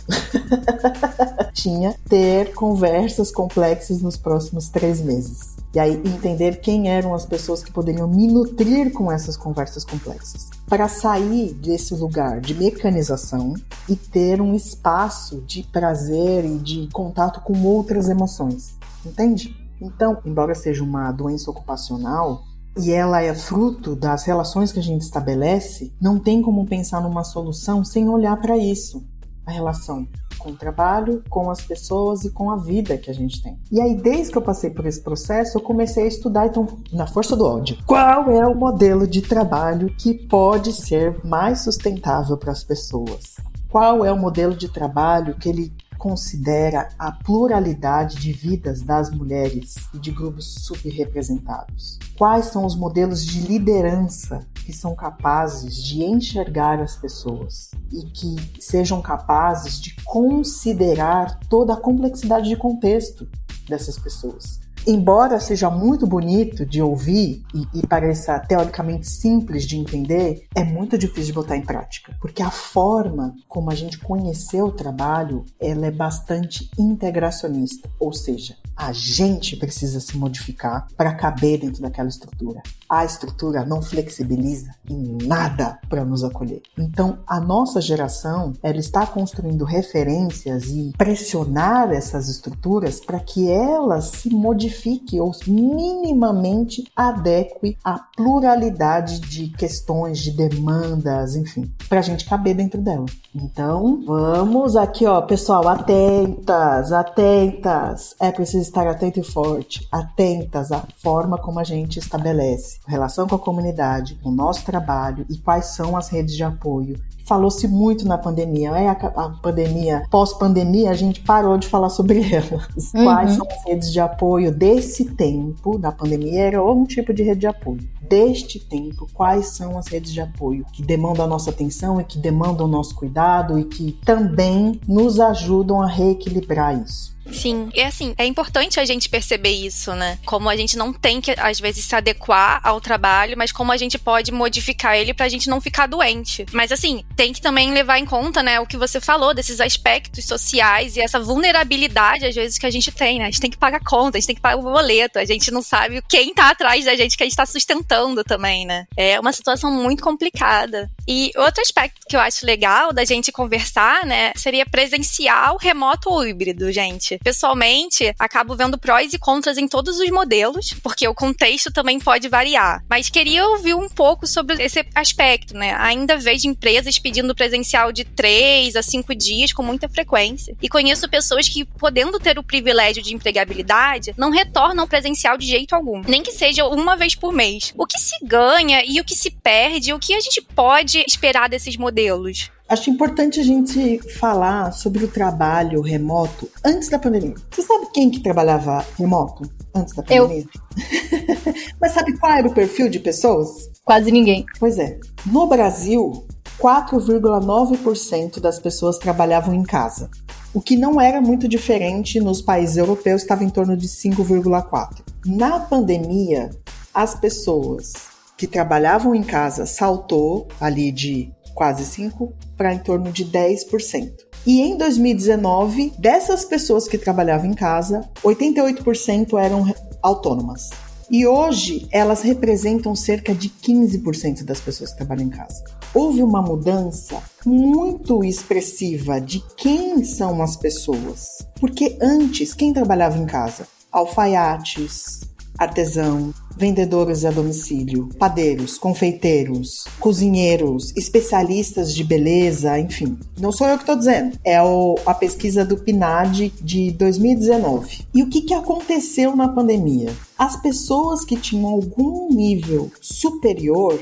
tinha 1.52 1.94
ter 2.08 2.54
conversas 2.54 3.30
complexas 3.30 4.00
nos 4.00 4.16
próximos 4.16 4.70
três 4.70 5.02
meses. 5.02 5.61
E 5.74 5.78
aí 5.78 5.94
entender 6.04 6.60
quem 6.60 6.90
eram 6.90 7.14
as 7.14 7.24
pessoas 7.24 7.62
que 7.62 7.72
poderiam 7.72 8.06
me 8.06 8.26
nutrir 8.26 8.92
com 8.92 9.10
essas 9.10 9.36
conversas 9.36 9.84
complexas. 9.84 10.50
Para 10.68 10.86
sair 10.86 11.54
desse 11.54 11.94
lugar 11.94 12.40
de 12.40 12.54
mecanização 12.54 13.54
e 13.88 13.96
ter 13.96 14.40
um 14.40 14.54
espaço 14.54 15.40
de 15.42 15.62
prazer 15.62 16.44
e 16.44 16.58
de 16.58 16.88
contato 16.92 17.40
com 17.40 17.64
outras 17.64 18.10
emoções. 18.10 18.76
Entende? 19.04 19.56
Então, 19.80 20.18
embora 20.26 20.54
seja 20.54 20.84
uma 20.84 21.10
doença 21.10 21.50
ocupacional, 21.50 22.42
e 22.76 22.90
ela 22.90 23.22
é 23.22 23.34
fruto 23.34 23.94
das 23.94 24.24
relações 24.24 24.72
que 24.72 24.78
a 24.78 24.82
gente 24.82 25.02
estabelece, 25.02 25.92
não 26.00 26.18
tem 26.18 26.40
como 26.40 26.66
pensar 26.66 27.02
numa 27.02 27.24
solução 27.24 27.84
sem 27.84 28.08
olhar 28.08 28.40
para 28.40 28.56
isso 28.56 29.04
a 29.46 29.50
relação 29.50 30.06
com 30.38 30.50
o 30.50 30.56
trabalho, 30.56 31.22
com 31.30 31.50
as 31.50 31.60
pessoas 31.60 32.24
e 32.24 32.30
com 32.30 32.50
a 32.50 32.56
vida 32.56 32.98
que 32.98 33.10
a 33.10 33.14
gente 33.14 33.42
tem. 33.42 33.58
E 33.70 33.80
aí, 33.80 33.94
desde 33.94 34.32
que 34.32 34.38
eu 34.38 34.42
passei 34.42 34.70
por 34.70 34.86
esse 34.86 35.00
processo, 35.00 35.56
eu 35.56 35.62
comecei 35.62 36.04
a 36.04 36.08
estudar, 36.08 36.46
então, 36.46 36.66
na 36.92 37.06
força 37.06 37.36
do 37.36 37.46
ódio, 37.46 37.78
qual 37.86 38.30
é 38.30 38.46
o 38.46 38.54
modelo 38.54 39.06
de 39.06 39.22
trabalho 39.22 39.94
que 39.96 40.14
pode 40.14 40.72
ser 40.72 41.24
mais 41.24 41.60
sustentável 41.60 42.36
para 42.36 42.52
as 42.52 42.64
pessoas? 42.64 43.36
Qual 43.70 44.04
é 44.04 44.12
o 44.12 44.18
modelo 44.18 44.54
de 44.54 44.68
trabalho 44.68 45.36
que 45.36 45.48
ele 45.48 45.72
considera 46.02 46.88
a 46.98 47.12
pluralidade 47.12 48.16
de 48.16 48.32
vidas 48.32 48.82
das 48.82 49.08
mulheres 49.08 49.76
e 49.94 50.00
de 50.00 50.10
grupos 50.10 50.56
subrepresentados? 50.64 52.00
Quais 52.18 52.46
são 52.46 52.66
os 52.66 52.74
modelos 52.74 53.24
de 53.24 53.40
liderança 53.40 54.40
que 54.66 54.72
são 54.72 54.96
capazes 54.96 55.76
de 55.76 56.02
enxergar 56.02 56.80
as 56.80 56.96
pessoas 56.96 57.70
e 57.92 58.02
que 58.06 58.34
sejam 58.60 59.00
capazes 59.00 59.80
de 59.80 59.94
considerar 60.02 61.38
toda 61.48 61.74
a 61.74 61.80
complexidade 61.80 62.48
de 62.48 62.56
contexto? 62.56 63.28
dessas 63.68 63.98
pessoas 63.98 64.61
embora 64.86 65.38
seja 65.40 65.70
muito 65.70 66.06
bonito 66.06 66.64
de 66.66 66.82
ouvir 66.82 67.42
e, 67.54 67.66
e, 67.74 67.86
pareça 67.86 68.38
teoricamente 68.40 69.08
simples 69.08 69.64
de 69.64 69.76
entender, 69.76 70.46
é 70.54 70.64
muito 70.64 70.98
difícil 70.98 71.26
de 71.26 71.32
botar 71.32 71.56
em 71.56 71.62
prática, 71.62 72.16
porque 72.20 72.42
a 72.42 72.50
forma 72.50 73.34
como 73.48 73.70
a 73.70 73.74
gente 73.74 73.98
conheceu 73.98 74.66
o 74.66 74.72
trabalho, 74.72 75.44
ela 75.60 75.86
é 75.86 75.90
bastante 75.90 76.70
integracionista, 76.78 77.88
ou 77.98 78.12
seja, 78.12 78.56
a 78.82 78.92
gente 78.92 79.56
precisa 79.56 80.00
se 80.00 80.16
modificar 80.16 80.88
para 80.96 81.14
caber 81.14 81.60
dentro 81.60 81.80
daquela 81.80 82.08
estrutura. 82.08 82.60
A 82.88 83.04
estrutura 83.04 83.64
não 83.64 83.80
flexibiliza 83.80 84.70
em 84.90 85.18
nada 85.24 85.78
para 85.88 86.04
nos 86.04 86.24
acolher. 86.24 86.62
Então, 86.76 87.20
a 87.26 87.40
nossa 87.40 87.80
geração, 87.80 88.52
ela 88.60 88.78
está 88.78 89.06
construindo 89.06 89.64
referências 89.64 90.64
e 90.64 90.92
pressionar 90.98 91.92
essas 91.92 92.28
estruturas 92.28 92.98
para 92.98 93.20
que 93.20 93.48
elas 93.48 94.06
se 94.06 94.30
modifiquem 94.30 95.20
ou 95.20 95.32
minimamente 95.46 96.84
adequem 96.96 97.76
à 97.84 98.00
pluralidade 98.16 99.20
de 99.20 99.48
questões, 99.50 100.18
de 100.18 100.32
demandas, 100.32 101.36
enfim, 101.36 101.72
para 101.88 102.00
a 102.00 102.02
gente 102.02 102.24
caber 102.24 102.56
dentro 102.56 102.80
dela. 102.80 103.06
Então, 103.34 104.02
vamos 104.04 104.76
aqui, 104.76 105.06
ó, 105.06 105.22
pessoal, 105.22 105.68
atentas, 105.68 106.92
atentas. 106.92 108.14
É 108.20 108.30
preciso 108.30 108.71
estar 108.72 108.86
atento 108.86 109.20
e 109.20 109.22
forte, 109.22 109.86
atentas 109.92 110.72
à 110.72 110.82
forma 110.96 111.36
como 111.36 111.60
a 111.60 111.64
gente 111.64 111.98
estabelece 111.98 112.80
relação 112.86 113.26
com 113.26 113.34
a 113.34 113.38
comunidade, 113.38 114.18
o 114.24 114.30
nosso 114.30 114.64
trabalho 114.64 115.26
e 115.28 115.36
quais 115.36 115.66
são 115.66 115.94
as 115.94 116.08
redes 116.08 116.34
de 116.34 116.42
apoio 116.42 116.98
falou-se 117.32 117.66
muito 117.66 118.06
na 118.06 118.18
pandemia. 118.18 118.72
É 118.72 118.88
a, 118.88 118.92
a 118.92 119.30
pandemia, 119.30 120.02
pós-pandemia, 120.10 120.90
a 120.90 120.94
gente 120.94 121.20
parou 121.20 121.56
de 121.56 121.66
falar 121.66 121.88
sobre 121.88 122.20
elas. 122.30 122.92
Uhum. 122.94 123.04
Quais 123.04 123.32
são 123.32 123.46
as 123.48 123.64
redes 123.64 123.90
de 123.90 124.00
apoio 124.00 124.52
desse 124.52 125.06
tempo? 125.14 125.78
Na 125.78 125.90
pandemia 125.90 126.42
era 126.42 126.62
um 126.62 126.84
tipo 126.84 127.14
de 127.14 127.22
rede 127.22 127.40
de 127.40 127.46
apoio. 127.46 127.80
Deste 128.02 128.58
tempo, 128.58 129.08
quais 129.14 129.46
são 129.46 129.78
as 129.78 129.86
redes 129.86 130.12
de 130.12 130.20
apoio 130.20 130.66
que 130.74 130.82
demandam 130.82 131.24
a 131.24 131.28
nossa 131.28 131.48
atenção 131.48 131.98
e 131.98 132.04
que 132.04 132.18
demandam 132.18 132.66
o 132.66 132.68
nosso 132.70 132.94
cuidado 132.94 133.58
e 133.58 133.64
que 133.64 133.92
também 134.04 134.78
nos 134.86 135.18
ajudam 135.18 135.80
a 135.80 135.86
reequilibrar 135.86 136.78
isso? 136.78 137.12
Sim, 137.30 137.70
e 137.74 137.80
assim, 137.80 138.14
é 138.18 138.26
importante 138.26 138.80
a 138.80 138.84
gente 138.84 139.08
perceber 139.08 139.50
isso, 139.50 139.94
né? 139.94 140.18
Como 140.24 140.48
a 140.48 140.56
gente 140.56 140.76
não 140.76 140.92
tem 140.92 141.20
que, 141.20 141.30
às 141.38 141.60
vezes, 141.60 141.84
se 141.84 141.94
adequar 141.94 142.60
ao 142.64 142.80
trabalho, 142.80 143.36
mas 143.38 143.52
como 143.52 143.70
a 143.70 143.76
gente 143.76 143.98
pode 143.98 144.32
modificar 144.32 144.96
ele 144.96 145.14
pra 145.14 145.28
gente 145.28 145.48
não 145.48 145.60
ficar 145.60 145.86
doente. 145.86 146.44
Mas 146.52 146.72
assim, 146.72 147.04
tem 147.22 147.32
que 147.32 147.40
também 147.40 147.70
levar 147.70 147.98
em 147.98 148.04
conta, 148.04 148.42
né, 148.42 148.58
o 148.58 148.66
que 148.66 148.76
você 148.76 149.00
falou, 149.00 149.32
desses 149.32 149.60
aspectos 149.60 150.24
sociais 150.24 150.96
e 150.96 151.00
essa 151.00 151.20
vulnerabilidade, 151.20 152.26
às 152.26 152.34
vezes, 152.34 152.58
que 152.58 152.66
a 152.66 152.70
gente 152.70 152.90
tem, 152.90 153.20
né? 153.20 153.26
A 153.26 153.30
gente 153.30 153.40
tem 153.40 153.50
que 153.50 153.56
pagar 153.56 153.78
conta, 153.78 154.18
a 154.18 154.20
gente 154.20 154.26
tem 154.26 154.34
que 154.34 154.42
pagar 154.42 154.58
o 154.58 154.62
boleto, 154.62 155.20
a 155.20 155.24
gente 155.24 155.48
não 155.52 155.62
sabe 155.62 156.02
quem 156.08 156.34
tá 156.34 156.50
atrás 156.50 156.84
da 156.84 156.96
gente 156.96 157.16
que 157.16 157.22
a 157.22 157.26
gente 157.26 157.36
tá 157.36 157.46
sustentando 157.46 158.24
também, 158.24 158.66
né? 158.66 158.86
É 158.96 159.20
uma 159.20 159.32
situação 159.32 159.70
muito 159.70 160.02
complicada. 160.02 160.90
E 161.06 161.30
outro 161.36 161.62
aspecto 161.62 162.00
que 162.08 162.16
eu 162.16 162.20
acho 162.20 162.44
legal 162.44 162.92
da 162.92 163.04
gente 163.04 163.30
conversar, 163.30 164.04
né, 164.04 164.32
seria 164.34 164.66
presencial, 164.66 165.58
remoto 165.58 166.10
ou 166.10 166.26
híbrido, 166.26 166.72
gente. 166.72 167.18
Pessoalmente, 167.22 168.12
acabo 168.18 168.56
vendo 168.56 168.76
prós 168.76 169.12
e 169.12 169.18
contras 169.18 169.58
em 169.58 169.68
todos 169.68 170.00
os 170.00 170.10
modelos, 170.10 170.74
porque 170.82 171.06
o 171.06 171.14
contexto 171.14 171.72
também 171.72 172.00
pode 172.00 172.28
variar. 172.28 172.82
Mas 172.90 173.08
queria 173.08 173.46
ouvir 173.46 173.74
um 173.74 173.88
pouco 173.88 174.26
sobre 174.26 174.60
esse 174.60 174.84
aspecto, 174.92 175.54
né? 175.54 175.76
Ainda 175.78 176.16
vejo 176.16 176.48
empresas 176.48 176.98
pedindo 177.02 177.34
presencial 177.34 177.92
de 177.92 178.04
três 178.04 178.76
a 178.76 178.82
cinco 178.82 179.14
dias 179.14 179.52
com 179.52 179.62
muita 179.62 179.88
frequência. 179.88 180.56
E 180.62 180.68
conheço 180.68 181.08
pessoas 181.08 181.48
que, 181.48 181.64
podendo 181.64 182.18
ter 182.18 182.38
o 182.38 182.42
privilégio 182.42 183.02
de 183.02 183.14
empregabilidade, 183.14 184.14
não 184.16 184.30
retornam 184.30 184.86
presencial 184.86 185.36
de 185.36 185.46
jeito 185.46 185.74
algum. 185.74 186.00
Nem 186.06 186.22
que 186.22 186.32
seja 186.32 186.66
uma 186.66 186.96
vez 186.96 187.14
por 187.14 187.32
mês. 187.32 187.74
O 187.76 187.86
que 187.86 187.98
se 187.98 188.16
ganha 188.24 188.82
e 188.84 189.00
o 189.00 189.04
que 189.04 189.14
se 189.14 189.30
perde, 189.30 189.92
o 189.92 189.98
que 189.98 190.14
a 190.14 190.20
gente 190.20 190.40
pode 190.40 191.04
esperar 191.06 191.48
desses 191.48 191.76
modelos? 191.76 192.50
Acho 192.72 192.88
importante 192.88 193.38
a 193.38 193.42
gente 193.42 193.98
falar 194.14 194.72
sobre 194.72 195.04
o 195.04 195.08
trabalho 195.08 195.82
remoto 195.82 196.48
antes 196.64 196.88
da 196.88 196.98
pandemia. 196.98 197.34
Você 197.50 197.60
sabe 197.60 197.88
quem 197.92 198.10
que 198.10 198.20
trabalhava 198.20 198.82
remoto 198.98 199.42
antes 199.74 199.94
da 199.94 200.02
pandemia? 200.02 200.44
Eu. 200.44 201.54
Mas 201.78 201.92
sabe 201.92 202.16
qual 202.18 202.32
era 202.32 202.48
o 202.48 202.54
perfil 202.54 202.88
de 202.88 202.98
pessoas? 202.98 203.70
Quase 203.84 204.10
ninguém. 204.10 204.46
Pois 204.58 204.78
é. 204.78 204.98
No 205.26 205.46
Brasil, 205.46 206.26
4,9% 206.62 208.38
das 208.38 208.60
pessoas 208.60 208.96
trabalhavam 208.96 209.52
em 209.52 209.64
casa. 209.64 210.08
O 210.54 210.60
que 210.60 210.76
não 210.76 211.00
era 211.00 211.20
muito 211.20 211.48
diferente 211.48 212.20
nos 212.20 212.40
países 212.40 212.76
europeus, 212.76 213.22
estava 213.22 213.42
em 213.42 213.50
torno 213.50 213.76
de 213.76 213.88
5,4%. 213.88 215.02
Na 215.26 215.58
pandemia, 215.58 216.50
as 216.94 217.16
pessoas 217.16 217.92
que 218.36 218.46
trabalhavam 218.46 219.12
em 219.12 219.24
casa 219.24 219.66
saltou 219.66 220.46
ali 220.60 220.92
de 220.92 221.32
quase 221.52 221.82
5%, 221.82 222.32
para 222.56 222.72
em 222.72 222.78
torno 222.78 223.10
de 223.10 223.24
10%. 223.24 224.12
E 224.46 224.60
em 224.60 224.76
2019, 224.76 225.94
dessas 225.98 226.44
pessoas 226.44 226.86
que 226.86 226.96
trabalhavam 226.96 227.50
em 227.50 227.54
casa, 227.54 228.08
88% 228.22 229.36
eram 229.36 229.66
autônomas. 230.00 230.70
E 231.10 231.26
hoje 231.26 231.88
elas 231.90 232.22
representam 232.22 232.94
cerca 232.94 233.34
de 233.34 233.48
15% 233.48 234.44
das 234.44 234.60
pessoas 234.60 234.92
que 234.92 234.98
trabalham 234.98 235.26
em 235.26 235.30
casa. 235.30 235.62
Houve 235.94 236.22
uma 236.22 236.40
mudança 236.40 237.22
muito 237.44 238.24
expressiva 238.24 239.20
de 239.20 239.42
quem 239.56 240.02
são 240.04 240.42
as 240.42 240.56
pessoas. 240.56 241.46
Porque 241.60 241.98
antes, 242.00 242.54
quem 242.54 242.72
trabalhava 242.72 243.18
em 243.18 243.26
casa? 243.26 243.68
Alfaiates, 243.90 245.20
artesão, 245.58 246.32
vendedores 246.56 247.26
a 247.26 247.30
domicílio, 247.30 248.08
padeiros, 248.18 248.78
confeiteiros, 248.78 249.84
cozinheiros, 250.00 250.92
especialistas 250.96 251.94
de 251.94 252.02
beleza, 252.02 252.78
enfim. 252.78 253.18
Não 253.38 253.52
sou 253.52 253.66
eu 253.66 253.76
que 253.76 253.82
estou 253.82 253.96
dizendo, 253.96 254.38
é 254.44 254.62
o, 254.62 254.96
a 255.04 255.12
pesquisa 255.12 255.64
do 255.64 255.76
PNAD 255.76 256.52
de 256.60 256.90
2019. 256.92 258.06
E 258.14 258.22
o 258.22 258.28
que, 258.28 258.42
que 258.42 258.54
aconteceu 258.54 259.36
na 259.36 259.48
pandemia? 259.48 260.10
As 260.38 260.56
pessoas 260.56 261.24
que 261.24 261.36
tinham 261.36 261.68
algum 261.68 262.28
nível 262.32 262.90
superior 263.00 264.00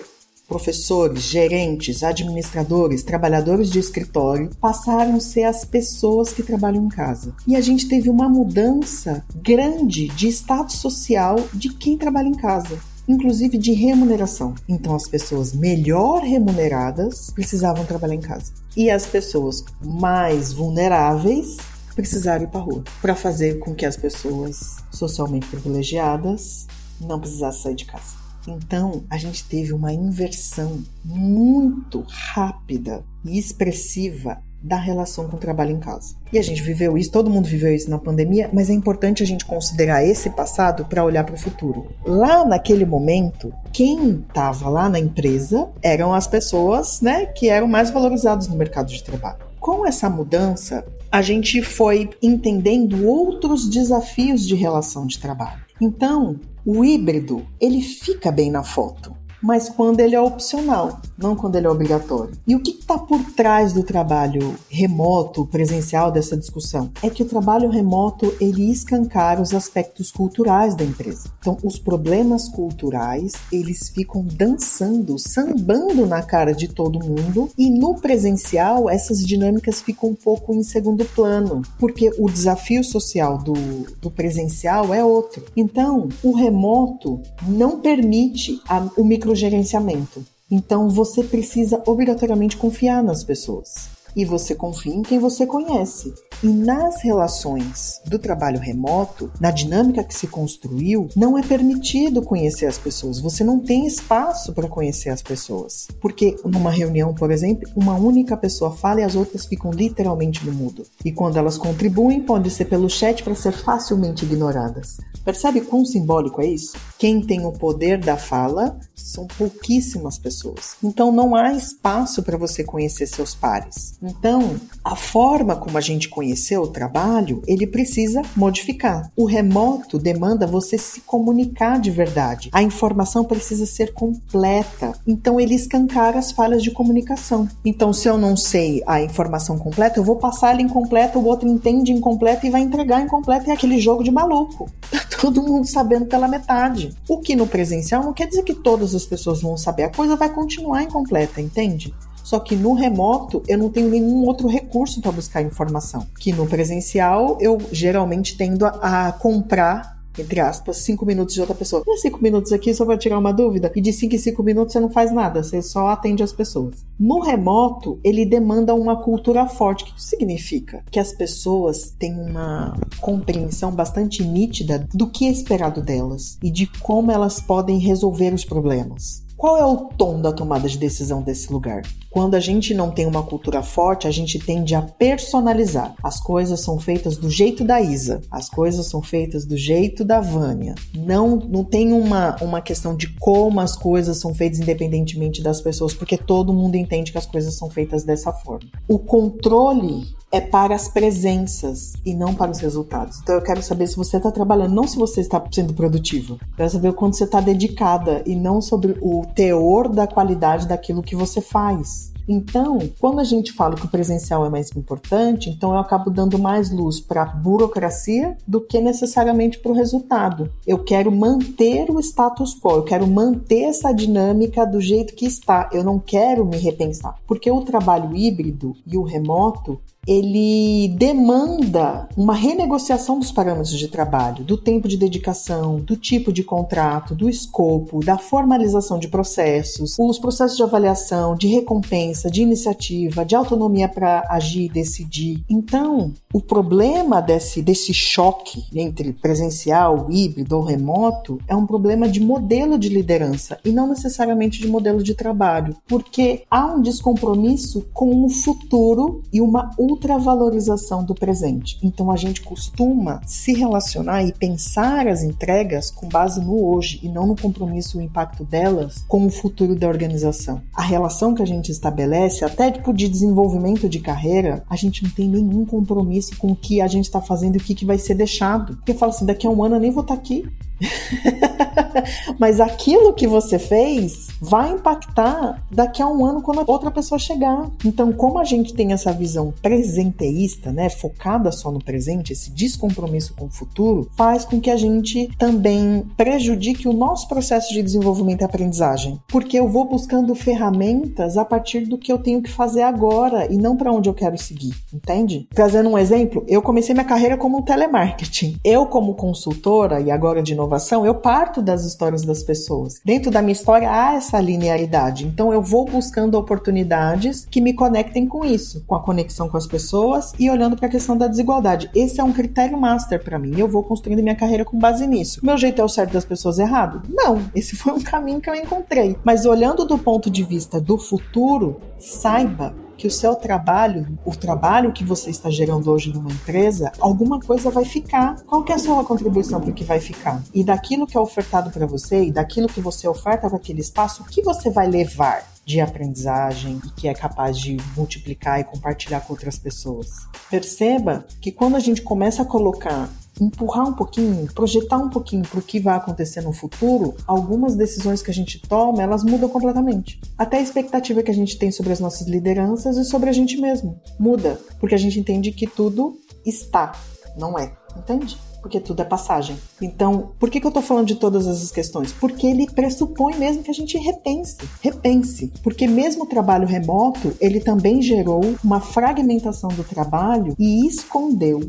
professores, 0.50 1.22
gerentes, 1.22 2.02
administradores, 2.02 3.04
trabalhadores 3.04 3.70
de 3.70 3.78
escritório 3.78 4.50
passaram 4.60 5.14
a 5.14 5.20
ser 5.20 5.44
as 5.44 5.64
pessoas 5.64 6.32
que 6.32 6.42
trabalham 6.42 6.84
em 6.84 6.88
casa. 6.88 7.32
E 7.46 7.54
a 7.54 7.60
gente 7.60 7.88
teve 7.88 8.10
uma 8.10 8.28
mudança 8.28 9.24
grande 9.36 10.08
de 10.08 10.26
status 10.26 10.76
social 10.76 11.36
de 11.54 11.72
quem 11.72 11.96
trabalha 11.96 12.26
em 12.28 12.34
casa 12.34 12.78
inclusive 13.08 13.58
de 13.58 13.72
remuneração. 13.72 14.54
Então, 14.68 14.94
as 14.94 15.08
pessoas 15.08 15.52
melhor 15.52 16.22
remuneradas 16.22 17.28
precisavam 17.30 17.84
trabalhar 17.84 18.14
em 18.14 18.20
casa. 18.20 18.52
E 18.76 18.88
as 18.88 19.04
pessoas 19.04 19.64
mais 19.82 20.52
vulneráveis 20.52 21.56
precisaram 21.96 22.44
ir 22.44 22.46
para 22.46 22.60
a 22.60 22.62
rua 22.62 22.84
para 23.02 23.16
fazer 23.16 23.58
com 23.58 23.74
que 23.74 23.84
as 23.84 23.96
pessoas 23.96 24.76
socialmente 24.92 25.48
privilegiadas 25.48 26.68
não 27.00 27.18
precisassem 27.18 27.62
sair 27.62 27.74
de 27.74 27.84
casa. 27.86 28.19
Então, 28.46 29.04
a 29.10 29.18
gente 29.18 29.44
teve 29.44 29.72
uma 29.72 29.92
inversão 29.92 30.82
muito 31.04 32.04
rápida 32.08 33.04
e 33.24 33.38
expressiva 33.38 34.42
da 34.62 34.76
relação 34.76 35.26
com 35.26 35.36
o 35.36 35.40
trabalho 35.40 35.72
em 35.72 35.78
casa. 35.78 36.14
E 36.32 36.38
a 36.38 36.42
gente 36.42 36.62
viveu 36.62 36.96
isso, 36.96 37.10
todo 37.10 37.30
mundo 37.30 37.48
viveu 37.48 37.74
isso 37.74 37.88
na 37.88 37.98
pandemia, 37.98 38.50
mas 38.52 38.68
é 38.68 38.74
importante 38.74 39.22
a 39.22 39.26
gente 39.26 39.44
considerar 39.44 40.04
esse 40.04 40.30
passado 40.30 40.84
para 40.84 41.04
olhar 41.04 41.24
para 41.24 41.34
o 41.34 41.38
futuro. 41.38 41.88
Lá 42.04 42.44
naquele 42.44 42.84
momento, 42.84 43.52
quem 43.72 44.24
estava 44.28 44.68
lá 44.68 44.88
na 44.88 44.98
empresa 44.98 45.68
eram 45.82 46.12
as 46.12 46.26
pessoas, 46.26 47.00
né, 47.00 47.26
que 47.26 47.48
eram 47.48 47.66
mais 47.66 47.90
valorizadas 47.90 48.48
no 48.48 48.56
mercado 48.56 48.88
de 48.88 49.02
trabalho. 49.02 49.38
Com 49.58 49.86
essa 49.86 50.08
mudança, 50.10 50.84
a 51.10 51.22
gente 51.22 51.62
foi 51.62 52.10
entendendo 52.22 53.06
outros 53.06 53.68
desafios 53.68 54.46
de 54.46 54.54
relação 54.54 55.06
de 55.06 55.18
trabalho. 55.18 55.60
Então, 55.80 56.38
o 56.64 56.84
híbrido, 56.84 57.46
ele 57.60 57.80
fica 57.80 58.30
bem 58.30 58.50
na 58.50 58.62
foto 58.62 59.19
mas 59.42 59.68
quando 59.68 60.00
ele 60.00 60.14
é 60.14 60.20
opcional, 60.20 61.00
não 61.16 61.34
quando 61.34 61.56
ele 61.56 61.66
é 61.66 61.70
obrigatório. 61.70 62.32
E 62.46 62.54
o 62.54 62.60
que 62.60 62.72
está 62.72 62.98
por 62.98 63.22
trás 63.32 63.72
do 63.72 63.82
trabalho 63.82 64.54
remoto, 64.68 65.46
presencial 65.46 66.10
dessa 66.10 66.36
discussão? 66.36 66.90
É 67.02 67.10
que 67.10 67.22
o 67.22 67.26
trabalho 67.26 67.68
remoto 67.68 68.34
ele 68.40 68.70
escancara 68.70 69.40
os 69.40 69.54
aspectos 69.54 70.10
culturais 70.10 70.74
da 70.74 70.84
empresa. 70.84 71.30
Então, 71.38 71.56
os 71.62 71.78
problemas 71.78 72.48
culturais 72.48 73.32
eles 73.52 73.88
ficam 73.88 74.24
dançando, 74.24 75.18
sambando 75.18 76.06
na 76.06 76.22
cara 76.22 76.52
de 76.52 76.68
todo 76.68 77.04
mundo 77.04 77.50
e 77.56 77.70
no 77.70 77.94
presencial 77.94 78.88
essas 78.88 79.24
dinâmicas 79.26 79.80
ficam 79.80 80.10
um 80.10 80.14
pouco 80.14 80.54
em 80.54 80.62
segundo 80.62 81.04
plano, 81.04 81.62
porque 81.78 82.10
o 82.18 82.28
desafio 82.28 82.82
social 82.84 83.38
do, 83.38 83.54
do 84.00 84.10
presencial 84.10 84.92
é 84.92 85.04
outro. 85.04 85.44
Então, 85.56 86.08
o 86.22 86.32
remoto 86.32 87.20
não 87.46 87.80
permite 87.80 88.60
a, 88.68 88.86
o 88.96 89.04
micro 89.04 89.29
gerenciamento. 89.34 90.24
Então 90.50 90.88
você 90.88 91.22
precisa 91.22 91.82
obrigatoriamente 91.86 92.56
confiar 92.56 93.02
nas 93.02 93.22
pessoas. 93.22 93.99
E 94.16 94.24
você 94.24 94.54
confia 94.54 94.94
em 94.94 95.02
quem 95.02 95.18
você 95.18 95.46
conhece. 95.46 96.12
E 96.42 96.46
nas 96.46 97.02
relações 97.02 98.00
do 98.06 98.18
trabalho 98.18 98.58
remoto, 98.58 99.30
na 99.38 99.50
dinâmica 99.50 100.02
que 100.02 100.14
se 100.14 100.26
construiu, 100.26 101.08
não 101.14 101.36
é 101.36 101.42
permitido 101.42 102.22
conhecer 102.22 102.66
as 102.66 102.78
pessoas. 102.78 103.20
Você 103.20 103.44
não 103.44 103.58
tem 103.58 103.86
espaço 103.86 104.54
para 104.54 104.68
conhecer 104.68 105.10
as 105.10 105.20
pessoas. 105.20 105.86
Porque 106.00 106.36
numa 106.44 106.70
reunião, 106.70 107.14
por 107.14 107.30
exemplo, 107.30 107.68
uma 107.76 107.94
única 107.94 108.36
pessoa 108.36 108.70
fala 108.70 109.00
e 109.00 109.04
as 109.04 109.14
outras 109.14 109.44
ficam 109.44 109.70
literalmente 109.70 110.44
no 110.46 110.52
mudo. 110.52 110.84
E 111.04 111.12
quando 111.12 111.36
elas 111.36 111.58
contribuem, 111.58 112.22
pode 112.22 112.50
ser 112.50 112.64
pelo 112.64 112.88
chat 112.88 113.22
para 113.22 113.34
ser 113.34 113.52
facilmente 113.52 114.24
ignoradas. 114.24 114.96
Percebe 115.24 115.60
quão 115.60 115.84
simbólico 115.84 116.40
é 116.40 116.46
isso? 116.46 116.72
Quem 116.98 117.20
tem 117.20 117.44
o 117.44 117.52
poder 117.52 117.98
da 117.98 118.16
fala 118.16 118.78
são 118.94 119.26
pouquíssimas 119.26 120.18
pessoas. 120.18 120.76
Então 120.82 121.12
não 121.12 121.34
há 121.34 121.52
espaço 121.52 122.22
para 122.22 122.38
você 122.38 122.64
conhecer 122.64 123.06
seus 123.06 123.34
pares. 123.34 123.98
Então, 124.02 124.56
a 124.84 124.96
forma 124.96 125.56
como 125.56 125.76
a 125.76 125.80
gente 125.80 126.08
conheceu 126.08 126.62
o 126.62 126.68
trabalho, 126.68 127.42
ele 127.46 127.66
precisa 127.66 128.22
modificar. 128.34 129.10
O 129.16 129.26
remoto 129.26 129.98
demanda 129.98 130.46
você 130.46 130.78
se 130.78 131.00
comunicar 131.02 131.78
de 131.78 131.90
verdade. 131.90 132.48
A 132.52 132.62
informação 132.62 133.24
precisa 133.24 133.66
ser 133.66 133.92
completa. 133.92 134.92
Então 135.06 135.38
ele 135.38 135.54
escancara 135.54 136.18
as 136.18 136.32
falhas 136.32 136.62
de 136.62 136.70
comunicação. 136.70 137.48
Então, 137.64 137.92
se 137.92 138.08
eu 138.08 138.16
não 138.16 138.36
sei 138.36 138.82
a 138.86 139.02
informação 139.02 139.58
completa, 139.58 139.98
eu 139.98 140.04
vou 140.04 140.16
passar 140.16 140.50
ela 140.52 140.62
incompleta, 140.62 141.18
o 141.18 141.26
outro 141.26 141.48
entende 141.48 141.92
incompleta 141.92 142.46
e 142.46 142.50
vai 142.50 142.60
entregar 142.60 143.02
incompleta 143.02 143.50
é 143.50 143.54
aquele 143.54 143.78
jogo 143.78 144.02
de 144.02 144.10
maluco. 144.10 144.70
Todo 145.20 145.42
mundo 145.42 145.66
sabendo 145.66 146.06
pela 146.06 146.26
metade. 146.26 146.94
O 147.08 147.18
que 147.18 147.36
no 147.36 147.46
presencial 147.46 148.02
não 148.02 148.12
quer 148.12 148.26
dizer 148.26 148.42
que 148.42 148.54
todas 148.54 148.94
as 148.94 149.04
pessoas 149.04 149.42
vão 149.42 149.56
saber, 149.56 149.82
a 149.82 149.90
coisa 149.90 150.16
vai 150.16 150.30
continuar 150.30 150.82
incompleta, 150.82 151.40
entende? 151.40 151.94
Só 152.30 152.38
que 152.38 152.54
no 152.54 152.74
remoto 152.74 153.42
eu 153.48 153.58
não 153.58 153.68
tenho 153.68 153.88
nenhum 153.88 154.24
outro 154.24 154.46
recurso 154.46 155.00
para 155.00 155.10
buscar 155.10 155.42
informação. 155.42 156.06
Que 156.16 156.32
no 156.32 156.46
presencial 156.46 157.36
eu 157.40 157.58
geralmente 157.72 158.36
tendo 158.36 158.64
a, 158.64 159.08
a 159.08 159.12
comprar 159.12 159.98
entre 160.18 160.40
aspas, 160.40 160.78
cinco 160.78 161.06
minutos 161.06 161.34
de 161.34 161.40
outra 161.40 161.54
pessoa. 161.54 161.82
E 161.86 161.96
cinco 161.96 162.22
minutos 162.22 162.52
aqui 162.52 162.74
só 162.74 162.84
para 162.84 162.98
tirar 162.98 163.18
uma 163.18 163.32
dúvida? 163.32 163.72
E 163.74 163.80
de 163.80 163.92
cinco 163.92 164.14
em 164.14 164.18
cinco 164.18 164.42
minutos 164.42 164.72
você 164.72 164.80
não 164.80 164.90
faz 164.90 165.12
nada, 165.12 165.42
você 165.42 165.62
só 165.62 165.88
atende 165.88 166.22
as 166.22 166.32
pessoas. 166.32 166.84
No 166.98 167.20
remoto, 167.20 167.98
ele 168.04 168.26
demanda 168.26 168.74
uma 168.74 169.02
cultura 169.02 169.46
forte. 169.46 169.84
O 169.84 169.86
que 169.86 169.98
isso 169.98 170.08
significa? 170.08 170.84
Que 170.90 170.98
as 170.98 171.12
pessoas 171.12 171.94
têm 171.98 172.14
uma 172.14 172.76
compreensão 173.00 173.72
bastante 173.72 174.22
nítida 174.22 174.86
do 174.92 175.08
que 175.08 175.26
é 175.26 175.30
esperado 175.30 175.80
delas 175.80 176.38
e 176.42 176.50
de 176.50 176.66
como 176.66 177.10
elas 177.10 177.40
podem 177.40 177.78
resolver 177.78 178.34
os 178.34 178.44
problemas. 178.44 179.24
Qual 179.40 179.56
é 179.56 179.64
o 179.64 179.86
tom 179.96 180.20
da 180.20 180.34
tomada 180.34 180.68
de 180.68 180.76
decisão 180.76 181.22
desse 181.22 181.50
lugar? 181.50 181.80
Quando 182.10 182.34
a 182.34 182.40
gente 182.40 182.74
não 182.74 182.90
tem 182.90 183.06
uma 183.06 183.22
cultura 183.22 183.62
forte, 183.62 184.06
a 184.06 184.10
gente 184.10 184.38
tende 184.38 184.74
a 184.74 184.82
personalizar. 184.82 185.94
As 186.02 186.20
coisas 186.20 186.60
são 186.60 186.78
feitas 186.78 187.16
do 187.16 187.30
jeito 187.30 187.64
da 187.64 187.80
Isa, 187.80 188.20
as 188.30 188.50
coisas 188.50 188.84
são 188.84 189.00
feitas 189.00 189.46
do 189.46 189.56
jeito 189.56 190.04
da 190.04 190.20
Vânia. 190.20 190.74
Não, 190.94 191.36
não 191.36 191.64
tem 191.64 191.90
uma, 191.90 192.36
uma 192.42 192.60
questão 192.60 192.94
de 192.94 193.08
como 193.18 193.60
as 193.60 193.74
coisas 193.74 194.18
são 194.18 194.34
feitas 194.34 194.60
independentemente 194.60 195.42
das 195.42 195.62
pessoas, 195.62 195.94
porque 195.94 196.18
todo 196.18 196.52
mundo 196.52 196.74
entende 196.74 197.10
que 197.10 197.16
as 197.16 197.24
coisas 197.24 197.54
são 197.54 197.70
feitas 197.70 198.04
dessa 198.04 198.34
forma. 198.34 198.68
O 198.86 198.98
controle 198.98 200.04
é 200.32 200.40
para 200.40 200.74
as 200.74 200.88
presenças 200.88 201.94
e 202.04 202.14
não 202.14 202.34
para 202.34 202.50
os 202.50 202.60
resultados. 202.60 203.18
Então 203.20 203.34
eu 203.34 203.42
quero 203.42 203.62
saber 203.62 203.86
se 203.88 203.96
você 203.96 204.16
está 204.16 204.30
trabalhando, 204.30 204.74
não 204.74 204.86
se 204.86 204.96
você 204.96 205.20
está 205.20 205.42
sendo 205.50 205.74
produtivo. 205.74 206.34
Eu 206.34 206.56
quero 206.56 206.70
saber 206.70 206.88
o 206.90 206.94
quanto 206.94 207.16
você 207.16 207.24
está 207.24 207.40
dedicada 207.40 208.22
e 208.24 208.36
não 208.36 208.60
sobre 208.60 208.96
o 209.00 209.24
teor 209.34 209.88
da 209.88 210.06
qualidade 210.06 210.66
daquilo 210.66 211.02
que 211.02 211.16
você 211.16 211.40
faz. 211.40 212.10
Então, 212.28 212.78
quando 213.00 213.18
a 213.18 213.24
gente 213.24 213.52
fala 213.52 213.74
que 213.74 213.84
o 213.84 213.90
presencial 213.90 214.46
é 214.46 214.48
mais 214.48 214.70
importante, 214.76 215.50
então 215.50 215.72
eu 215.72 215.78
acabo 215.78 216.10
dando 216.10 216.38
mais 216.38 216.70
luz 216.70 217.00
para 217.00 217.22
a 217.22 217.26
burocracia 217.26 218.36
do 218.46 218.60
que 218.60 218.80
necessariamente 218.80 219.58
para 219.58 219.72
o 219.72 219.74
resultado. 219.74 220.48
Eu 220.64 220.78
quero 220.78 221.10
manter 221.10 221.90
o 221.90 221.98
status 221.98 222.54
quo, 222.54 222.76
eu 222.76 222.82
quero 222.84 223.04
manter 223.04 223.62
essa 223.62 223.92
dinâmica 223.92 224.64
do 224.64 224.80
jeito 224.80 225.14
que 225.16 225.26
está. 225.26 225.68
Eu 225.72 225.82
não 225.82 225.98
quero 225.98 226.46
me 226.46 226.56
repensar, 226.56 227.16
porque 227.26 227.50
o 227.50 227.62
trabalho 227.62 228.14
híbrido 228.14 228.76
e 228.86 228.96
o 228.96 229.02
remoto 229.02 229.80
ele 230.06 230.88
demanda 230.96 232.08
uma 232.16 232.34
renegociação 232.34 233.18
dos 233.18 233.30
parâmetros 233.30 233.78
de 233.78 233.88
trabalho, 233.88 234.44
do 234.44 234.56
tempo 234.56 234.88
de 234.88 234.96
dedicação, 234.96 235.78
do 235.78 235.96
tipo 235.96 236.32
de 236.32 236.42
contrato, 236.42 237.14
do 237.14 237.28
escopo, 237.28 238.04
da 238.04 238.16
formalização 238.16 238.98
de 238.98 239.08
processos, 239.08 239.96
os 239.98 240.18
processos 240.18 240.56
de 240.56 240.62
avaliação, 240.62 241.34
de 241.34 241.48
recompensa, 241.48 242.30
de 242.30 242.42
iniciativa, 242.42 243.24
de 243.24 243.34
autonomia 243.34 243.88
para 243.88 244.26
agir 244.28 244.64
e 244.64 244.68
decidir. 244.68 245.44
Então, 245.48 246.12
o 246.32 246.40
problema 246.40 247.20
desse, 247.20 247.60
desse 247.62 247.92
choque 247.92 248.64
entre 248.74 249.12
presencial, 249.12 250.06
híbrido 250.10 250.56
ou 250.56 250.62
remoto 250.62 251.38
é 251.46 251.54
um 251.54 251.66
problema 251.66 252.08
de 252.08 252.20
modelo 252.20 252.78
de 252.78 252.88
liderança 252.88 253.58
e 253.64 253.70
não 253.70 253.88
necessariamente 253.88 254.60
de 254.60 254.68
modelo 254.68 255.02
de 255.02 255.14
trabalho, 255.14 255.76
porque 255.86 256.44
há 256.50 256.66
um 256.66 256.80
descompromisso 256.80 257.86
com 257.92 258.24
o 258.24 258.28
futuro 258.28 259.22
e 259.32 259.40
uma 259.40 259.70
ultravalorização 260.00 261.04
do 261.04 261.14
presente. 261.14 261.78
Então 261.82 262.10
a 262.10 262.16
gente 262.16 262.40
costuma 262.40 263.20
se 263.26 263.52
relacionar 263.52 264.24
e 264.24 264.32
pensar 264.32 265.06
as 265.06 265.22
entregas 265.22 265.90
com 265.90 266.08
base 266.08 266.40
no 266.40 266.64
hoje 266.64 266.98
e 267.02 267.08
não 267.08 267.26
no 267.26 267.36
compromisso 267.36 267.98
e 267.98 268.00
o 268.00 268.04
impacto 268.04 268.42
delas 268.42 269.04
com 269.06 269.26
o 269.26 269.30
futuro 269.30 269.76
da 269.76 269.86
organização. 269.86 270.62
A 270.74 270.82
relação 270.82 271.34
que 271.34 271.42
a 271.42 271.46
gente 271.46 271.70
estabelece, 271.70 272.44
até 272.44 272.70
tipo 272.70 272.94
de 272.94 273.08
desenvolvimento 273.08 273.88
de 273.88 274.00
carreira, 274.00 274.64
a 274.70 274.76
gente 274.76 275.04
não 275.04 275.10
tem 275.10 275.28
nenhum 275.28 275.66
compromisso 275.66 276.36
com 276.38 276.52
o 276.52 276.56
que 276.56 276.80
a 276.80 276.86
gente 276.86 277.04
está 277.04 277.20
fazendo 277.20 277.56
e 277.56 277.58
o 277.58 277.62
que, 277.62 277.74
que 277.74 277.84
vai 277.84 277.98
ser 277.98 278.14
deixado. 278.14 278.76
Porque 278.76 278.94
fala 278.94 279.12
assim, 279.12 279.26
daqui 279.26 279.46
a 279.46 279.50
um 279.50 279.62
ano 279.62 279.76
eu 279.76 279.80
nem 279.80 279.90
vou 279.90 280.02
estar 280.02 280.14
tá 280.14 280.20
aqui. 280.20 280.48
Mas 282.38 282.60
aquilo 282.60 283.12
que 283.12 283.26
você 283.26 283.58
fez 283.58 284.28
vai 284.40 284.72
impactar 284.72 285.62
daqui 285.70 286.02
a 286.02 286.06
um 286.06 286.24
ano 286.24 286.42
quando 286.42 286.64
outra 286.66 286.90
pessoa 286.90 287.18
chegar. 287.18 287.70
Então, 287.84 288.12
como 288.12 288.38
a 288.38 288.44
gente 288.44 288.72
tem 288.72 288.92
essa 288.92 289.12
visão 289.12 289.52
presenteísta, 289.62 290.72
né, 290.72 290.88
focada 290.88 291.52
só 291.52 291.70
no 291.70 291.82
presente, 291.82 292.32
esse 292.32 292.50
descompromisso 292.50 293.34
com 293.34 293.46
o 293.46 293.50
futuro, 293.50 294.08
faz 294.16 294.44
com 294.44 294.60
que 294.60 294.70
a 294.70 294.76
gente 294.76 295.28
também 295.38 296.04
prejudique 296.16 296.88
o 296.88 296.92
nosso 296.92 297.28
processo 297.28 297.72
de 297.72 297.82
desenvolvimento 297.82 298.42
e 298.42 298.44
aprendizagem, 298.44 299.20
porque 299.28 299.58
eu 299.58 299.68
vou 299.68 299.84
buscando 299.84 300.34
ferramentas 300.34 301.36
a 301.36 301.44
partir 301.44 301.80
do 301.80 301.98
que 301.98 302.12
eu 302.12 302.18
tenho 302.18 302.42
que 302.42 302.50
fazer 302.50 302.82
agora 302.82 303.52
e 303.52 303.56
não 303.56 303.76
para 303.76 303.92
onde 303.92 304.08
eu 304.08 304.14
quero 304.14 304.38
seguir, 304.38 304.74
entende? 304.92 305.48
Trazendo 305.54 305.90
um 305.90 305.98
exemplo, 305.98 306.44
eu 306.48 306.62
comecei 306.62 306.94
minha 306.94 307.04
carreira 307.04 307.36
como 307.36 307.62
telemarketing. 307.62 308.56
Eu 308.64 308.86
como 308.86 309.14
consultora 309.14 310.00
e 310.00 310.10
agora 310.10 310.42
de 310.42 310.54
novo 310.54 310.69
inovação, 310.70 311.04
eu 311.04 311.14
parto 311.14 311.60
das 311.60 311.84
histórias 311.84 312.22
das 312.22 312.44
pessoas. 312.44 313.00
Dentro 313.04 313.30
da 313.30 313.42
minha 313.42 313.52
história 313.52 313.90
há 313.90 314.14
essa 314.14 314.40
linearidade. 314.40 315.26
Então 315.26 315.52
eu 315.52 315.60
vou 315.60 315.84
buscando 315.84 316.38
oportunidades 316.38 317.46
que 317.50 317.60
me 317.60 317.74
conectem 317.74 318.26
com 318.26 318.44
isso, 318.44 318.84
com 318.86 318.94
a 318.94 319.02
conexão 319.02 319.48
com 319.48 319.56
as 319.56 319.66
pessoas 319.66 320.32
e 320.38 320.48
olhando 320.48 320.76
para 320.76 320.86
a 320.86 320.90
questão 320.90 321.16
da 321.16 321.26
desigualdade. 321.26 321.90
Esse 321.94 322.20
é 322.20 322.24
um 322.24 322.32
critério 322.32 322.78
master 322.78 323.22
para 323.22 323.38
mim. 323.38 323.58
Eu 323.58 323.68
vou 323.68 323.82
construindo 323.82 324.22
minha 324.22 324.36
carreira 324.36 324.64
com 324.64 324.78
base 324.78 325.06
nisso. 325.06 325.44
Meu 325.44 325.58
jeito 325.58 325.80
é 325.80 325.84
o 325.84 325.88
certo 325.88 326.12
das 326.12 326.24
pessoas 326.24 326.58
errado? 326.58 327.02
Não, 327.08 327.42
esse 327.54 327.74
foi 327.76 327.92
um 327.92 328.00
caminho 328.00 328.40
que 328.40 328.48
eu 328.48 328.54
encontrei. 328.54 329.16
Mas 329.24 329.44
olhando 329.44 329.84
do 329.84 329.98
ponto 329.98 330.30
de 330.30 330.44
vista 330.44 330.80
do 330.80 330.96
futuro, 330.96 331.80
saiba 331.98 332.72
que 333.00 333.06
o 333.06 333.10
seu 333.10 333.34
trabalho, 333.34 334.06
o 334.26 334.36
trabalho 334.36 334.92
que 334.92 335.02
você 335.02 335.30
está 335.30 335.48
gerando 335.48 335.90
hoje 335.90 336.12
numa 336.12 336.30
empresa, 336.30 336.92
alguma 337.00 337.40
coisa 337.40 337.70
vai 337.70 337.86
ficar. 337.86 338.36
Qual 338.42 338.62
que 338.62 338.72
é 338.72 338.74
a 338.74 338.78
sua 338.78 339.02
contribuição 339.02 339.58
para 339.58 339.70
o 339.70 339.72
que 339.72 339.84
vai 339.84 339.98
ficar? 339.98 340.42
E 340.52 340.62
daquilo 340.62 341.06
que 341.06 341.16
é 341.16 341.20
ofertado 341.20 341.70
para 341.70 341.86
você 341.86 342.24
e 342.24 342.30
daquilo 342.30 342.68
que 342.68 342.78
você 342.78 343.08
oferta 343.08 343.48
para 343.48 343.56
aquele 343.56 343.80
espaço, 343.80 344.22
o 344.22 344.26
que 344.26 344.42
você 344.42 344.68
vai 344.68 344.86
levar? 344.86 345.42
De 345.70 345.80
aprendizagem 345.80 346.80
e 346.84 346.90
que 346.90 347.06
é 347.06 347.14
capaz 347.14 347.56
de 347.56 347.76
multiplicar 347.96 348.58
e 348.58 348.64
compartilhar 348.64 349.20
com 349.20 349.32
outras 349.32 349.56
pessoas. 349.56 350.08
Perceba 350.50 351.24
que 351.40 351.52
quando 351.52 351.76
a 351.76 351.80
gente 351.80 352.02
começa 352.02 352.42
a 352.42 352.44
colocar 352.44 353.08
empurrar 353.40 353.88
um 353.88 353.94
pouquinho, 353.94 354.52
projetar 354.52 354.98
um 354.98 355.08
pouquinho 355.08 355.44
para 355.48 355.60
o 355.60 355.62
que 355.62 355.78
vai 355.78 355.96
acontecer 355.96 356.42
no 356.42 356.52
futuro, 356.52 357.14
algumas 357.26 357.74
decisões 357.76 358.20
que 358.20 358.30
a 358.30 358.34
gente 358.34 358.60
toma, 358.60 359.02
elas 359.02 359.22
mudam 359.22 359.48
completamente. 359.48 360.20
Até 360.36 360.58
a 360.58 360.60
expectativa 360.60 361.22
que 361.22 361.30
a 361.30 361.34
gente 361.34 361.56
tem 361.56 361.70
sobre 361.70 361.92
as 361.92 362.00
nossas 362.00 362.26
lideranças 362.26 362.96
e 362.96 363.04
sobre 363.04 363.30
a 363.30 363.32
gente 363.32 363.56
mesmo 363.56 363.98
muda, 364.18 364.60
porque 364.78 364.94
a 364.94 364.98
gente 364.98 365.18
entende 365.18 365.52
que 365.52 365.66
tudo 365.66 366.18
está, 366.44 366.92
não 367.38 367.58
é, 367.58 367.72
entende? 367.96 368.36
Porque 368.60 368.80
tudo 368.80 369.02
é 369.02 369.04
passagem. 369.04 369.56
Então, 369.80 370.32
por 370.38 370.50
que, 370.50 370.60
que 370.60 370.66
eu 370.66 370.72
tô 370.72 370.82
falando 370.82 371.06
de 371.06 371.16
todas 371.16 371.46
essas 371.46 371.70
questões? 371.70 372.12
Porque 372.12 372.46
ele 372.46 372.66
pressupõe 372.70 373.36
mesmo 373.36 373.62
que 373.62 373.70
a 373.70 373.74
gente 373.74 373.98
repense, 373.98 374.56
repense. 374.80 375.52
Porque 375.62 375.86
mesmo 375.86 376.24
o 376.24 376.26
trabalho 376.26 376.66
remoto, 376.66 377.34
ele 377.40 377.60
também 377.60 378.02
gerou 378.02 378.40
uma 378.62 378.80
fragmentação 378.80 379.70
do 379.70 379.84
trabalho 379.84 380.54
e 380.58 380.86
escondeu 380.86 381.60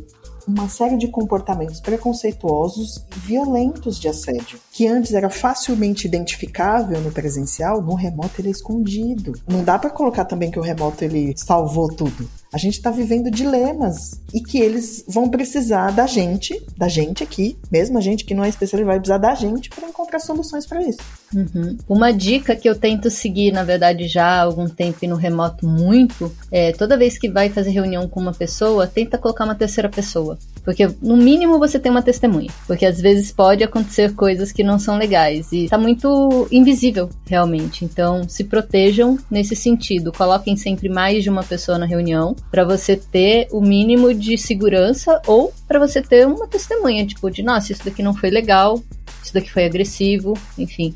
uma 0.48 0.68
série 0.68 0.98
de 0.98 1.08
comportamentos 1.08 1.80
preconceituosos 1.80 3.06
e 3.16 3.20
violentos 3.20 4.00
de 4.00 4.08
assédio, 4.08 4.60
que 4.72 4.88
antes 4.88 5.14
era 5.14 5.30
facilmente 5.30 6.08
identificável 6.08 7.00
no 7.02 7.12
presencial, 7.12 7.82
no 7.82 7.96
remoto 7.96 8.42
ele 8.42 8.50
é 8.50 8.52
escondido. 8.52 9.34
Não 9.48 9.64
dá 9.64 9.78
para 9.78 9.90
colocar 9.90 10.26
também 10.26 10.52
que 10.52 10.60
o 10.60 10.64
remoto 10.64 11.04
ele 11.04 11.34
salvou 11.38 11.88
tudo. 11.88 12.28
A 12.54 12.58
gente 12.58 12.74
está 12.74 12.92
vivendo 12.92 13.32
dilemas 13.32 14.20
e 14.34 14.42
que 14.42 14.60
eles 14.60 15.06
vão 15.08 15.30
precisar 15.30 15.92
da 15.92 16.06
gente, 16.06 16.62
da 16.78 16.90
gente 16.90 17.24
aqui, 17.24 17.58
mesmo 17.72 17.98
a 17.98 18.02
gente 18.02 18.26
que 18.26 18.34
não 18.34 18.44
é 18.44 18.50
especialista, 18.50 18.86
vai 18.86 19.00
precisar 19.00 19.20
da 19.20 19.34
gente 19.34 19.70
para 19.70 19.88
encontrar 19.88 20.20
soluções 20.20 20.66
para 20.66 20.84
isso. 20.84 21.00
Uhum. 21.34 21.78
Uma 21.88 22.12
dica 22.12 22.56
que 22.56 22.70
eu 22.70 22.76
tento 22.76 23.10
seguir, 23.10 23.52
na 23.52 23.64
verdade, 23.64 24.08
já 24.08 24.26
há 24.26 24.42
algum 24.42 24.68
tempo 24.68 25.00
e 25.02 25.08
no 25.08 25.16
remoto 25.16 25.66
muito, 25.68 26.32
é 26.52 26.72
toda 26.72 26.98
vez 26.98 27.18
que 27.18 27.30
vai 27.30 27.50
fazer 27.50 27.72
reunião 27.72 28.08
com 28.08 28.20
uma 28.20 28.34
pessoa, 28.34 28.88
tenta 28.88 29.18
colocar 29.18 29.46
uma 29.46 29.56
terceira 29.56 29.90
pessoa. 29.90 30.38
Porque, 30.64 30.88
no 31.02 31.18
mínimo, 31.18 31.58
você 31.58 31.80
tem 31.80 31.92
uma 31.92 32.02
testemunha. 32.02 32.50
Porque 32.68 32.86
às 32.86 33.02
vezes 33.02 33.32
pode 33.32 33.64
acontecer 33.64 34.14
coisas 34.14 34.52
que 34.52 34.64
não 34.64 34.78
são 34.78 34.98
legais. 34.98 35.52
E 35.52 35.68
tá 35.68 35.78
muito 35.78 36.48
invisível, 36.52 37.10
realmente. 37.28 37.84
Então, 37.84 38.28
se 38.28 38.44
protejam 38.44 39.18
nesse 39.30 39.56
sentido. 39.56 40.12
Coloquem 40.12 40.56
sempre 40.56 40.88
mais 40.88 41.24
de 41.24 41.30
uma 41.30 41.44
pessoa 41.44 41.78
na 41.78 41.86
reunião. 41.86 42.36
para 42.52 42.64
você 42.64 42.96
ter 42.96 43.48
o 43.52 43.62
mínimo 43.62 44.14
de 44.14 44.38
segurança 44.38 45.22
ou 45.26 45.54
para 45.68 45.80
você 45.80 46.02
ter 46.02 46.28
uma 46.28 46.48
testemunha. 46.48 47.06
Tipo, 47.06 47.30
de 47.32 47.42
nossa, 47.42 47.72
isso 47.72 47.84
daqui 47.84 48.04
não 48.04 48.14
foi 48.14 48.30
legal. 48.30 48.82
Isso 49.24 49.34
daqui 49.34 49.52
foi 49.52 49.66
agressivo. 49.66 50.38
Enfim. 50.58 50.94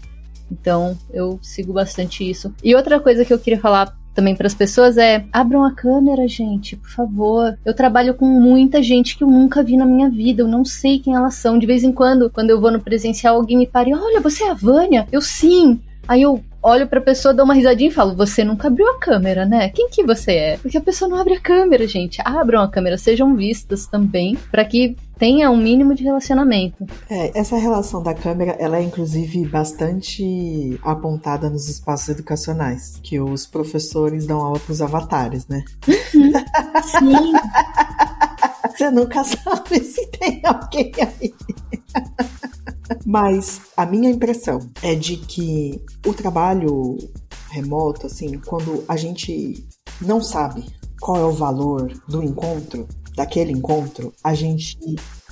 Então, 0.52 0.98
eu 1.14 1.40
sigo 1.42 1.74
bastante 1.74 2.28
isso. 2.30 2.54
E 2.64 2.76
outra 2.76 3.00
coisa 3.00 3.26
que 3.26 3.34
eu 3.34 3.40
queria 3.40 3.60
falar 3.60 3.96
também 4.16 4.36
para 4.36 4.48
as 4.48 4.56
pessoas 4.56 4.98
é: 4.98 5.26
abram 5.32 5.64
a 5.64 5.74
câmera, 5.74 6.28
gente, 6.28 6.76
por 6.76 6.90
favor. 6.90 7.58
Eu 7.66 7.74
trabalho 7.74 8.14
com 8.14 8.26
muita 8.26 8.82
gente 8.82 9.18
que 9.18 9.24
eu 9.24 9.28
nunca 9.30 9.62
vi 9.62 9.76
na 9.76 9.86
minha 9.86 10.10
vida, 10.10 10.42
eu 10.42 10.48
não 10.48 10.64
sei 10.64 11.00
quem 11.00 11.14
elas 11.14 11.36
são. 11.36 11.60
De 11.60 11.66
vez 11.66 11.84
em 11.84 11.92
quando, 11.92 12.30
quando 12.30 12.50
eu 12.50 12.62
vou 12.62 12.72
no 12.72 12.80
presencial, 12.80 13.36
alguém 13.36 13.58
me 13.58 13.68
para 13.68 13.90
e 13.90 13.94
olha, 13.94 14.22
você 14.22 14.46
é 14.46 14.52
a 14.52 14.54
Vânia? 14.54 15.08
Eu 15.12 15.22
sim. 15.22 15.80
Aí 16.08 16.22
eu 16.22 16.44
olho 16.62 16.88
pra 16.88 17.02
pessoa, 17.02 17.34
dou 17.34 17.46
uma 17.46 17.54
risadinha 17.54 17.90
e 17.90 17.94
falo: 17.94 18.16
Você 18.16 18.44
nunca 18.44 18.68
abriu 18.68 18.88
a 18.88 19.00
câmera, 19.00 19.46
né? 19.46 19.70
Quem 19.70 19.90
que 19.90 20.04
você 20.04 20.32
é? 20.32 20.58
Porque 20.58 20.78
a 20.78 20.82
pessoa 20.82 21.10
não 21.10 21.18
abre 21.18 21.34
a 21.34 21.40
câmera, 21.40 21.88
gente. 21.88 22.22
Abram 22.24 22.62
a 22.62 22.68
câmera, 22.68 22.98
sejam 22.98 23.36
vistas 23.36 23.88
também, 23.88 24.38
para 24.52 24.64
que 24.64 24.96
tenha 25.18 25.50
um 25.50 25.58
mínimo 25.58 25.94
de 25.94 26.04
relacionamento. 26.04 26.86
É, 27.10 27.38
essa 27.38 27.58
relação 27.58 28.02
da 28.02 28.14
câmera, 28.14 28.56
ela 28.60 28.78
é 28.78 28.84
inclusive 28.84 29.46
bastante 29.48 30.80
apontada 30.84 31.50
nos 31.50 31.70
espaços 31.70 32.10
educacionais, 32.10 33.00
que 33.02 33.20
os 33.20 33.46
professores 33.46 34.26
dão 34.26 34.40
aula 34.42 34.60
pros 34.60 34.82
avatares, 34.82 35.48
né? 35.48 35.64
Uhum. 35.88 36.32
Sim. 36.84 37.34
Você 38.70 38.92
nunca 38.92 39.24
sabe 39.24 39.80
se 39.80 40.06
tem 40.08 40.42
alguém 40.44 40.92
aí. 41.00 41.34
Mas 43.06 43.62
a 43.78 43.86
minha 43.86 44.10
impressão 44.10 44.60
é 44.82 44.96
de 44.96 45.18
que 45.18 45.82
o 46.06 46.14
trabalho 46.14 46.98
remoto, 47.50 48.08
assim, 48.08 48.38
quando 48.46 48.84
a 48.88 48.98
gente 48.98 49.66
não 50.02 50.22
sabe 50.22 50.66
qual 51.00 51.18
é 51.18 51.24
o 51.24 51.32
valor 51.32 51.92
do 52.08 52.22
encontro, 52.22 52.88
daquele 53.16 53.52
encontro, 53.52 54.14
a 54.24 54.34
gente 54.34 54.78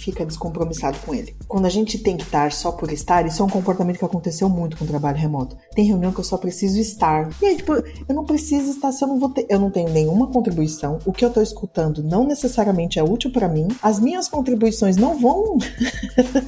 fica 0.03 0.25
descompromissado 0.25 0.97
com 1.05 1.13
ele. 1.13 1.35
Quando 1.47 1.65
a 1.65 1.69
gente 1.69 1.97
tem 1.97 2.17
que 2.17 2.23
estar 2.23 2.51
só 2.51 2.71
por 2.71 2.91
estar, 2.91 3.25
isso 3.25 3.41
é 3.41 3.45
um 3.45 3.49
comportamento 3.49 3.97
que 3.97 4.05
aconteceu 4.05 4.49
muito 4.49 4.77
com 4.77 4.83
o 4.83 4.87
trabalho 4.87 5.17
remoto. 5.17 5.57
Tem 5.73 5.85
reunião 5.85 6.11
que 6.11 6.19
eu 6.19 6.23
só 6.23 6.37
preciso 6.37 6.79
estar. 6.79 7.29
E 7.41 7.45
aí, 7.45 7.55
tipo, 7.55 7.73
eu 7.73 8.15
não 8.15 8.25
preciso 8.25 8.71
estar 8.71 8.91
se 8.91 9.03
eu 9.03 9.07
não 9.07 9.19
vou 9.19 9.29
ter. 9.29 9.45
Eu 9.49 9.59
não 9.59 9.71
tenho 9.71 9.89
nenhuma 9.89 10.27
contribuição. 10.27 10.99
O 11.05 11.13
que 11.13 11.23
eu 11.23 11.31
tô 11.31 11.41
escutando 11.41 12.03
não 12.03 12.25
necessariamente 12.25 12.99
é 12.99 13.03
útil 13.03 13.31
para 13.31 13.47
mim. 13.47 13.67
As 13.81 13.99
minhas 13.99 14.27
contribuições 14.27 14.97
não 14.97 15.17
vão 15.17 15.57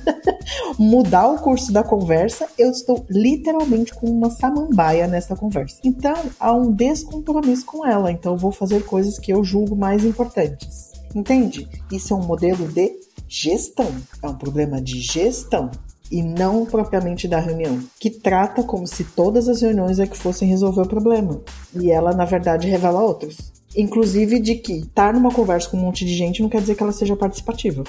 mudar 0.78 1.28
o 1.28 1.40
curso 1.40 1.72
da 1.72 1.84
conversa. 1.84 2.48
Eu 2.58 2.72
estou 2.72 3.06
literalmente 3.10 3.94
com 3.94 4.08
uma 4.08 4.30
samambaia 4.30 5.08
nessa 5.08 5.36
conversa. 5.36 5.78
Então, 5.84 6.16
há 6.40 6.52
um 6.52 6.72
descompromisso 6.72 7.66
com 7.66 7.86
ela. 7.86 8.12
Então, 8.12 8.34
eu 8.34 8.38
vou 8.38 8.52
fazer 8.52 8.84
coisas 8.86 9.18
que 9.18 9.32
eu 9.32 9.44
julgo 9.44 9.76
mais 9.76 10.04
importantes. 10.04 10.95
Entende? 11.16 11.68
Isso 11.90 12.14
é 12.14 12.18
um 12.18 12.26
modelo 12.26 12.68
de 12.68 12.92
gestão. 13.28 13.90
É 14.22 14.28
um 14.28 14.36
problema 14.36 14.82
de 14.82 15.00
gestão 15.00 15.72
e 16.12 16.22
não 16.22 16.66
propriamente 16.66 17.28
da 17.28 17.40
reunião, 17.40 17.80
que 18.00 18.10
trata 18.10 18.62
como 18.64 18.86
se 18.86 19.04
todas 19.04 19.50
as 19.50 19.62
reuniões 19.62 20.00
é 20.00 20.06
que 20.06 20.18
fossem 20.18 20.48
resolver 20.48 20.82
o 20.82 20.88
problema. 20.88 21.42
E 21.74 21.90
ela, 21.90 22.14
na 22.14 22.26
verdade, 22.26 22.68
revela 22.68 23.02
outros. 23.02 23.38
Inclusive 23.76 24.40
de 24.40 24.56
que 24.56 24.74
estar 24.74 25.14
numa 25.14 25.32
conversa 25.32 25.70
com 25.70 25.78
um 25.78 25.82
monte 25.82 26.06
de 26.06 26.16
gente 26.16 26.42
não 26.42 26.50
quer 26.50 26.62
dizer 26.62 26.76
que 26.76 26.84
ela 26.84 26.92
seja 26.92 27.16
participativa. 27.16 27.84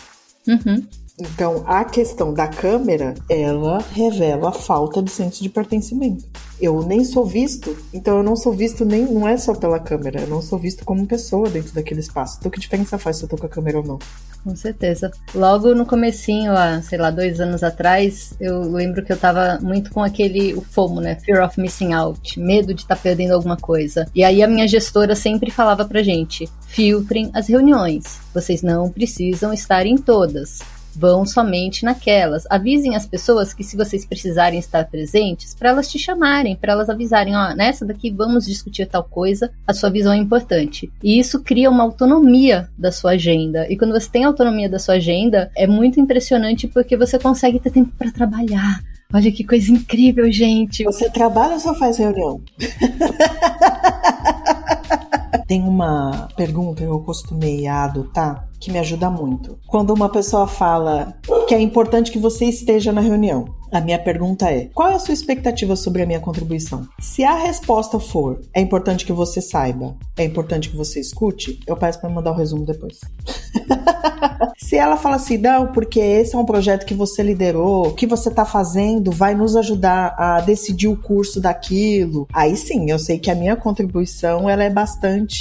Uhum. 0.49 0.87
Então, 1.19 1.65
a 1.67 1.85
questão 1.85 2.33
da 2.33 2.47
câmera, 2.47 3.15
ela 3.29 3.79
revela 3.93 4.51
a 4.51 4.53
falta 4.53 5.03
de 5.03 5.11
senso 5.11 5.43
de 5.43 5.49
pertencimento. 5.49 6.25
Eu 6.61 6.83
nem 6.83 7.05
sou 7.05 7.25
visto, 7.25 7.77
então 7.93 8.19
eu 8.19 8.23
não 8.23 8.37
sou 8.37 8.53
visto 8.53 8.85
nem, 8.85 9.05
não 9.05 9.29
é 9.29 9.37
só 9.37 9.55
pela 9.55 9.79
câmera, 9.79 10.21
eu 10.21 10.27
não 10.27 10.41
sou 10.41 10.59
visto 10.59 10.85
como 10.85 11.07
pessoa 11.07 11.51
dentro 11.51 11.75
daquele 11.75 12.01
espaço. 12.01 12.37
Então, 12.39 12.51
que 12.51 12.61
diferença 12.61 12.99
faz 12.99 13.17
se 13.17 13.25
eu 13.25 13.29
tô 13.29 13.37
com 13.37 13.47
a 13.47 13.49
câmera 13.49 13.79
ou 13.79 13.85
não? 13.85 13.99
Com 14.43 14.55
certeza. 14.55 15.11
Logo 15.35 15.75
no 15.75 15.85
comecinho, 15.85 16.53
há, 16.53 16.81
sei 16.81 16.99
lá, 16.99 17.11
dois 17.11 17.41
anos 17.41 17.65
atrás, 17.65 18.33
eu 18.41 18.63
lembro 18.63 19.05
que 19.05 19.13
eu 19.13 19.17
tava 19.17 19.59
muito 19.61 19.91
com 19.91 20.03
aquele, 20.03 20.55
o 20.55 20.61
FOMO, 20.61 21.01
né? 21.01 21.17
Fear 21.17 21.45
of 21.45 21.61
Missing 21.61 21.93
Out, 21.93 22.39
medo 22.39 22.73
de 22.73 22.83
estar 22.83 22.95
tá 22.95 23.03
perdendo 23.03 23.33
alguma 23.33 23.57
coisa. 23.57 24.07
E 24.15 24.23
aí 24.23 24.43
a 24.43 24.49
minha 24.49 24.69
gestora 24.69 25.17
sempre 25.17 25.51
falava 25.51 25.85
pra 25.85 26.03
gente, 26.03 26.49
filtrem 26.69 27.29
as 27.35 27.49
reuniões, 27.49 28.21
vocês 28.33 28.63
não 28.63 28.89
precisam 28.89 29.53
estar 29.53 29.85
em 29.85 29.97
todas 29.97 30.61
vão 30.97 31.27
somente 31.27 31.85
naquelas. 31.85 32.45
Avisem 32.51 32.97
as 32.97 33.07
pessoas 33.07 33.53
que 33.53 33.63
se 33.63 33.77
vocês 33.77 34.07
precisarem 34.07 34.59
estar 34.59 34.85
presentes, 34.87 35.55
para 35.55 35.71
elas 35.71 35.89
te 35.89 35.99
chamarem, 35.99 36.57
para 36.57 36.73
elas 36.73 36.89
avisarem, 36.89 37.37
ó, 37.37 37.55
nessa 37.55 37.85
daqui 37.85 38.11
vamos 38.11 38.47
discutir 38.47 38.87
tal 38.87 39.05
coisa, 39.05 39.51
a 39.67 39.75
sua 39.75 39.91
visão 39.91 40.13
é 40.13 40.17
importante. 40.17 40.91
E 41.03 41.19
isso 41.19 41.43
cria 41.43 41.71
uma 41.71 41.85
autonomia 41.85 42.69
da 42.77 42.91
sua 42.91 43.13
agenda. 43.13 43.71
E 43.71 43.77
quando 43.77 43.93
você 43.93 44.11
tem 44.11 44.25
autonomia 44.25 44.69
da 44.69 44.79
sua 44.79 44.95
agenda, 44.95 45.51
é 45.57 45.67
muito 45.67 46.01
impressionante 46.01 46.67
porque 46.67 46.97
você 46.97 47.19
consegue 47.19 47.61
ter 47.61 47.71
tempo 47.71 47.93
para 47.99 48.11
trabalhar. 48.11 48.81
Olha 49.13 49.31
que 49.31 49.45
coisa 49.45 49.71
incrível, 49.71 50.31
gente. 50.33 50.83
Você 50.85 51.09
trabalha 51.11 51.55
ou 51.55 51.61
só 51.61 51.75
faz 51.75 51.97
reunião? 51.97 52.41
Tem 55.47 55.63
uma 55.63 56.29
pergunta 56.37 56.83
que 56.83 56.89
eu 56.89 57.01
costumei 57.01 57.67
adotar 57.67 58.49
que 58.59 58.73
me 58.73 58.79
ajuda 58.79 59.11
muito. 59.11 59.59
Quando 59.67 59.93
uma 59.93 60.09
pessoa 60.09 60.47
fala 60.47 61.17
que 61.47 61.55
é 61.55 61.61
importante 61.61 62.11
que 62.11 62.19
você 62.19 62.47
esteja 62.47 62.93
na 62.93 63.01
reunião, 63.01 63.55
a 63.71 63.81
minha 63.81 63.99
pergunta 63.99 64.51
é: 64.51 64.69
qual 64.75 64.91
é 64.91 64.95
a 64.95 64.99
sua 64.99 65.15
expectativa 65.15 65.77
sobre 65.77 66.03
a 66.03 66.07
minha 66.07 66.21
contribuição? 66.21 66.87
Se 67.01 67.25
a 67.25 67.35
resposta 67.35 67.99
for 67.99 68.41
é 68.55 68.61
importante 68.61 69.05
que 69.05 69.13
você 69.13 69.41
saiba, 69.41 69.97
é 70.17 70.25
importante 70.25 70.71
que 70.71 70.77
você 70.77 71.01
escute, 71.01 71.61
eu 71.67 71.77
peço 71.77 72.01
para 72.01 72.11
mandar 72.11 72.33
o 72.33 72.37
resumo 72.37 72.65
depois. 72.65 73.01
Se 74.59 74.77
ela 74.77 74.97
fala 74.97 75.17
assim, 75.17 75.37
não, 75.39 75.69
porque 75.69 76.01
esse 76.01 76.35
é 76.35 76.39
um 76.39 76.45
projeto 76.45 76.87
que 76.87 76.95
você 76.95 77.23
liderou, 77.23 77.89
o 77.89 77.95
que 77.95 78.07
você 78.07 78.29
está 78.29 78.45
fazendo 78.45 79.13
vai 79.13 79.35
nos 79.35 79.55
ajudar 79.55 80.15
a 80.19 80.41
decidir 80.41 80.89
o 80.89 80.97
curso 80.97 81.41
daquilo, 81.41 82.27
aí 82.33 82.57
sim, 82.57 82.91
eu 82.91 82.99
sei 82.99 83.19
que 83.19 83.31
a 83.31 83.35
minha 83.35 83.55
contribuição 83.55 84.49
ela 84.49 84.65
é 84.65 84.71
bastante 84.71 85.36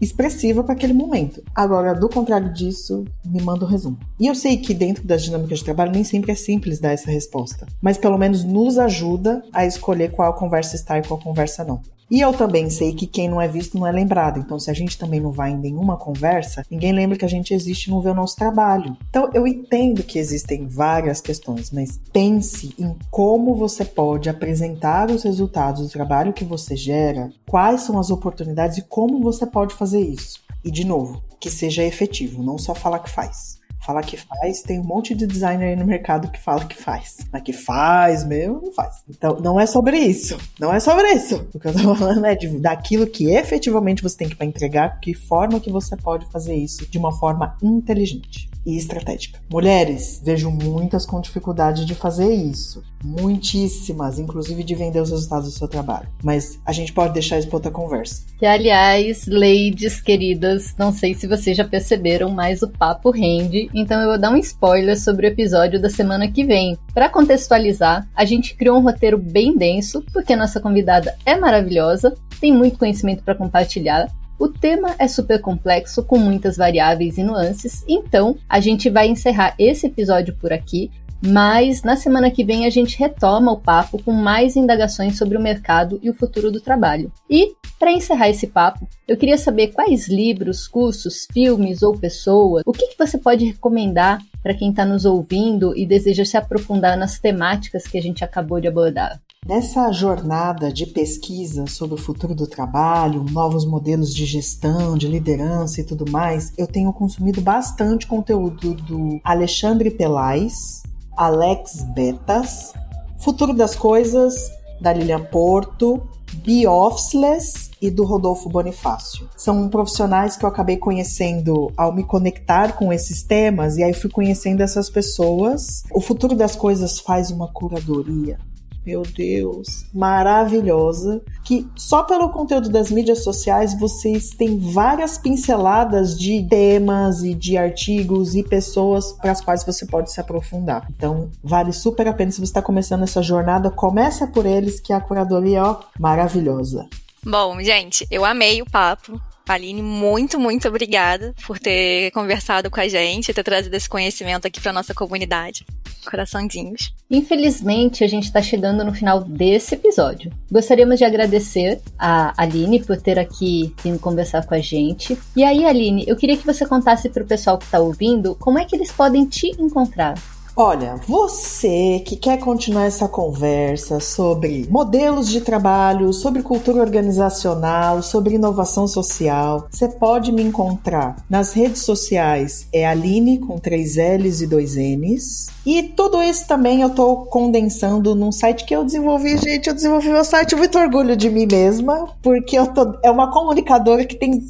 expressiva 0.00 0.62
para 0.62 0.74
aquele 0.74 0.92
momento. 0.92 1.42
Agora, 1.54 1.94
do 1.94 2.08
contrário 2.08 2.52
disso, 2.52 3.04
me 3.24 3.40
manda 3.42 3.64
um 3.64 3.68
resumo. 3.68 3.98
E 4.18 4.26
eu 4.26 4.34
sei 4.34 4.56
que 4.56 4.74
dentro 4.74 5.04
das 5.04 5.22
dinâmicas 5.22 5.58
de 5.58 5.64
trabalho 5.64 5.92
nem 5.92 6.04
sempre 6.04 6.32
é 6.32 6.34
simples 6.34 6.78
dar 6.78 6.92
essa 6.92 7.10
resposta, 7.10 7.66
mas 7.80 7.98
pelo 7.98 8.18
menos 8.18 8.44
nos 8.44 8.78
ajuda 8.78 9.42
a 9.52 9.66
escolher 9.66 10.12
qual 10.12 10.34
conversa 10.34 10.76
está 10.76 10.98
e 10.98 11.02
qual 11.02 11.18
conversa 11.18 11.64
não. 11.64 11.80
E 12.12 12.20
eu 12.20 12.30
também 12.34 12.68
sei 12.68 12.92
que 12.92 13.06
quem 13.06 13.26
não 13.26 13.40
é 13.40 13.48
visto 13.48 13.74
não 13.74 13.86
é 13.86 13.90
lembrado. 13.90 14.38
Então, 14.38 14.58
se 14.58 14.70
a 14.70 14.74
gente 14.74 14.98
também 14.98 15.18
não 15.18 15.32
vai 15.32 15.52
em 15.52 15.56
nenhuma 15.56 15.96
conversa, 15.96 16.62
ninguém 16.70 16.92
lembra 16.92 17.16
que 17.16 17.24
a 17.24 17.28
gente 17.28 17.54
existe 17.54 17.86
e 17.86 17.90
não 17.90 18.02
vê 18.02 18.10
o 18.10 18.14
nosso 18.14 18.36
trabalho. 18.36 18.94
Então, 19.08 19.30
eu 19.32 19.46
entendo 19.46 20.02
que 20.02 20.18
existem 20.18 20.68
várias 20.68 21.22
questões, 21.22 21.70
mas 21.70 21.98
pense 22.12 22.74
em 22.78 22.94
como 23.10 23.54
você 23.54 23.82
pode 23.82 24.28
apresentar 24.28 25.10
os 25.10 25.22
resultados 25.22 25.84
do 25.84 25.88
trabalho 25.88 26.34
que 26.34 26.44
você 26.44 26.76
gera, 26.76 27.32
quais 27.48 27.80
são 27.80 27.98
as 27.98 28.10
oportunidades 28.10 28.76
e 28.76 28.82
como 28.82 29.22
você 29.22 29.46
pode 29.46 29.74
fazer 29.74 30.02
isso. 30.02 30.38
E, 30.62 30.70
de 30.70 30.84
novo, 30.84 31.24
que 31.40 31.50
seja 31.50 31.82
efetivo, 31.82 32.42
não 32.42 32.58
só 32.58 32.74
falar 32.74 32.98
que 32.98 33.08
faz. 33.08 33.58
Falar 33.84 34.02
que 34.02 34.16
faz, 34.16 34.62
tem 34.62 34.78
um 34.78 34.84
monte 34.84 35.14
de 35.14 35.26
designer 35.26 35.70
aí 35.70 35.76
no 35.76 35.84
mercado 35.84 36.30
que 36.30 36.38
fala 36.38 36.64
que 36.64 36.76
faz. 36.76 37.18
Mas 37.32 37.42
que 37.42 37.52
faz 37.52 38.24
mesmo, 38.24 38.60
não 38.62 38.72
faz. 38.72 39.02
Então, 39.08 39.40
não 39.40 39.58
é 39.58 39.66
sobre 39.66 39.98
isso. 39.98 40.38
Não 40.58 40.72
é 40.72 40.78
sobre 40.78 41.12
isso. 41.12 41.48
O 41.52 41.58
que 41.58 41.68
eu 41.68 41.72
tô 41.72 41.94
falando 41.96 42.24
é 42.24 42.34
de, 42.34 42.48
daquilo 42.60 43.06
que 43.06 43.30
efetivamente 43.30 44.02
você 44.02 44.16
tem 44.16 44.28
que 44.28 44.44
entregar, 44.44 45.00
que 45.00 45.14
forma 45.14 45.58
que 45.58 45.70
você 45.70 45.96
pode 45.96 46.26
fazer 46.30 46.54
isso 46.54 46.88
de 46.88 46.96
uma 46.96 47.12
forma 47.12 47.56
inteligente 47.62 48.51
e 48.64 48.76
estratégica. 48.76 49.40
Mulheres, 49.50 50.20
vejo 50.24 50.50
muitas 50.50 51.04
com 51.04 51.20
dificuldade 51.20 51.84
de 51.84 51.94
fazer 51.94 52.32
isso. 52.32 52.82
Muitíssimas, 53.04 54.18
inclusive 54.18 54.62
de 54.62 54.74
vender 54.74 55.00
os 55.00 55.10
resultados 55.10 55.52
do 55.52 55.58
seu 55.58 55.68
trabalho. 55.68 56.08
Mas 56.22 56.58
a 56.64 56.72
gente 56.72 56.92
pode 56.92 57.14
deixar 57.14 57.38
isso 57.38 57.48
para 57.48 57.56
outra 57.56 57.70
conversa. 57.70 58.22
Que, 58.38 58.46
aliás, 58.46 59.26
ladies 59.26 60.00
queridas, 60.00 60.74
não 60.78 60.92
sei 60.92 61.14
se 61.14 61.26
vocês 61.26 61.56
já 61.56 61.64
perceberam, 61.64 62.30
mas 62.30 62.62
o 62.62 62.68
papo 62.68 63.10
rende. 63.10 63.68
Então 63.74 64.00
eu 64.00 64.08
vou 64.08 64.18
dar 64.18 64.30
um 64.30 64.36
spoiler 64.36 64.98
sobre 64.98 65.26
o 65.26 65.30
episódio 65.30 65.80
da 65.80 65.90
semana 65.90 66.30
que 66.30 66.44
vem. 66.44 66.78
Para 66.94 67.08
contextualizar, 67.08 68.08
a 68.14 68.24
gente 68.24 68.54
criou 68.54 68.78
um 68.78 68.82
roteiro 68.82 69.18
bem 69.18 69.56
denso, 69.56 70.04
porque 70.12 70.36
nossa 70.36 70.60
convidada 70.60 71.16
é 71.26 71.36
maravilhosa, 71.36 72.14
tem 72.40 72.52
muito 72.52 72.78
conhecimento 72.78 73.22
para 73.22 73.34
compartilhar 73.34 74.08
O 74.42 74.48
tema 74.48 74.96
é 74.98 75.06
super 75.06 75.40
complexo, 75.40 76.02
com 76.02 76.18
muitas 76.18 76.56
variáveis 76.56 77.16
e 77.16 77.22
nuances, 77.22 77.84
então 77.86 78.36
a 78.48 78.58
gente 78.58 78.90
vai 78.90 79.06
encerrar 79.06 79.54
esse 79.56 79.86
episódio 79.86 80.34
por 80.34 80.52
aqui. 80.52 80.90
Mas 81.24 81.84
na 81.84 81.94
semana 81.94 82.28
que 82.28 82.42
vem 82.42 82.66
a 82.66 82.70
gente 82.70 82.98
retoma 82.98 83.52
o 83.52 83.60
papo 83.60 84.02
com 84.02 84.10
mais 84.10 84.56
indagações 84.56 85.16
sobre 85.16 85.38
o 85.38 85.40
mercado 85.40 86.00
e 86.02 86.10
o 86.10 86.12
futuro 86.12 86.50
do 86.50 86.60
trabalho. 86.60 87.12
E, 87.30 87.52
para 87.78 87.92
encerrar 87.92 88.30
esse 88.30 88.48
papo, 88.48 88.88
eu 89.06 89.16
queria 89.16 89.38
saber 89.38 89.68
quais 89.68 90.08
livros, 90.08 90.66
cursos, 90.66 91.24
filmes 91.32 91.80
ou 91.80 91.96
pessoas, 91.96 92.64
o 92.66 92.72
que, 92.72 92.88
que 92.88 92.98
você 92.98 93.18
pode 93.18 93.44
recomendar 93.44 94.18
para 94.42 94.54
quem 94.54 94.70
está 94.70 94.84
nos 94.84 95.04
ouvindo 95.04 95.72
e 95.78 95.86
deseja 95.86 96.24
se 96.24 96.36
aprofundar 96.36 96.98
nas 96.98 97.16
temáticas 97.20 97.86
que 97.86 97.96
a 97.96 98.02
gente 98.02 98.24
acabou 98.24 98.60
de 98.60 98.66
abordar. 98.66 99.20
Nessa 99.44 99.90
jornada 99.90 100.72
de 100.72 100.86
pesquisa 100.86 101.66
sobre 101.66 101.96
o 101.96 101.98
futuro 101.98 102.32
do 102.32 102.46
trabalho, 102.46 103.26
novos 103.32 103.66
modelos 103.66 104.14
de 104.14 104.24
gestão, 104.24 104.96
de 104.96 105.08
liderança 105.08 105.80
e 105.80 105.84
tudo 105.84 106.08
mais, 106.08 106.52
eu 106.56 106.64
tenho 106.64 106.92
consumido 106.92 107.40
bastante 107.40 108.06
conteúdo 108.06 108.72
do 108.74 109.20
Alexandre 109.24 109.90
Pelais, 109.90 110.84
Alex 111.16 111.82
Betas, 111.92 112.72
Futuro 113.18 113.52
das 113.52 113.74
Coisas, 113.74 114.48
da 114.80 114.92
Lilian 114.92 115.24
Porto, 115.24 116.00
Be 116.34 116.64
Officeless 116.68 117.72
e 117.80 117.90
do 117.90 118.04
Rodolfo 118.04 118.48
Bonifácio. 118.48 119.28
São 119.36 119.68
profissionais 119.68 120.36
que 120.36 120.44
eu 120.44 120.48
acabei 120.48 120.76
conhecendo 120.76 121.72
ao 121.76 121.92
me 121.92 122.04
conectar 122.04 122.74
com 122.76 122.92
esses 122.92 123.24
temas 123.24 123.76
e 123.76 123.82
aí 123.82 123.92
fui 123.92 124.08
conhecendo 124.08 124.62
essas 124.62 124.88
pessoas. 124.88 125.82
O 125.90 126.00
Futuro 126.00 126.36
das 126.36 126.54
Coisas 126.54 127.00
faz 127.00 127.32
uma 127.32 127.48
curadoria 127.48 128.38
meu 128.84 129.02
Deus, 129.02 129.86
maravilhosa, 129.92 131.22
que 131.44 131.68
só 131.76 132.02
pelo 132.02 132.30
conteúdo 132.30 132.68
das 132.68 132.90
mídias 132.90 133.22
sociais 133.22 133.78
vocês 133.78 134.30
têm 134.30 134.58
várias 134.58 135.18
pinceladas 135.18 136.18
de 136.18 136.46
temas 136.48 137.22
e 137.22 137.34
de 137.34 137.56
artigos 137.56 138.34
e 138.34 138.42
pessoas 138.42 139.12
para 139.12 139.32
as 139.32 139.40
quais 139.40 139.64
você 139.64 139.86
pode 139.86 140.10
se 140.10 140.20
aprofundar. 140.20 140.86
Então, 140.96 141.30
vale 141.42 141.72
super 141.72 142.08
a 142.08 142.12
pena 142.12 142.30
se 142.30 142.38
você 142.38 142.44
está 142.44 142.62
começando 142.62 143.04
essa 143.04 143.22
jornada, 143.22 143.70
começa 143.70 144.26
por 144.26 144.46
eles 144.46 144.80
que 144.80 144.92
a 144.92 145.00
curadoria 145.00 145.64
ó, 145.64 145.80
maravilhosa. 145.98 146.88
Bom, 147.24 147.60
gente, 147.60 148.06
eu 148.10 148.24
amei 148.24 148.60
o 148.60 148.66
papo. 148.66 149.20
Aline, 149.46 149.82
muito, 149.82 150.38
muito 150.38 150.68
obrigada 150.68 151.34
por 151.46 151.58
ter 151.58 152.10
conversado 152.12 152.70
com 152.70 152.80
a 152.80 152.88
gente, 152.88 153.32
ter 153.32 153.42
trazido 153.42 153.74
esse 153.74 153.88
conhecimento 153.88 154.46
aqui 154.46 154.60
para 154.60 154.72
nossa 154.72 154.94
comunidade. 154.94 155.64
Coraçãozinhos. 156.04 156.92
Infelizmente, 157.10 158.02
a 158.02 158.08
gente 158.08 158.24
está 158.24 158.42
chegando 158.42 158.84
no 158.84 158.92
final 158.92 159.22
desse 159.22 159.74
episódio. 159.74 160.32
Gostaríamos 160.50 160.98
de 160.98 161.04
agradecer 161.04 161.80
a 161.98 162.32
Aline 162.36 162.82
por 162.82 162.96
ter 162.96 163.18
aqui 163.18 163.72
vindo 163.84 163.98
conversar 163.98 164.44
com 164.44 164.54
a 164.54 164.60
gente. 164.60 165.16
E 165.36 165.44
aí, 165.44 165.64
Aline, 165.64 166.04
eu 166.08 166.16
queria 166.16 166.36
que 166.36 166.46
você 166.46 166.66
contasse 166.66 167.08
para 167.08 167.22
o 167.22 167.26
pessoal 167.26 167.58
que 167.58 167.64
está 167.64 167.78
ouvindo 167.78 168.34
como 168.34 168.58
é 168.58 168.64
que 168.64 168.74
eles 168.74 168.90
podem 168.90 169.26
te 169.26 169.48
encontrar. 169.58 170.14
Olha, 170.54 170.96
você 171.08 172.02
que 172.04 172.14
quer 172.14 172.38
continuar 172.38 172.84
essa 172.84 173.08
conversa 173.08 173.98
sobre 174.00 174.66
modelos 174.68 175.30
de 175.30 175.40
trabalho, 175.40 176.12
sobre 176.12 176.42
cultura 176.42 176.82
organizacional, 176.82 178.02
sobre 178.02 178.34
inovação 178.34 178.86
social, 178.86 179.66
você 179.70 179.88
pode 179.88 180.30
me 180.30 180.42
encontrar 180.42 181.16
nas 181.28 181.54
redes 181.54 181.80
sociais, 181.80 182.68
é 182.70 182.86
Aline 182.86 183.38
com 183.38 183.56
três 183.56 183.96
L's 183.96 184.42
e 184.42 184.46
dois 184.46 184.76
N's. 184.76 185.46
E 185.64 185.82
tudo 185.82 186.22
isso 186.22 186.46
também 186.46 186.82
eu 186.82 186.88
estou 186.88 187.24
condensando 187.24 188.14
num 188.14 188.30
site 188.30 188.66
que 188.66 188.76
eu 188.76 188.84
desenvolvi, 188.84 189.38
gente. 189.38 189.68
Eu 189.68 189.74
desenvolvi 189.74 190.10
meu 190.10 190.24
site 190.24 190.54
muito 190.54 190.78
orgulho 190.78 191.16
de 191.16 191.30
mim 191.30 191.46
mesma, 191.50 192.08
porque 192.20 192.58
eu 192.58 192.66
tô, 192.66 192.98
é 193.02 193.10
uma 193.10 193.32
comunicadora 193.32 194.04
que 194.04 194.16
tem 194.16 194.44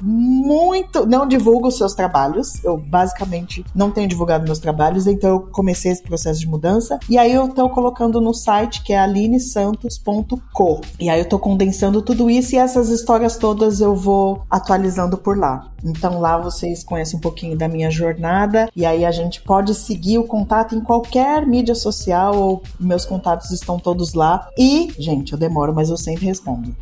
muito. 0.00 1.06
Não 1.06 1.26
divulgo 1.26 1.68
os 1.68 1.76
seus 1.76 1.94
trabalhos. 1.94 2.62
Eu 2.64 2.76
basicamente 2.76 3.64
não 3.74 3.90
tenho 3.90 4.08
divulgado 4.08 4.44
meus 4.44 4.58
trabalhos, 4.58 5.06
então 5.06 5.30
eu 5.30 5.40
comecei 5.40 5.92
esse 5.92 6.02
processo 6.02 6.40
de 6.40 6.48
mudança. 6.48 6.98
E 7.08 7.18
aí 7.18 7.32
eu 7.32 7.48
tô 7.48 7.68
colocando 7.68 8.20
no 8.20 8.34
site 8.34 8.82
que 8.82 8.92
é 8.92 8.98
alinesantos.co. 8.98 10.80
E 10.98 11.08
aí 11.08 11.20
eu 11.20 11.28
tô 11.28 11.38
condensando 11.38 12.02
tudo 12.02 12.28
isso 12.30 12.54
e 12.54 12.58
essas 12.58 12.88
histórias 12.88 13.36
todas 13.36 13.80
eu 13.80 13.94
vou 13.94 14.42
atualizando 14.50 15.16
por 15.16 15.38
lá. 15.38 15.70
Então 15.84 16.20
lá 16.20 16.36
vocês 16.36 16.82
conhecem 16.82 17.18
um 17.18 17.20
pouquinho 17.20 17.56
da 17.56 17.68
minha 17.68 17.90
jornada 17.90 18.68
e 18.74 18.84
aí 18.84 19.04
a 19.04 19.10
gente 19.10 19.40
pode 19.42 19.74
seguir 19.74 20.18
o 20.18 20.24
contato 20.24 20.74
em 20.74 20.80
qualquer 20.80 21.46
mídia 21.46 21.74
social 21.74 22.36
ou 22.36 22.62
meus 22.78 23.04
contatos 23.04 23.50
estão 23.50 23.78
todos 23.78 24.14
lá. 24.14 24.48
E, 24.58 24.92
gente, 24.98 25.32
eu 25.32 25.38
demoro, 25.38 25.74
mas 25.74 25.90
eu 25.90 25.96
sempre 25.96 26.26
respondo. 26.26 26.74